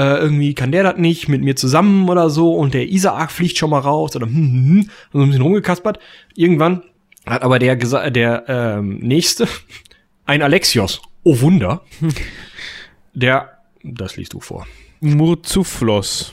[0.00, 3.58] äh, irgendwie kann der das nicht mit mir zusammen oder so und der Isaak fliegt
[3.58, 5.98] schon mal raus oder hm, hm, hm, so ein bisschen rumgekaspert.
[6.34, 6.82] Irgendwann
[7.26, 9.46] hat aber der, der ähm, nächste,
[10.24, 11.82] ein Alexios, oh Wunder,
[13.12, 14.66] der, das liest du vor.
[15.00, 16.32] Murzuflos.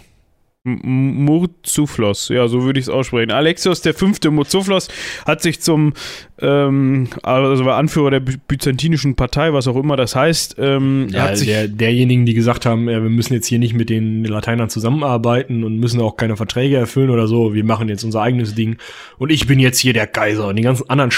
[0.68, 3.32] Murzuflos, ja, so würde ich es aussprechen.
[3.32, 4.90] Alexios, der fünfte Murzuflos,
[5.26, 5.94] hat sich zum,
[6.40, 10.58] ähm, also war Anführer der byzantinischen Partei, was auch immer das heißt.
[10.60, 13.74] Ähm, ja, hat sich der, derjenigen, die gesagt haben, ja, wir müssen jetzt hier nicht
[13.74, 18.04] mit den Lateinern zusammenarbeiten und müssen auch keine Verträge erfüllen oder so, wir machen jetzt
[18.04, 18.78] unser eigenes Ding
[19.18, 21.12] und ich bin jetzt hier der Kaiser und die ganzen anderen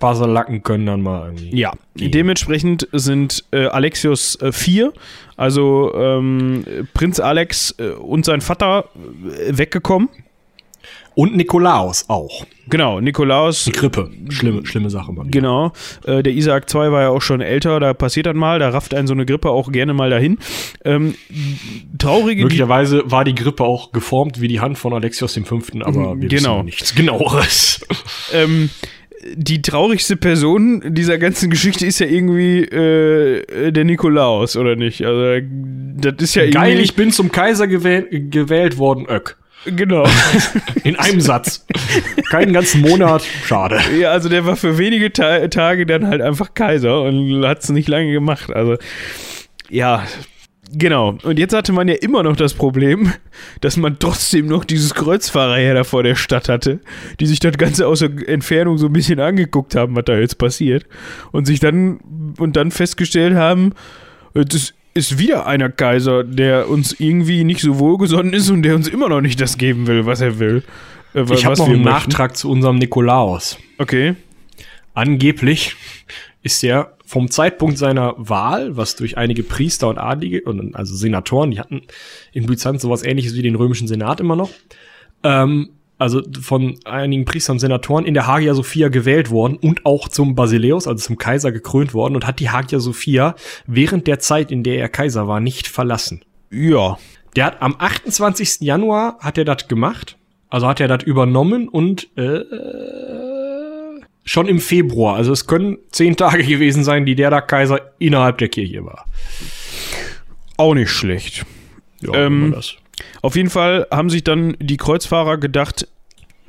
[0.00, 1.56] Spaserlacken können dann mal irgendwie.
[1.56, 2.10] Ja, gehen.
[2.10, 4.92] dementsprechend sind äh, Alexios äh, vier,
[5.40, 8.90] also ähm, Prinz Alex äh, und sein Vater
[9.24, 10.10] äh, weggekommen.
[11.14, 12.44] Und Nikolaus auch.
[12.68, 13.64] Genau, Nikolaus.
[13.64, 14.10] Die Grippe.
[14.28, 15.12] Schlimme, schlimme Sache.
[15.12, 15.72] Mal genau.
[16.04, 18.92] Äh, der Isaac II war ja auch schon älter, da passiert dann mal, da rafft
[18.92, 20.38] einen so eine Grippe auch gerne mal dahin.
[20.84, 21.14] Ähm,
[21.98, 22.42] traurige.
[22.42, 26.56] Möglicherweise war die Grippe auch geformt wie die Hand von Alexios V., aber wir genau.
[26.56, 27.80] wissen nichts genaueres.
[28.34, 28.68] ähm,
[29.34, 35.04] die traurigste Person dieser ganzen Geschichte ist ja irgendwie äh, der Nikolaus, oder nicht?
[35.04, 39.36] Also, das ist ja Geil, ich bin zum Kaiser gewähl gewählt worden, Öck.
[39.66, 40.06] Genau.
[40.84, 41.66] In einem Satz.
[42.30, 43.22] Keinen ganzen Monat.
[43.44, 43.78] Schade.
[44.00, 47.68] Ja, also der war für wenige Ta Tage dann halt einfach Kaiser und hat es
[47.68, 48.50] nicht lange gemacht.
[48.50, 48.76] Also,
[49.68, 50.04] ja,
[50.72, 51.18] Genau.
[51.22, 53.12] Und jetzt hatte man ja immer noch das Problem,
[53.60, 56.80] dass man trotzdem noch dieses Kreuzfahrerheer da vor der Stadt hatte,
[57.18, 60.38] die sich das Ganze aus der Entfernung so ein bisschen angeguckt haben, was da jetzt
[60.38, 60.86] passiert.
[61.32, 61.98] Und sich dann,
[62.38, 63.72] und dann festgestellt haben,
[64.34, 68.88] das ist wieder einer Kaiser, der uns irgendwie nicht so wohlgesonnen ist und der uns
[68.88, 70.62] immer noch nicht das geben will, was er will.
[71.14, 71.90] Äh, ich habe noch einen möchten.
[71.90, 73.58] Nachtrag zu unserem Nikolaus.
[73.78, 74.14] Okay.
[74.94, 75.76] Angeblich
[76.42, 81.50] ist er vom Zeitpunkt seiner Wahl, was durch einige Priester und Adlige, und also Senatoren,
[81.50, 81.82] die hatten
[82.32, 84.50] in Byzanz sowas ähnliches wie den römischen Senat immer noch,
[85.24, 90.06] ähm, also von einigen Priestern und Senatoren in der Hagia Sophia gewählt worden und auch
[90.06, 93.34] zum Basileus, also zum Kaiser gekrönt worden und hat die Hagia Sophia
[93.66, 96.22] während der Zeit, in der er Kaiser war, nicht verlassen.
[96.48, 96.96] Ja.
[97.34, 98.60] Der hat am 28.
[98.60, 100.16] Januar hat er das gemacht,
[100.48, 103.39] also hat er das übernommen und äh,
[104.30, 105.16] schon im Februar.
[105.16, 109.06] Also es können zehn Tage gewesen sein, die der da Kaiser innerhalb der Kirche war.
[110.56, 111.44] Auch nicht schlecht.
[112.00, 112.54] Ja, ähm,
[113.22, 115.88] auf jeden Fall haben sich dann die Kreuzfahrer gedacht,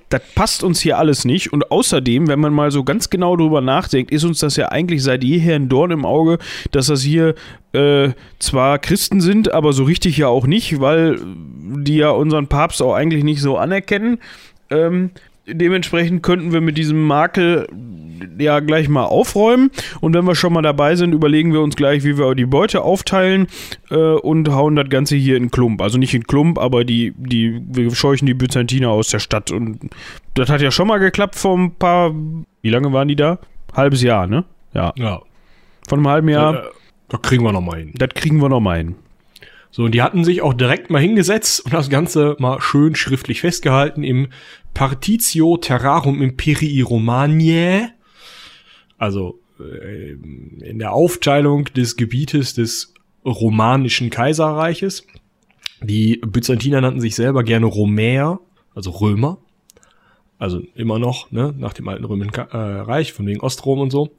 [0.09, 1.51] das passt uns hier alles nicht.
[1.53, 5.01] Und außerdem, wenn man mal so ganz genau drüber nachdenkt, ist uns das ja eigentlich
[5.01, 6.37] seit jeher ein Dorn im Auge,
[6.69, 7.33] dass das hier
[7.73, 12.81] äh, zwar Christen sind, aber so richtig ja auch nicht, weil die ja unseren Papst
[12.81, 14.19] auch eigentlich nicht so anerkennen.
[14.69, 15.11] Ähm,
[15.45, 17.67] dementsprechend könnten wir mit diesem Makel
[18.37, 19.71] ja gleich mal aufräumen.
[19.99, 22.81] Und wenn wir schon mal dabei sind, überlegen wir uns gleich, wie wir die Beute
[22.81, 23.47] aufteilen
[23.89, 25.81] äh, und hauen das Ganze hier in Klump.
[25.81, 29.51] Also nicht in Klump, aber die, die, wir scheuchen die Byzantiner aus der Stadt.
[29.51, 29.79] Und
[30.33, 32.13] das hat ja schon mal geklappt vor ein paar.
[32.61, 33.39] Wie lange waren die da?
[33.73, 34.43] Halbes Jahr, ne?
[34.73, 34.93] Ja.
[34.95, 35.21] ja.
[35.87, 36.53] Von einem halben Jahr.
[36.53, 36.63] Ja,
[37.09, 37.91] das kriegen wir noch mal hin.
[37.95, 38.95] Das kriegen wir noch mal hin.
[39.73, 43.39] So, und die hatten sich auch direkt mal hingesetzt und das Ganze mal schön schriftlich
[43.39, 44.27] festgehalten im
[44.73, 47.89] Partitio Terrarum Imperii Romaniae,
[48.97, 52.93] also äh, in der Aufteilung des Gebietes des
[53.25, 55.05] romanischen Kaiserreiches.
[55.81, 58.39] Die Byzantiner nannten sich selber gerne Romäer,
[58.75, 59.37] also Römer.
[60.37, 64.09] Also immer noch, ne, nach dem alten Römischen äh, Reich, von wegen Ostrom und so.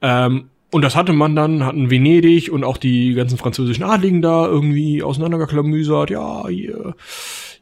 [0.00, 4.46] Ähm, und das hatte man dann, hatten Venedig und auch die ganzen französischen Adligen da
[4.46, 6.10] irgendwie auseinandergeklamüsert.
[6.10, 6.96] Ja, hier,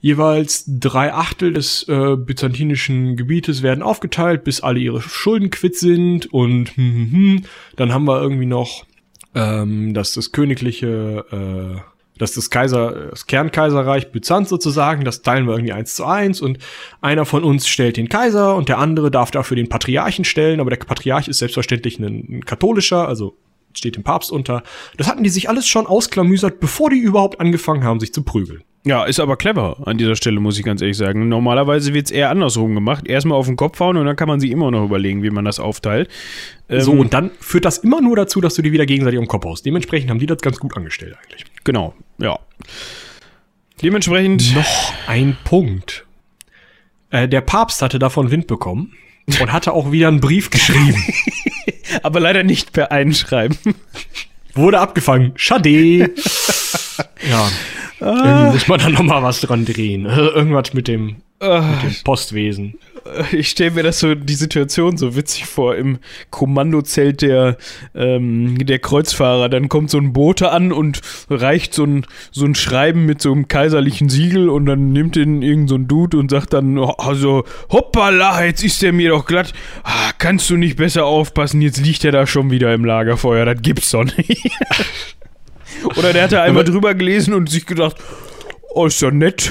[0.00, 6.32] jeweils drei Achtel des äh, byzantinischen Gebietes werden aufgeteilt, bis alle ihre Schulden quitt sind.
[6.32, 7.42] Und hm, hm, hm.
[7.76, 8.86] dann haben wir irgendwie noch,
[9.34, 11.90] ähm, dass das königliche äh,
[12.20, 16.58] dass das Kaiser, das Kernkaiserreich Byzanz sozusagen, das teilen wir irgendwie eins zu eins und
[17.00, 20.70] einer von uns stellt den Kaiser und der andere darf dafür den Patriarchen stellen, aber
[20.70, 23.36] der Patriarch ist selbstverständlich ein, ein katholischer, also
[23.72, 24.62] steht dem Papst unter.
[24.96, 28.62] Das hatten die sich alles schon ausklamüsert, bevor die überhaupt angefangen haben, sich zu prügeln.
[28.84, 31.28] Ja, ist aber clever an dieser Stelle, muss ich ganz ehrlich sagen.
[31.28, 33.06] Normalerweise wird es eher andersrum gemacht.
[33.06, 35.44] Erstmal auf den Kopf hauen und dann kann man sich immer noch überlegen, wie man
[35.44, 36.08] das aufteilt.
[36.70, 39.24] Ähm, so, und dann führt das immer nur dazu, dass du dir wieder gegenseitig um
[39.24, 39.66] den Kopf haust.
[39.66, 41.44] Dementsprechend haben die das ganz gut angestellt eigentlich.
[41.64, 42.38] Genau, ja.
[43.82, 44.54] Dementsprechend.
[44.54, 46.06] Noch ein Punkt.
[47.10, 48.94] Äh, der Papst hatte davon Wind bekommen
[49.40, 51.04] und hatte auch wieder einen Brief geschrieben.
[52.02, 53.58] aber leider nicht per Einschreiben.
[54.54, 55.32] Wurde abgefangen.
[55.36, 55.68] Schade.
[57.30, 57.48] ja.
[58.00, 58.24] Ah.
[58.24, 60.06] Irgendwie muss man da noch mal was dran drehen.
[60.06, 61.60] Irgendwas mit dem, ah.
[61.60, 62.74] mit dem Postwesen.
[63.32, 65.98] Ich stelle mir das so die Situation so witzig vor im
[66.30, 67.56] Kommandozelt der
[67.94, 69.48] ähm, der Kreuzfahrer.
[69.48, 73.32] Dann kommt so ein Bote an und reicht so ein so ein Schreiben mit so
[73.32, 76.94] einem kaiserlichen Siegel und dann nimmt ihn irgend so ein Dude und sagt dann oh,
[76.98, 79.52] also hoppala jetzt ist der mir doch glatt.
[79.82, 81.62] Ah, kannst du nicht besser aufpassen?
[81.62, 83.46] Jetzt liegt er da schon wieder im Lagerfeuer.
[83.46, 84.50] Das gibt's doch nicht.
[85.96, 87.96] Oder der hatte einmal drüber gelesen und sich gedacht,
[88.74, 89.50] oh, ist ja nett.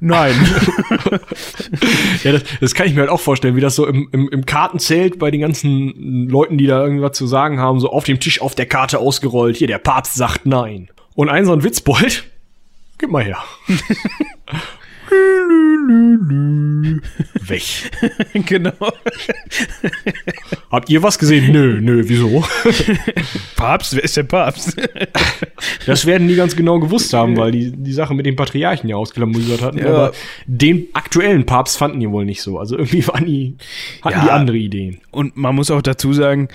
[0.00, 0.34] Nein.
[2.24, 4.46] ja, das, das, kann ich mir halt auch vorstellen, wie das so im, im, im
[4.46, 8.40] Kartenzelt bei den ganzen Leuten, die da irgendwas zu sagen haben, so auf dem Tisch
[8.40, 9.56] auf der Karte ausgerollt.
[9.56, 10.88] Hier, der Papst sagt nein.
[11.14, 12.24] Und ein so ein Witzbold,
[12.98, 13.38] gib mal her.
[17.48, 17.62] Weg.
[18.46, 18.72] genau.
[20.70, 21.52] Habt ihr was gesehen?
[21.52, 22.44] Nö, nö, wieso?
[23.56, 23.94] Papst?
[23.94, 24.76] Wer ist der Papst?
[25.86, 28.96] das werden die ganz genau gewusst haben, weil die die Sache mit den Patriarchen ja
[28.96, 29.78] ausklamüsert hatten.
[29.78, 29.86] Ja.
[29.86, 30.12] Aber
[30.46, 32.58] den aktuellen Papst fanden die wohl nicht so.
[32.58, 33.56] Also irgendwie waren die,
[34.02, 34.24] hatten ja.
[34.24, 35.00] die andere Ideen.
[35.10, 36.48] Und man muss auch dazu sagen,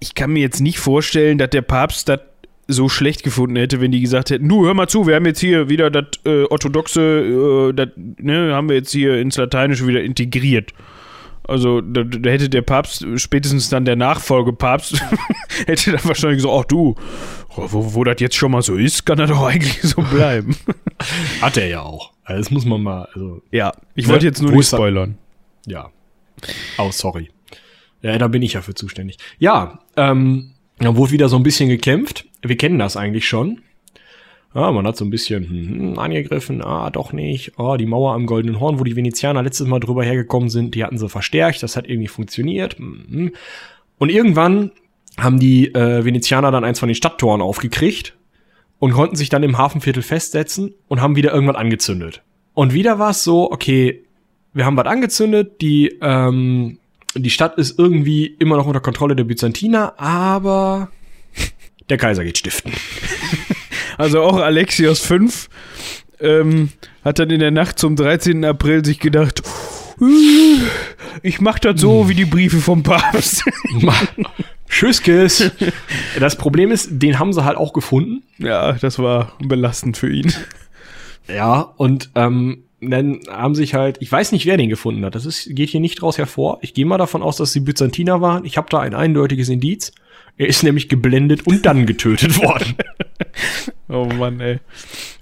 [0.00, 2.20] ich kann mir jetzt nicht vorstellen, dass der Papst das
[2.66, 5.40] so schlecht gefunden hätte, wenn die gesagt hätten, du, hör mal zu, wir haben jetzt
[5.40, 10.02] hier wieder das äh, orthodoxe, äh, das, ne, haben wir jetzt hier ins Lateinische wieder
[10.02, 10.72] integriert.
[11.46, 14.98] Also da, da, hätte der Papst, spätestens dann der Nachfolgepapst,
[15.66, 16.94] hätte dann wahrscheinlich gesagt, ach du,
[17.54, 20.56] wo, wo das jetzt schon mal so ist, kann er doch eigentlich so bleiben.
[21.42, 22.12] Hat er ja auch.
[22.24, 23.42] Also das muss man mal, also.
[23.50, 25.18] Ja, ich wollte jetzt nur nicht spoilern.
[25.66, 25.90] Ja.
[26.78, 27.30] Oh, sorry.
[28.00, 29.18] Ja, da bin ich ja für zuständig.
[29.38, 32.26] Ja, ähm, dann wurde wieder so ein bisschen gekämpft.
[32.42, 33.60] Wir kennen das eigentlich schon.
[34.54, 37.58] Ja, man hat so ein bisschen hm, hm, angegriffen, ah, doch nicht.
[37.58, 40.84] Oh, die Mauer am Goldenen Horn, wo die Venezianer letztes Mal drüber hergekommen sind, die
[40.84, 42.78] hatten sie verstärkt, das hat irgendwie funktioniert.
[42.78, 43.32] Hm, hm.
[43.98, 44.70] Und irgendwann
[45.18, 48.16] haben die äh, Venezianer dann eins von den Stadttoren aufgekriegt
[48.78, 52.22] und konnten sich dann im Hafenviertel festsetzen und haben wieder irgendwas angezündet.
[52.52, 54.04] Und wieder war es so, okay,
[54.52, 56.78] wir haben was angezündet, die ähm,
[57.14, 60.90] die Stadt ist irgendwie immer noch unter Kontrolle der Byzantiner, aber
[61.88, 62.72] der Kaiser geht stiften.
[63.96, 65.48] Also auch Alexios 5
[66.18, 66.70] ähm,
[67.04, 68.44] hat dann in der Nacht zum 13.
[68.44, 69.42] April sich gedacht,
[71.22, 73.44] ich mach das so wie die Briefe vom Papst.
[74.68, 75.52] Tschüsskes.
[76.18, 78.24] Das Problem ist, den haben sie halt auch gefunden.
[78.38, 80.32] Ja, das war belastend für ihn.
[81.28, 85.14] Ja, und ähm, dann haben sich halt, ich weiß nicht, wer den gefunden hat.
[85.14, 86.58] Das ist, geht hier nicht draus hervor.
[86.62, 88.44] Ich gehe mal davon aus, dass sie Byzantiner waren.
[88.44, 89.92] Ich habe da ein eindeutiges Indiz.
[90.36, 92.74] Er ist nämlich geblendet und dann getötet worden.
[93.88, 94.58] oh Mann, ey.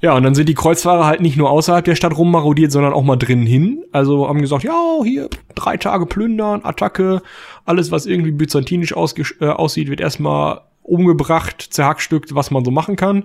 [0.00, 3.02] Ja, und dann sind die Kreuzfahrer halt nicht nur außerhalb der Stadt rummarodiert, sondern auch
[3.02, 3.84] mal drinnen hin.
[3.92, 7.22] Also haben gesagt, ja, hier drei Tage plündern, Attacke,
[7.64, 13.24] alles, was irgendwie byzantinisch äh, aussieht, wird erstmal umgebracht, zerhackstückt, was man so machen kann.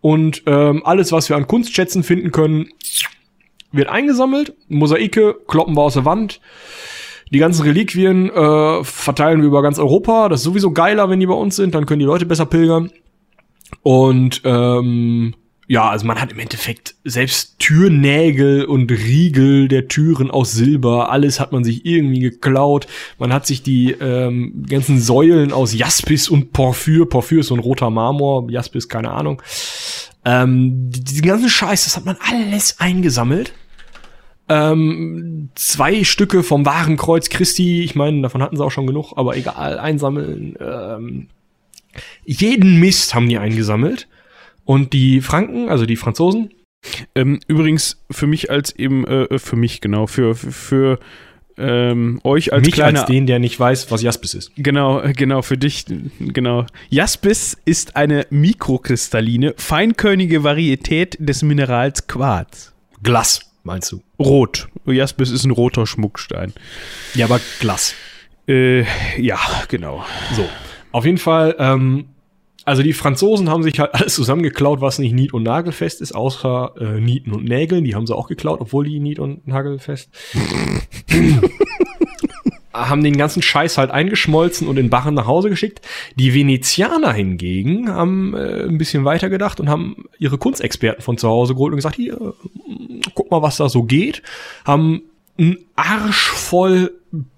[0.00, 2.68] Und ähm, alles, was wir an Kunstschätzen finden können,
[3.74, 4.54] wird eingesammelt.
[4.68, 6.40] Mosaike kloppen wir aus der Wand.
[7.32, 10.28] Die ganzen Reliquien äh, verteilen wir über ganz Europa.
[10.28, 11.74] Das ist sowieso geiler, wenn die bei uns sind.
[11.74, 12.90] Dann können die Leute besser pilgern.
[13.82, 15.34] Und ähm,
[15.66, 21.40] ja, also man hat im Endeffekt selbst Türnägel und Riegel der Türen aus Silber, alles
[21.40, 22.86] hat man sich irgendwie geklaut.
[23.18, 27.60] Man hat sich die ähm, ganzen Säulen aus Jaspis und Porphyr, Porphyr ist so ein
[27.60, 29.40] roter Marmor, Jaspis keine Ahnung.
[30.26, 33.54] Ähm, diesen ganzen Scheiß, das hat man alles eingesammelt
[34.48, 39.12] ähm, zwei Stücke vom wahren Kreuz Christi, ich meine, davon hatten sie auch schon genug,
[39.16, 40.56] aber egal, einsammeln.
[40.60, 41.28] Ähm,
[42.24, 44.08] jeden Mist haben die eingesammelt.
[44.64, 46.50] Und die Franken, also die Franzosen.
[47.14, 50.98] Ähm, übrigens, für mich als eben, äh, für mich genau, für, für,
[51.56, 54.52] ähm, euch als Mich kleiner, als den, der nicht weiß, was Jaspis ist.
[54.56, 55.84] Genau, genau, für dich,
[56.18, 56.66] genau.
[56.90, 62.72] Jaspis ist eine mikrokristalline, feinkörnige Varietät des Minerals Quarz.
[63.02, 64.02] Glas, meinst du?
[64.18, 64.68] Rot.
[64.86, 66.52] Jaspis ist ein roter Schmuckstein.
[67.14, 67.94] Ja, aber Glas.
[68.46, 68.84] Äh,
[69.20, 69.38] ja,
[69.68, 70.04] genau.
[70.36, 70.48] So.
[70.92, 72.06] Auf jeden Fall, ähm,
[72.64, 76.74] also die Franzosen haben sich halt alles zusammengeklaut, was nicht nied- und nagelfest ist, außer
[76.78, 77.84] äh, Nieten und Nägeln.
[77.84, 80.10] Die haben sie auch geklaut, obwohl die nied- und nagelfest.
[82.74, 85.80] haben den ganzen Scheiß halt eingeschmolzen und in Barren nach Hause geschickt.
[86.16, 91.28] Die Venezianer hingegen haben äh, ein bisschen weiter gedacht und haben ihre Kunstexperten von zu
[91.28, 94.22] Hause geholt und gesagt, hier, äh, guck mal, was da so geht.
[94.64, 95.02] Haben
[95.38, 96.92] einen Arsch voll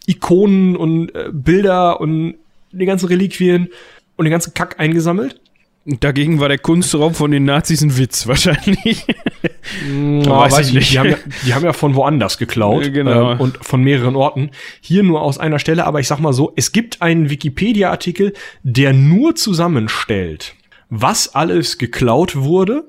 [0.06, 2.36] Ikonen und äh, Bilder und
[2.72, 3.68] die ganzen Reliquien
[4.16, 5.40] und den ganzen Kack eingesammelt.
[5.84, 9.06] Dagegen war der Kunstraum von den Nazis ein Witz, wahrscheinlich.
[10.26, 10.92] Oh, weiß ich nicht.
[10.92, 12.90] Die haben, ja, die haben ja von woanders geklaut.
[12.92, 13.32] Genau.
[13.32, 14.50] Äh, und von mehreren Orten.
[14.80, 18.32] Hier nur aus einer Stelle, aber ich sag mal so, es gibt einen Wikipedia-Artikel,
[18.62, 20.54] der nur zusammenstellt,
[20.88, 22.84] was alles geklaut wurde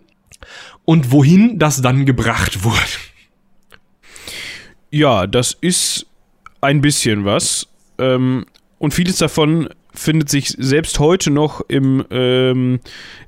[0.85, 2.77] und wohin das dann gebracht wurde.
[4.91, 6.05] Ja, das ist
[6.61, 7.67] ein bisschen was.
[7.97, 8.45] Ähm,
[8.79, 12.79] und vieles davon findet sich selbst heute noch im ähm,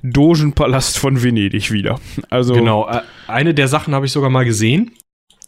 [0.02, 2.00] Dogenpalast von Venedig wieder.
[2.28, 4.92] Also genau, äh, eine der Sachen habe ich sogar mal gesehen.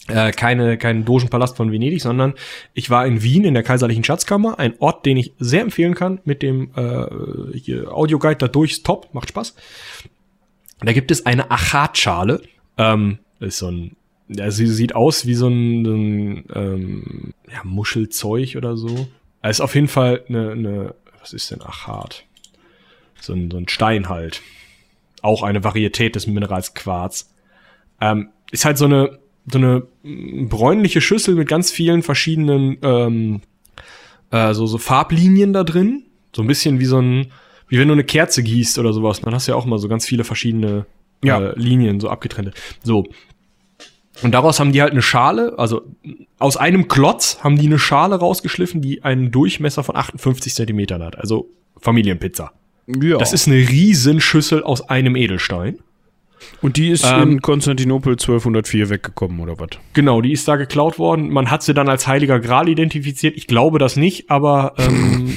[0.09, 2.35] Äh, keine, kein Dogenpalast von Venedig, sondern
[2.75, 6.20] ich war in Wien in der Kaiserlichen Schatzkammer, ein Ort, den ich sehr empfehlen kann
[6.25, 9.55] mit dem äh, Audioguide dadurch, ist top, macht Spaß.
[10.81, 12.43] Da gibt es eine Achatschale,
[12.79, 13.97] ähm, ist so ein,
[14.29, 19.07] ja, sie sieht aus wie so ein, ein ähm, ja, Muschelzeug oder so.
[19.45, 22.25] Ist auf jeden Fall eine, eine was ist denn Achat?
[23.20, 24.43] So ein, so ein Stein halt.
[25.23, 27.33] Auch eine Varietät des Minerals Quarz.
[28.01, 29.18] Ähm, ist halt so eine,
[29.51, 33.41] so eine bräunliche Schüssel mit ganz vielen verschiedenen ähm,
[34.31, 36.05] äh, so, so Farblinien da drin.
[36.35, 37.31] So ein bisschen wie so ein,
[37.68, 39.20] wie wenn du eine Kerze gießt oder sowas.
[39.20, 40.87] Dann hast du ja auch mal so ganz viele verschiedene
[41.23, 41.41] ja.
[41.41, 42.53] äh, Linien, so abgetrennte.
[42.83, 43.07] So.
[44.23, 45.83] Und daraus haben die halt eine Schale, also
[46.39, 51.18] aus einem Klotz haben die eine Schale rausgeschliffen, die einen Durchmesser von 58 Zentimetern hat.
[51.18, 51.49] Also
[51.81, 52.53] Familienpizza.
[52.87, 53.18] Ja.
[53.18, 55.79] Das ist eine Riesenschüssel aus einem Edelstein.
[56.61, 59.70] Und die ist ähm, in Konstantinopel 1204 weggekommen, oder was?
[59.93, 61.31] Genau, die ist da geklaut worden.
[61.31, 63.37] Man hat sie dann als Heiliger Gral identifiziert.
[63.37, 65.37] Ich glaube das nicht, aber ähm,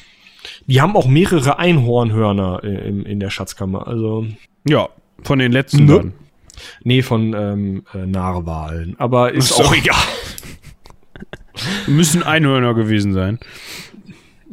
[0.66, 3.86] die haben auch mehrere Einhornhörner in, in der Schatzkammer.
[3.86, 4.26] Also
[4.66, 4.88] ja,
[5.22, 6.12] von den letzten ne?
[6.82, 8.96] Nee, von ähm, äh, Narwalen.
[8.98, 9.64] Aber ist so.
[9.64, 9.96] auch egal.
[11.86, 13.38] Müssen Einhörner gewesen sein.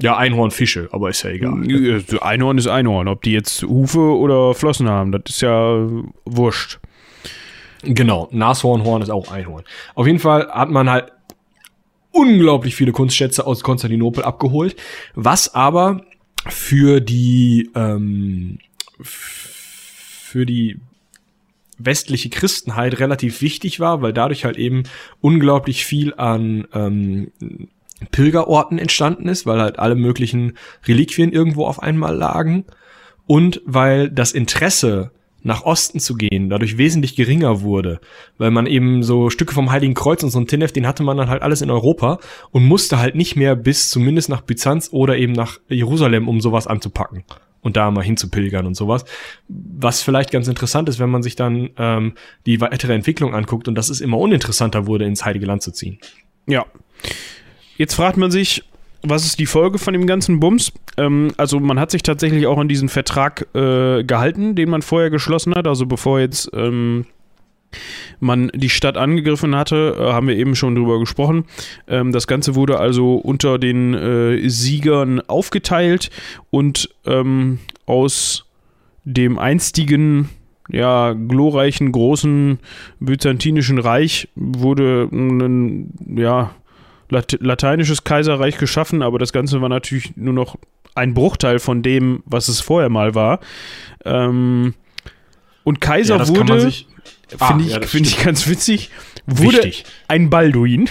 [0.02, 1.64] Ja, Einhornfische, aber ist ja egal.
[2.22, 3.08] Einhorn ist Einhorn.
[3.08, 5.88] Ob die jetzt Hufe oder Flossen haben, das ist ja
[6.26, 6.80] wurscht.
[7.84, 9.64] Genau, Nashornhorn ist auch Einhorn.
[9.94, 11.12] Auf jeden Fall hat man halt
[12.12, 14.76] unglaublich viele Kunstschätze aus Konstantinopel abgeholt,
[15.16, 16.02] was aber
[16.48, 18.60] für die ähm,
[19.02, 20.80] für die
[21.86, 24.84] westliche Christenheit relativ wichtig war, weil dadurch halt eben
[25.22, 27.32] unglaublich viel an ähm,
[28.12, 30.54] Pilgerorten entstanden ist, weil halt alle möglichen
[30.86, 32.66] Reliquien irgendwo auf einmal lagen.
[33.26, 35.12] Und weil das Interesse
[35.44, 38.00] nach Osten zu gehen, dadurch wesentlich geringer wurde,
[38.38, 41.18] weil man eben so Stücke vom Heiligen Kreuz und so ein Tinef, den hatte man
[41.18, 42.20] dann halt alles in Europa
[42.52, 46.68] und musste halt nicht mehr bis zumindest nach Byzanz oder eben nach Jerusalem, um sowas
[46.68, 47.24] anzupacken
[47.64, 49.06] und da mal hinzupilgern und sowas.
[49.48, 52.14] Was vielleicht ganz interessant ist, wenn man sich dann ähm,
[52.46, 55.98] die weitere Entwicklung anguckt und das ist immer uninteressanter wurde, ins Heilige Land zu ziehen.
[56.46, 56.66] Ja.
[57.78, 58.64] Jetzt fragt man sich,
[59.02, 60.72] was ist die Folge von dem ganzen Bums?
[60.98, 65.10] Ähm, also man hat sich tatsächlich auch an diesen Vertrag äh, gehalten, den man vorher
[65.10, 65.68] geschlossen hat.
[65.68, 67.06] Also bevor jetzt ähm,
[68.20, 71.46] man die Stadt angegriffen hatte, äh, haben wir eben schon drüber gesprochen.
[71.88, 76.10] Ähm, das Ganze wurde also unter den äh, Siegern aufgeteilt
[76.50, 78.46] und ähm, aus
[79.06, 80.30] dem einstigen
[80.70, 82.60] ja, glorreichen, großen
[83.00, 86.52] byzantinischen Reich wurde ein ja,
[87.10, 90.58] lateinisches Kaiserreich geschaffen, aber das Ganze war natürlich nur noch
[90.96, 93.40] ein Bruchteil von dem, was es vorher mal war.
[94.06, 94.74] Ähm,
[95.64, 96.72] und Kaiser ja, wurde
[97.28, 98.92] Finde ah, ich, ja, find ich ganz witzig.
[99.26, 99.86] Wurde Wichtig.
[100.08, 100.90] ein Balduin.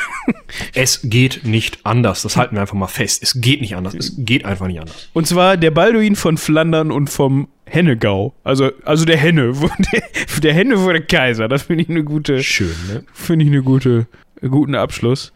[0.74, 2.22] es geht nicht anders.
[2.22, 3.22] Das halten wir einfach mal fest.
[3.22, 3.94] Es geht nicht anders.
[3.94, 5.08] Es geht einfach nicht anders.
[5.12, 8.34] Und zwar der Balduin von Flandern und vom Hennegau.
[8.44, 9.52] Also, also der Henne.
[9.92, 10.02] Der,
[10.40, 11.48] der Henne wurde Kaiser.
[11.48, 12.42] Das finde ich eine gute.
[12.42, 13.04] Schön, ne?
[13.12, 14.06] Finde ich eine gute,
[14.40, 15.32] guten Abschluss.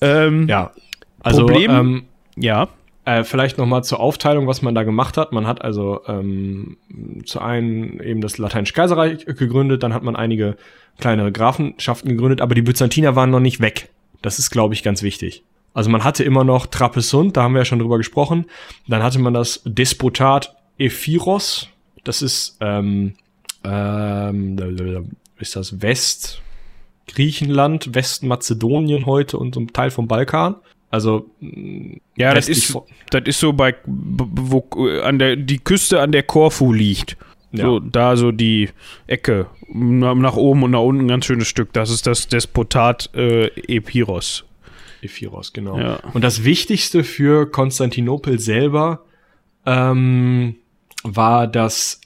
[0.00, 0.72] Ähm, ja.
[1.20, 1.70] Also, Problem.
[1.70, 2.02] Ähm,
[2.36, 2.68] ja.
[3.06, 5.30] Äh, vielleicht nochmal zur Aufteilung, was man da gemacht hat.
[5.30, 6.76] Man hat also ähm,
[7.24, 10.56] zu einen eben das Lateinische Kaiserreich gegründet, dann hat man einige
[10.98, 13.90] kleinere Grafenschaften gegründet, aber die Byzantiner waren noch nicht weg.
[14.22, 15.44] Das ist, glaube ich, ganz wichtig.
[15.72, 18.46] Also man hatte immer noch Trapezunt, da haben wir ja schon drüber gesprochen.
[18.88, 21.68] Dann hatte man das Despotat Ephiros.
[22.02, 23.14] Das ist, ähm,
[23.62, 26.42] ähm, ist das West
[27.06, 30.56] Griechenland, Westmazedonien heute und so ein Teil vom Balkan.
[30.90, 31.30] Also
[32.16, 32.76] ja, das ist,
[33.10, 34.64] das ist so bei wo
[35.02, 37.16] an der die Küste an der Korfu liegt.
[37.52, 37.64] Ja.
[37.64, 38.70] So da so die
[39.06, 41.72] Ecke nach oben und nach unten ein ganz schönes Stück.
[41.72, 44.44] Das ist das Despotat äh, Epiros.
[45.02, 45.78] Ephiros, genau.
[45.78, 45.98] Ja.
[46.14, 49.04] Und das Wichtigste für Konstantinopel selber
[49.64, 50.56] ähm,
[51.02, 52.00] war, dass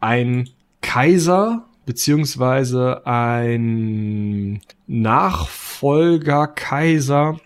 [0.00, 0.48] ein
[0.80, 7.38] Kaiser beziehungsweise ein Nachfolgerkaiser mm,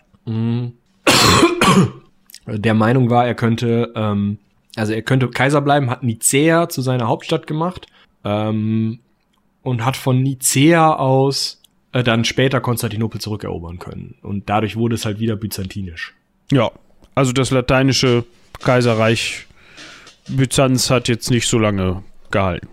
[2.47, 4.39] der Meinung war, er könnte, ähm,
[4.75, 7.87] also er könnte Kaiser bleiben, hat Nicea zu seiner Hauptstadt gemacht
[8.23, 8.99] ähm,
[9.61, 11.61] und hat von Nicea aus
[11.91, 14.15] äh, dann später Konstantinopel zurückerobern können.
[14.21, 16.13] Und dadurch wurde es halt wieder byzantinisch.
[16.51, 16.71] Ja,
[17.15, 18.25] also das lateinische
[18.61, 19.47] Kaiserreich
[20.27, 22.67] Byzanz hat jetzt nicht so lange gehalten.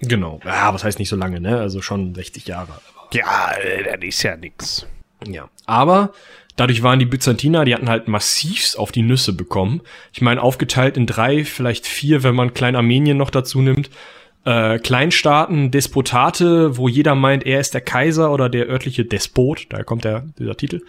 [0.00, 0.40] Genau.
[0.44, 1.58] Ja, was heißt nicht so lange, ne?
[1.58, 2.80] Also schon 60 Jahre.
[3.12, 3.52] Ja,
[3.84, 4.86] das ist ja nix.
[5.26, 5.48] Ja.
[5.66, 6.12] Aber
[6.60, 9.80] dadurch waren die Byzantiner, die hatten halt massivst auf die Nüsse bekommen.
[10.12, 13.90] Ich meine, aufgeteilt in drei, vielleicht vier, wenn man Klein Armenien noch dazu nimmt
[14.44, 19.84] äh, Kleinstaaten, Despotate, wo jeder meint, er ist der Kaiser oder der örtliche Despot, daher
[19.84, 20.82] kommt der, dieser Titel.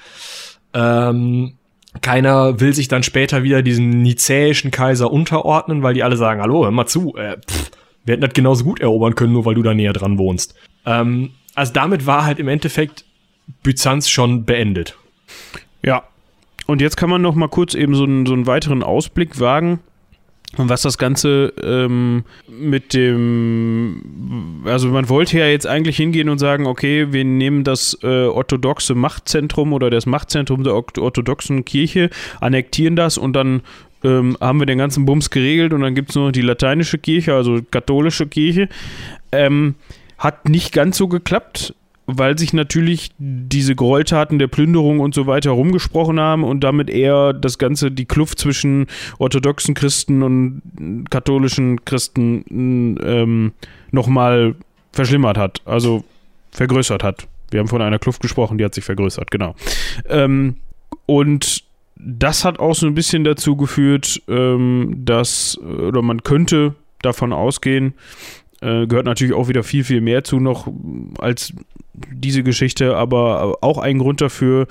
[0.73, 1.53] Ähm,
[2.01, 6.63] keiner will sich dann später wieder diesen nizäischen Kaiser unterordnen, weil die alle sagen, hallo,
[6.63, 7.71] hör mal zu, äh, pff,
[8.05, 10.55] wir hätten das genauso gut erobern können, nur weil du da näher dran wohnst.
[10.85, 13.03] Ähm, also damit war halt im Endeffekt
[13.63, 14.97] Byzanz schon beendet.
[15.83, 16.03] Ja.
[16.67, 19.79] Und jetzt kann man noch mal kurz eben so einen, so einen weiteren Ausblick wagen
[20.57, 26.39] und was das Ganze ähm, mit dem, also man wollte ja jetzt eigentlich hingehen und
[26.39, 32.09] sagen, okay, wir nehmen das äh, orthodoxe Machtzentrum oder das Machtzentrum der orthodoxen Kirche,
[32.41, 33.61] annektieren das und dann
[34.03, 36.97] ähm, haben wir den ganzen Bums geregelt und dann gibt es nur noch die lateinische
[36.97, 38.67] Kirche, also katholische Kirche.
[39.31, 39.75] Ähm,
[40.17, 41.73] hat nicht ganz so geklappt
[42.17, 47.33] weil sich natürlich diese Gräueltaten der Plünderung und so weiter rumgesprochen haben und damit eher
[47.33, 48.87] das Ganze, die Kluft zwischen
[49.19, 53.53] orthodoxen Christen und katholischen Christen ähm,
[53.91, 54.55] nochmal
[54.91, 56.03] verschlimmert hat, also
[56.51, 57.27] vergrößert hat.
[57.49, 59.55] Wir haben von einer Kluft gesprochen, die hat sich vergrößert, genau.
[60.07, 60.55] Ähm,
[61.05, 61.63] und
[61.95, 67.93] das hat auch so ein bisschen dazu geführt, ähm, dass, oder man könnte davon ausgehen,
[68.61, 70.71] äh, gehört natürlich auch wieder viel, viel mehr zu noch
[71.19, 71.53] als
[71.93, 74.67] diese Geschichte, aber auch ein Grund dafür,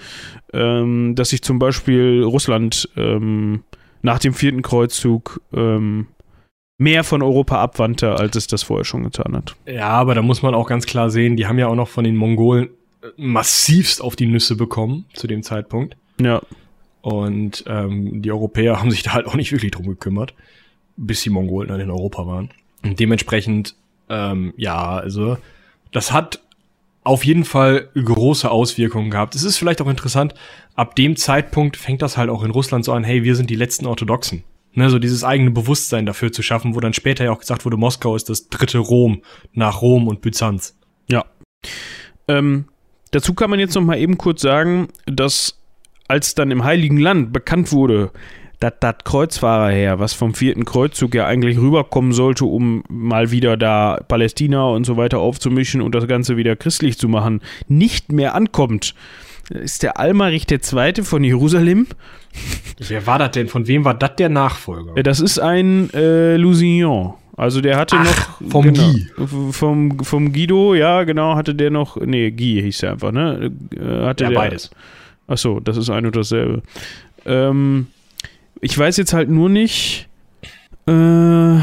[0.53, 3.63] ähm, dass sich zum Beispiel Russland ähm,
[4.03, 6.07] nach dem vierten Kreuzzug ähm,
[6.79, 9.55] mehr von Europa abwandte, als es das vorher schon getan hat.
[9.67, 12.05] Ja, aber da muss man auch ganz klar sehen, die haben ja auch noch von
[12.05, 12.71] den Mongolen
[13.03, 15.97] äh, massivst auf die Nüsse bekommen zu dem Zeitpunkt.
[16.19, 16.41] Ja.
[17.03, 20.35] Und ähm, die Europäer haben sich da halt auch nicht wirklich drum gekümmert,
[20.97, 22.51] bis die Mongolen dann in Europa waren.
[22.83, 23.77] Und dementsprechend,
[24.11, 25.39] ähm, ja, also
[25.93, 26.41] das hat
[27.03, 29.35] auf jeden Fall große Auswirkungen gehabt.
[29.35, 30.35] Es ist vielleicht auch interessant,
[30.75, 33.57] ab dem Zeitpunkt fängt das halt auch in Russland so an, hey, wir sind die
[33.57, 34.45] letzten Orthodoxen.
[34.73, 37.77] Ne, so dieses eigene Bewusstsein dafür zu schaffen, wo dann später ja auch gesagt wurde,
[37.77, 39.23] Moskau ist das dritte Rom
[39.53, 40.79] nach Rom und Byzanz.
[41.09, 41.25] Ja.
[42.29, 42.67] Ähm,
[43.11, 45.59] dazu kann man jetzt noch mal eben kurz sagen, dass
[46.07, 48.13] als dann im Heiligen Land bekannt wurde,
[48.61, 54.01] dass das Kreuzfahrerheer, was vom vierten Kreuzzug ja eigentlich rüberkommen sollte, um mal wieder da
[54.07, 58.95] Palästina und so weiter aufzumischen und das Ganze wieder christlich zu machen, nicht mehr ankommt,
[59.49, 61.87] ist der Almerich der Zweite von Jerusalem.
[62.79, 63.49] Wer war das denn?
[63.49, 65.03] Von wem war das der Nachfolger?
[65.03, 67.15] Das ist ein äh, Lusignan.
[67.37, 68.51] Also der hatte Ach, noch.
[68.51, 69.53] Vom genau, Guy.
[69.53, 71.97] Vom, vom Guido, ja, genau, hatte der noch.
[71.97, 73.51] Nee, Guy hieß er einfach, ne?
[73.75, 74.71] Äh, hatte ja, der, beides.
[75.27, 76.63] Achso, das ist ein und dasselbe.
[77.25, 77.87] Ähm,
[78.61, 80.09] ich weiß jetzt halt nur nicht.
[80.87, 81.61] Äh,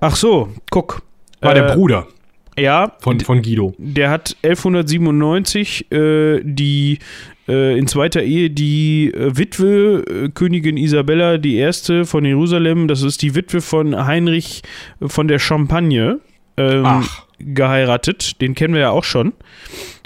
[0.00, 1.02] ach so, guck.
[1.40, 2.06] War äh, der Bruder.
[2.58, 2.92] Ja.
[3.00, 3.74] Von, von Guido.
[3.78, 6.98] Der hat 1197 äh, die
[7.48, 11.70] äh, in zweiter Ehe die äh, Witwe äh, Königin Isabella I.
[12.04, 14.62] von Jerusalem, das ist die Witwe von Heinrich
[15.00, 16.20] von der Champagne,
[16.56, 17.04] ähm,
[17.38, 18.40] geheiratet.
[18.40, 19.32] Den kennen wir ja auch schon.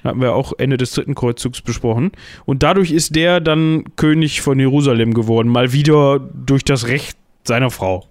[0.07, 2.13] Hatten wir auch Ende des dritten Kreuzzugs besprochen.
[2.45, 5.49] Und dadurch ist der dann König von Jerusalem geworden.
[5.49, 8.07] Mal wieder durch das Recht seiner Frau.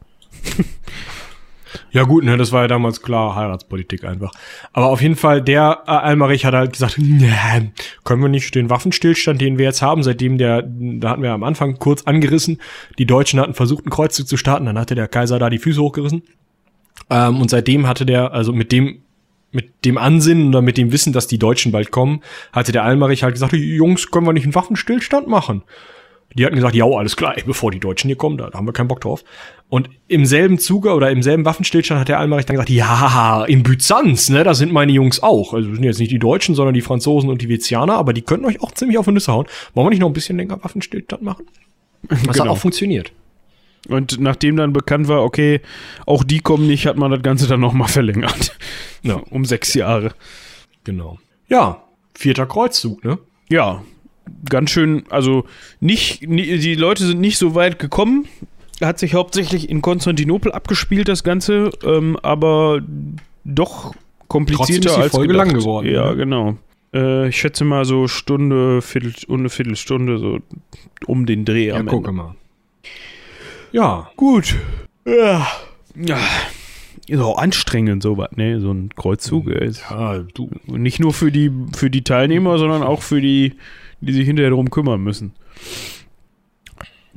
[1.92, 4.32] Ja gut, ne, das war ja damals klar Heiratspolitik einfach.
[4.74, 7.72] Aber auf jeden Fall, der äh, Almerich hat halt gesagt, nee,
[8.04, 11.44] können wir nicht den Waffenstillstand, den wir jetzt haben, seitdem der, da hatten wir am
[11.44, 12.60] Anfang kurz angerissen,
[12.98, 15.82] die Deutschen hatten versucht, einen Kreuzzug zu starten, dann hatte der Kaiser da die Füße
[15.82, 16.24] hochgerissen.
[17.10, 19.02] Ähm, und seitdem hatte der, also mit dem
[19.56, 22.22] mit dem Ansinnen oder mit dem Wissen, dass die Deutschen bald kommen,
[22.52, 25.64] hatte der Almerich halt gesagt, Jungs, können wir nicht einen Waffenstillstand machen?
[26.38, 28.74] Die hatten gesagt, ja, alles klar, bevor die Deutschen hier kommen, da, da haben wir
[28.74, 29.24] keinen Bock drauf.
[29.70, 33.64] Und im selben Zuge oder im selben Waffenstillstand hat der Almerich dann gesagt, ja, in
[33.64, 35.54] Byzanz, ne, da sind meine Jungs auch.
[35.54, 38.46] Also sind jetzt nicht die Deutschen, sondern die Franzosen und die Venezianer, aber die könnten
[38.46, 39.46] euch auch ziemlich auf die Nüsse hauen.
[39.74, 41.46] Wollen wir nicht noch ein bisschen länger Waffenstillstand machen?
[42.10, 42.34] Was genau.
[42.34, 43.14] hat auch funktioniert.
[43.88, 45.62] Und nachdem dann bekannt war, okay,
[46.06, 48.58] auch die kommen nicht, hat man das Ganze dann nochmal verlängert.
[49.02, 49.16] Ja.
[49.30, 50.12] Um sechs Jahre.
[50.84, 51.20] Genau.
[51.48, 51.84] Ja,
[52.14, 53.20] vierter Kreuzzug, ne?
[53.50, 53.84] Ja,
[54.50, 55.46] ganz schön, also
[55.80, 58.26] nicht, die Leute sind nicht so weit gekommen.
[58.82, 62.82] Hat sich hauptsächlich in Konstantinopel abgespielt, das Ganze, ähm, aber
[63.46, 63.94] doch
[64.28, 65.48] komplizierter ist die als Folge gedacht.
[65.48, 65.88] lang geworden.
[65.88, 66.16] Ja, ne?
[66.18, 66.58] genau.
[66.94, 70.40] Äh, ich schätze mal so Stunde, Viertel, eine Viertelstunde, so
[71.06, 72.36] um den Dreh ja, am gucke mal.
[73.76, 74.10] Ja.
[74.16, 74.56] Gut.
[75.06, 75.46] Ja.
[75.96, 76.18] ja.
[77.08, 78.62] Ist auch anstrengend, sowas, ne?
[78.62, 79.48] So ein Kreuzzug.
[79.50, 80.50] Ja, du.
[80.66, 83.56] Nicht nur für die, für die Teilnehmer, sondern auch für die,
[84.00, 85.34] die sich hinterher darum kümmern müssen.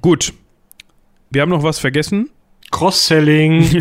[0.01, 0.35] Gut.
[1.31, 2.29] Wir haben noch was vergessen.
[2.73, 3.81] Cross-Selling.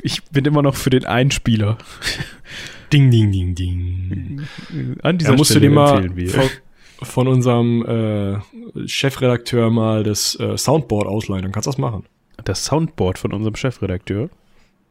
[0.00, 1.76] ich bin immer noch für den Einspieler.
[2.92, 4.46] Ding, ding, ding, ding.
[5.02, 6.08] An dieser ja, musst Stelle du dir mal
[7.02, 12.04] von, unserem äh, Chefredakteur mal das äh, Soundboard ausleihen, dann kannst du das machen.
[12.44, 14.30] Das Soundboard von unserem Chefredakteur?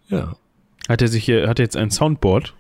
[0.08, 0.36] Ja.
[0.88, 2.54] Hat er sich hier, hat er jetzt ein Soundboard?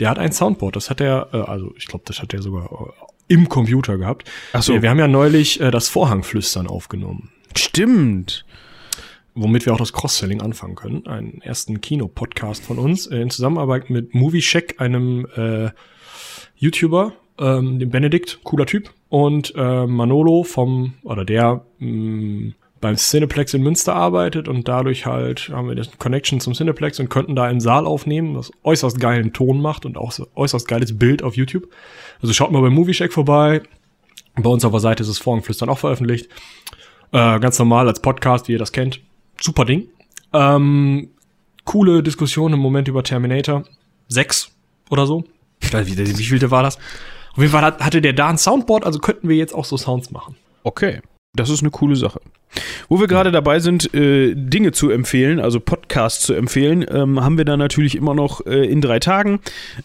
[0.00, 2.64] Der hat ein Soundboard, das hat er, äh, also ich glaube, das hat er sogar
[2.64, 4.30] äh, im Computer gehabt.
[4.52, 4.74] Ach so.
[4.74, 7.30] Wir, wir haben ja neulich äh, das Vorhangflüstern aufgenommen.
[7.56, 8.44] Stimmt.
[9.36, 11.06] Womit wir auch das Cross-Selling anfangen können.
[11.06, 15.70] Einen ersten Kino-Podcast von uns äh, in Zusammenarbeit mit Movie Check, einem äh,
[16.56, 22.54] YouTuber, ähm, dem Benedikt, cooler Typ, und äh, Manolo vom, oder der mh, mm,
[22.84, 27.08] beim Cineplex in Münster arbeitet und dadurch halt haben wir das Connection zum Cineplex und
[27.08, 30.98] könnten da einen Saal aufnehmen, was äußerst geilen Ton macht und auch so äußerst geiles
[30.98, 31.66] Bild auf YouTube.
[32.20, 33.62] Also schaut mal bei Movie Shack vorbei.
[34.36, 36.28] Bei uns auf der Seite ist das Vorhangflüstern auch veröffentlicht.
[37.12, 39.00] Äh, ganz normal als Podcast, wie ihr das kennt.
[39.40, 39.88] Super Ding.
[40.34, 41.08] Ähm,
[41.64, 43.64] coole Diskussion im Moment über Terminator
[44.08, 44.50] 6
[44.90, 45.24] oder so.
[45.60, 46.78] Ich weiß nicht, wie viel war das?
[47.34, 50.10] Auf jeden Fall hatte der da ein Soundboard, also könnten wir jetzt auch so Sounds
[50.10, 50.36] machen.
[50.62, 51.00] Okay.
[51.36, 52.20] Das ist eine coole Sache.
[52.88, 57.36] Wo wir gerade dabei sind, äh, Dinge zu empfehlen, also Podcasts zu empfehlen, ähm, haben
[57.36, 59.40] wir da natürlich immer noch äh, in drei Tagen.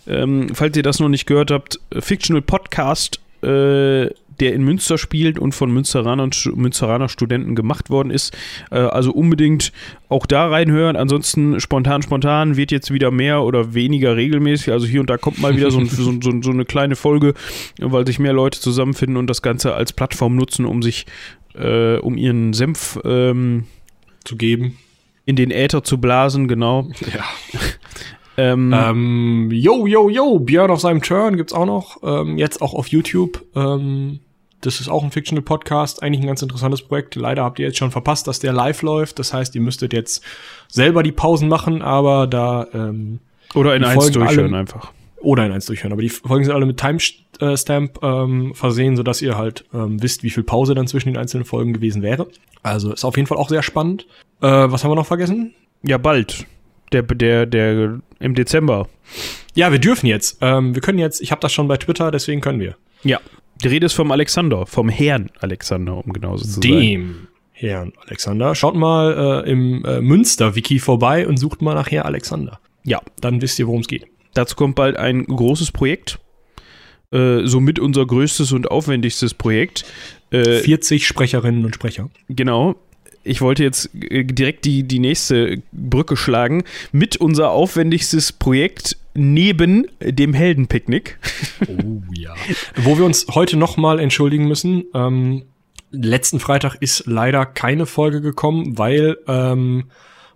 [0.05, 4.09] Ähm, falls ihr das noch nicht gehört habt, Fictional Podcast äh,
[4.39, 8.35] der in Münster spielt und von Münsteraner, Münsteraner Studenten gemacht worden ist.
[8.71, 9.71] Äh, also unbedingt
[10.09, 10.95] auch da reinhören.
[10.95, 14.71] Ansonsten spontan, spontan wird jetzt wieder mehr oder weniger regelmäßig.
[14.71, 17.33] Also hier und da kommt mal wieder so, ein, so, so, so eine kleine Folge,
[17.79, 21.05] weil sich mehr Leute zusammenfinden und das Ganze als Plattform nutzen, um sich,
[21.55, 23.65] äh, um ihren Senf ähm,
[24.23, 24.77] zu geben.
[25.25, 26.89] In den Äther zu blasen, genau.
[27.13, 27.23] Ja.
[28.39, 31.97] Ähm, ähm, yo, yo, yo, Björn auf seinem Turn gibt's auch noch.
[32.03, 33.45] Ähm, jetzt auch auf YouTube.
[33.53, 34.21] Ähm,
[34.61, 37.15] das ist auch ein Fictional Podcast, eigentlich ein ganz interessantes Projekt.
[37.15, 39.19] Leider habt ihr jetzt schon verpasst, dass der live läuft.
[39.19, 40.23] Das heißt, ihr müsstet jetzt
[40.67, 43.19] selber die Pausen machen, aber da ähm,
[43.53, 44.91] oder in eins durchhören einfach.
[45.21, 45.91] Oder in eins durchhören.
[45.91, 50.29] Aber die Folgen sind alle mit Timestamp ähm, versehen, sodass ihr halt ähm, wisst, wie
[50.29, 52.27] viel Pause dann zwischen den einzelnen Folgen gewesen wäre.
[52.63, 54.07] Also ist auf jeden Fall auch sehr spannend.
[54.41, 55.53] Äh, was haben wir noch vergessen?
[55.83, 56.45] Ja, bald.
[56.91, 58.87] Der, der, der im Dezember.
[59.55, 60.37] Ja, wir dürfen jetzt.
[60.41, 62.75] Ähm, wir können jetzt, ich habe das schon bei Twitter, deswegen können wir.
[63.03, 63.19] Ja.
[63.63, 66.71] Die Rede ist vom Alexander, vom Herrn Alexander, um genauso zu Dem.
[66.71, 66.81] sein.
[66.81, 68.55] Dem Herrn Alexander.
[68.55, 72.59] Schaut mal äh, im äh, Münster-Wiki vorbei und sucht mal nach Herr Alexander.
[72.83, 73.01] Ja.
[73.19, 74.05] Dann wisst ihr, worum es geht.
[74.33, 76.19] Dazu kommt bald ein großes Projekt.
[77.11, 79.83] Äh, somit unser größtes und aufwendigstes Projekt.
[80.31, 82.09] Äh, 40 Sprecherinnen und Sprecher.
[82.29, 82.75] Genau
[83.23, 89.87] ich wollte jetzt äh, direkt die, die nächste Brücke schlagen mit unser aufwendigstes Projekt neben
[90.01, 91.19] dem Heldenpicknick.
[91.67, 92.33] Oh ja.
[92.75, 94.85] Wo wir uns heute nochmal entschuldigen müssen.
[94.93, 95.43] Ähm,
[95.91, 99.85] letzten Freitag ist leider keine Folge gekommen, weil ähm,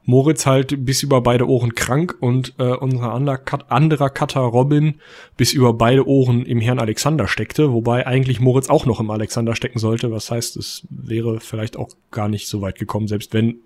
[0.05, 4.95] Moritz halt bis über beide Ohren krank und äh, unser anderer Cutter Robin
[5.37, 9.55] bis über beide Ohren im Herrn Alexander steckte, wobei eigentlich Moritz auch noch im Alexander
[9.55, 10.11] stecken sollte.
[10.11, 13.59] Was heißt, es wäre vielleicht auch gar nicht so weit gekommen, selbst wenn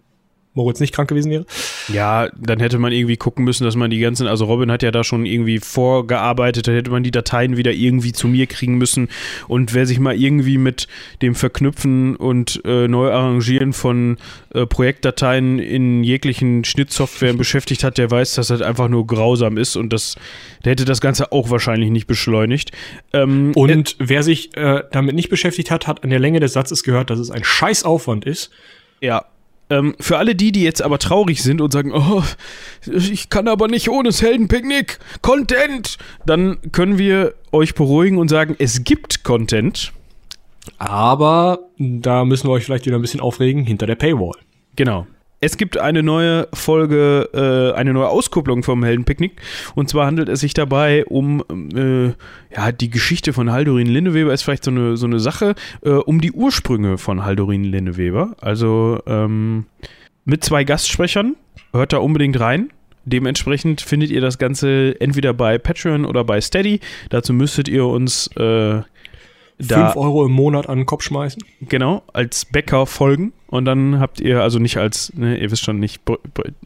[0.57, 1.45] Moritz nicht krank gewesen wäre.
[1.87, 4.91] Ja, dann hätte man irgendwie gucken müssen, dass man die ganzen, also Robin hat ja
[4.91, 9.07] da schon irgendwie vorgearbeitet, dann hätte man die Dateien wieder irgendwie zu mir kriegen müssen.
[9.47, 10.87] Und wer sich mal irgendwie mit
[11.21, 14.17] dem Verknüpfen und äh, Neuarrangieren von
[14.53, 19.75] äh, Projektdateien in jeglichen Schnittsoftwaren beschäftigt hat, der weiß, dass das einfach nur grausam ist
[19.75, 20.15] und das,
[20.65, 22.71] der hätte das Ganze auch wahrscheinlich nicht beschleunigt.
[23.13, 26.83] Ähm, und wer sich äh, damit nicht beschäftigt hat, hat an der Länge des Satzes
[26.83, 28.49] gehört, dass es ein Scheißaufwand ist.
[28.99, 29.25] Ja,
[29.69, 32.23] Ähm, für alle die, die jetzt aber traurig sind und sagen, oh,
[32.85, 38.55] ich kann aber nicht ohne das Heldenpicknick, Content, dann können wir euch beruhigen und sagen,
[38.59, 39.91] es gibt Content.
[40.77, 44.37] Aber da müssen wir euch vielleicht wieder ein bisschen aufregen hinter der Paywall.
[44.75, 45.07] Genau.
[45.39, 49.33] Es gibt eine neue Folge, äh, eine neue Auskupplung vom Heldenpicknick.
[49.75, 51.43] Und zwar handelt es sich dabei um
[51.75, 52.07] äh,
[52.55, 55.53] ja, die Geschichte von Haldorin Linneweber, ist vielleicht so eine, so eine Sache,
[55.83, 58.35] äh, um die Ursprünge von Haldorin Linneweber.
[58.41, 59.65] Also ähm,
[60.25, 61.35] mit zwei Gastsprechern.
[61.71, 62.71] Hört da unbedingt rein.
[63.05, 66.79] Dementsprechend findet ihr das Ganze entweder bei Patreon oder bei Steady.
[67.09, 68.81] Dazu müsstet ihr uns äh,
[69.61, 71.41] 5 Euro im Monat an den Kopf schmeißen.
[71.61, 73.33] Genau, als Bäcker folgen.
[73.47, 76.01] Und dann habt ihr, also nicht als, ne, ihr wisst schon nicht,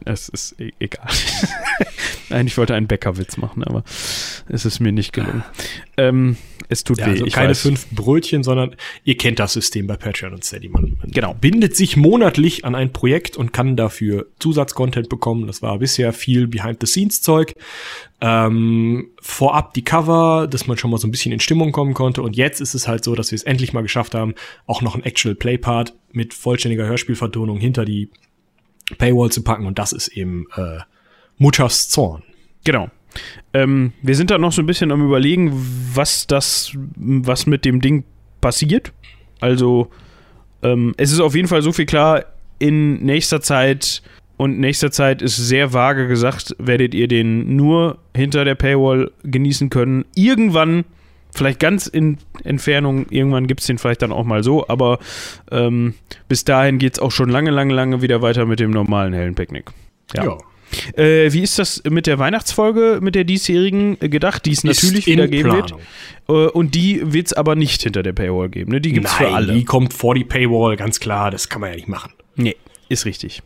[0.04, 1.06] es ist e egal.
[2.28, 3.84] Nein, ich wollte einen Bäckerwitz machen, aber
[4.48, 5.44] es ist mir nicht gelungen.
[5.96, 6.36] Ähm,
[6.68, 7.10] es tut ja, weh.
[7.10, 7.60] Also keine weiß.
[7.60, 10.68] fünf Brötchen, sondern ihr kennt das System bei Patreon und Steady.
[10.68, 11.34] Man, man genau.
[11.34, 15.46] bindet sich monatlich an ein Projekt und kann dafür Zusatzcontent bekommen.
[15.46, 17.54] Das war bisher viel Behind-the-Scenes-Zeug.
[18.20, 22.22] Ähm, vorab die Cover, dass man schon mal so ein bisschen in Stimmung kommen konnte.
[22.22, 24.34] Und jetzt ist es halt so, dass wir es endlich mal geschafft haben,
[24.66, 28.08] auch noch ein Actual Play-Part mit vollständiger Hörspielvertonung hinter die
[28.98, 29.66] Paywall zu packen.
[29.66, 30.78] Und das ist eben äh,
[31.38, 32.22] Mutters Zorn.
[32.64, 32.90] Genau.
[33.52, 35.52] Ähm, wir sind da noch so ein bisschen am überlegen,
[35.94, 38.04] was das, was mit dem Ding
[38.40, 38.92] passiert.
[39.40, 39.90] Also,
[40.62, 42.24] ähm, es ist auf jeden Fall so viel klar,
[42.58, 44.02] in nächster Zeit
[44.36, 49.68] und nächster Zeit ist sehr vage gesagt, werdet ihr den nur hinter der Paywall genießen
[49.68, 50.04] können.
[50.14, 50.84] Irgendwann,
[51.34, 54.98] vielleicht ganz in Entfernung, irgendwann gibt es den vielleicht dann auch mal so, aber
[55.50, 55.94] ähm,
[56.28, 59.34] bis dahin geht es auch schon lange, lange, lange wieder weiter mit dem normalen hellen
[59.34, 59.70] Picknick.
[60.14, 60.24] Ja.
[60.24, 60.38] ja.
[60.96, 65.28] Äh, wie ist das mit der Weihnachtsfolge, mit der diesjährigen gedacht, die es natürlich wieder
[65.28, 65.80] geben Planung.
[66.28, 66.50] wird?
[66.50, 68.80] Äh, und die wird es aber nicht hinter der Paywall geben, ne?
[68.80, 69.52] Die gibt es für alle.
[69.52, 72.12] Die kommt vor die Paywall, ganz klar, das kann man ja nicht machen.
[72.36, 72.56] Nee,
[72.88, 73.42] ist richtig.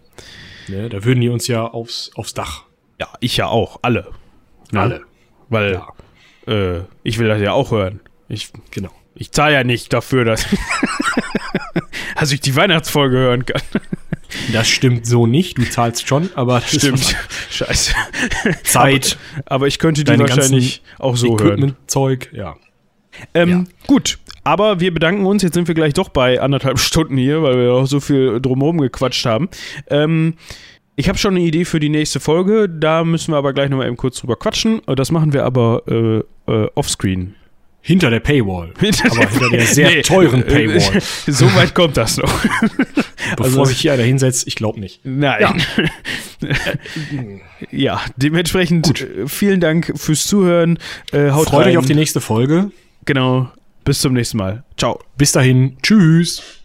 [0.69, 2.65] Ne, da würden die uns ja aufs, aufs Dach.
[3.01, 4.09] Ja, ich ja auch, alle.
[4.71, 4.81] Ne?
[4.81, 5.01] Alle.
[5.49, 5.89] Weil ja.
[6.47, 8.01] Äh, ich will das ja auch hören.
[8.29, 8.91] Ich, genau.
[9.15, 10.47] Ich zahle ja nicht dafür, dass,
[12.19, 13.63] dass ich die Weihnachtsfolge hören kann.
[14.53, 15.59] Das stimmt so nicht.
[15.59, 17.17] Du zahlst schon, aber das stimmt.
[17.51, 17.95] Scheiße.
[18.65, 19.19] Zeit.
[19.47, 21.77] Aber, aber, ich könnte die wahrscheinlich auch so hören.
[21.87, 22.57] Zeug, ja.
[23.33, 23.65] Ähm, ja.
[23.87, 25.43] Gut, aber wir bedanken uns.
[25.43, 28.79] Jetzt sind wir gleich doch bei anderthalb Stunden hier, weil wir auch so viel drumherum
[28.79, 29.49] gequatscht haben.
[29.89, 30.35] Ähm,
[30.97, 32.69] ich habe schon eine Idee für die nächste Folge.
[32.69, 34.81] Da müssen wir aber gleich nochmal eben kurz drüber quatschen.
[34.87, 37.35] Das machen wir aber äh, äh, offscreen.
[37.83, 38.73] Hinter der Paywall.
[38.81, 41.01] Hinter aber der hinter der sehr nee, teuren Paywall.
[41.27, 42.33] So weit kommt das noch.
[43.37, 45.01] Bevor also, sich hier einer hinsetzt, ich glaube nicht.
[45.05, 45.63] Nein.
[46.41, 46.49] Ja,
[47.71, 49.03] ja dementsprechend Gut.
[49.03, 50.79] Äh, vielen Dank fürs Zuhören.
[51.13, 51.73] Äh, haut Freut rein.
[51.73, 52.71] euch auf die nächste Folge.
[53.05, 53.51] Genau.
[53.85, 54.65] Bis zum nächsten Mal.
[54.77, 54.99] Ciao.
[55.17, 55.77] Bis dahin.
[55.83, 56.57] Tschüss.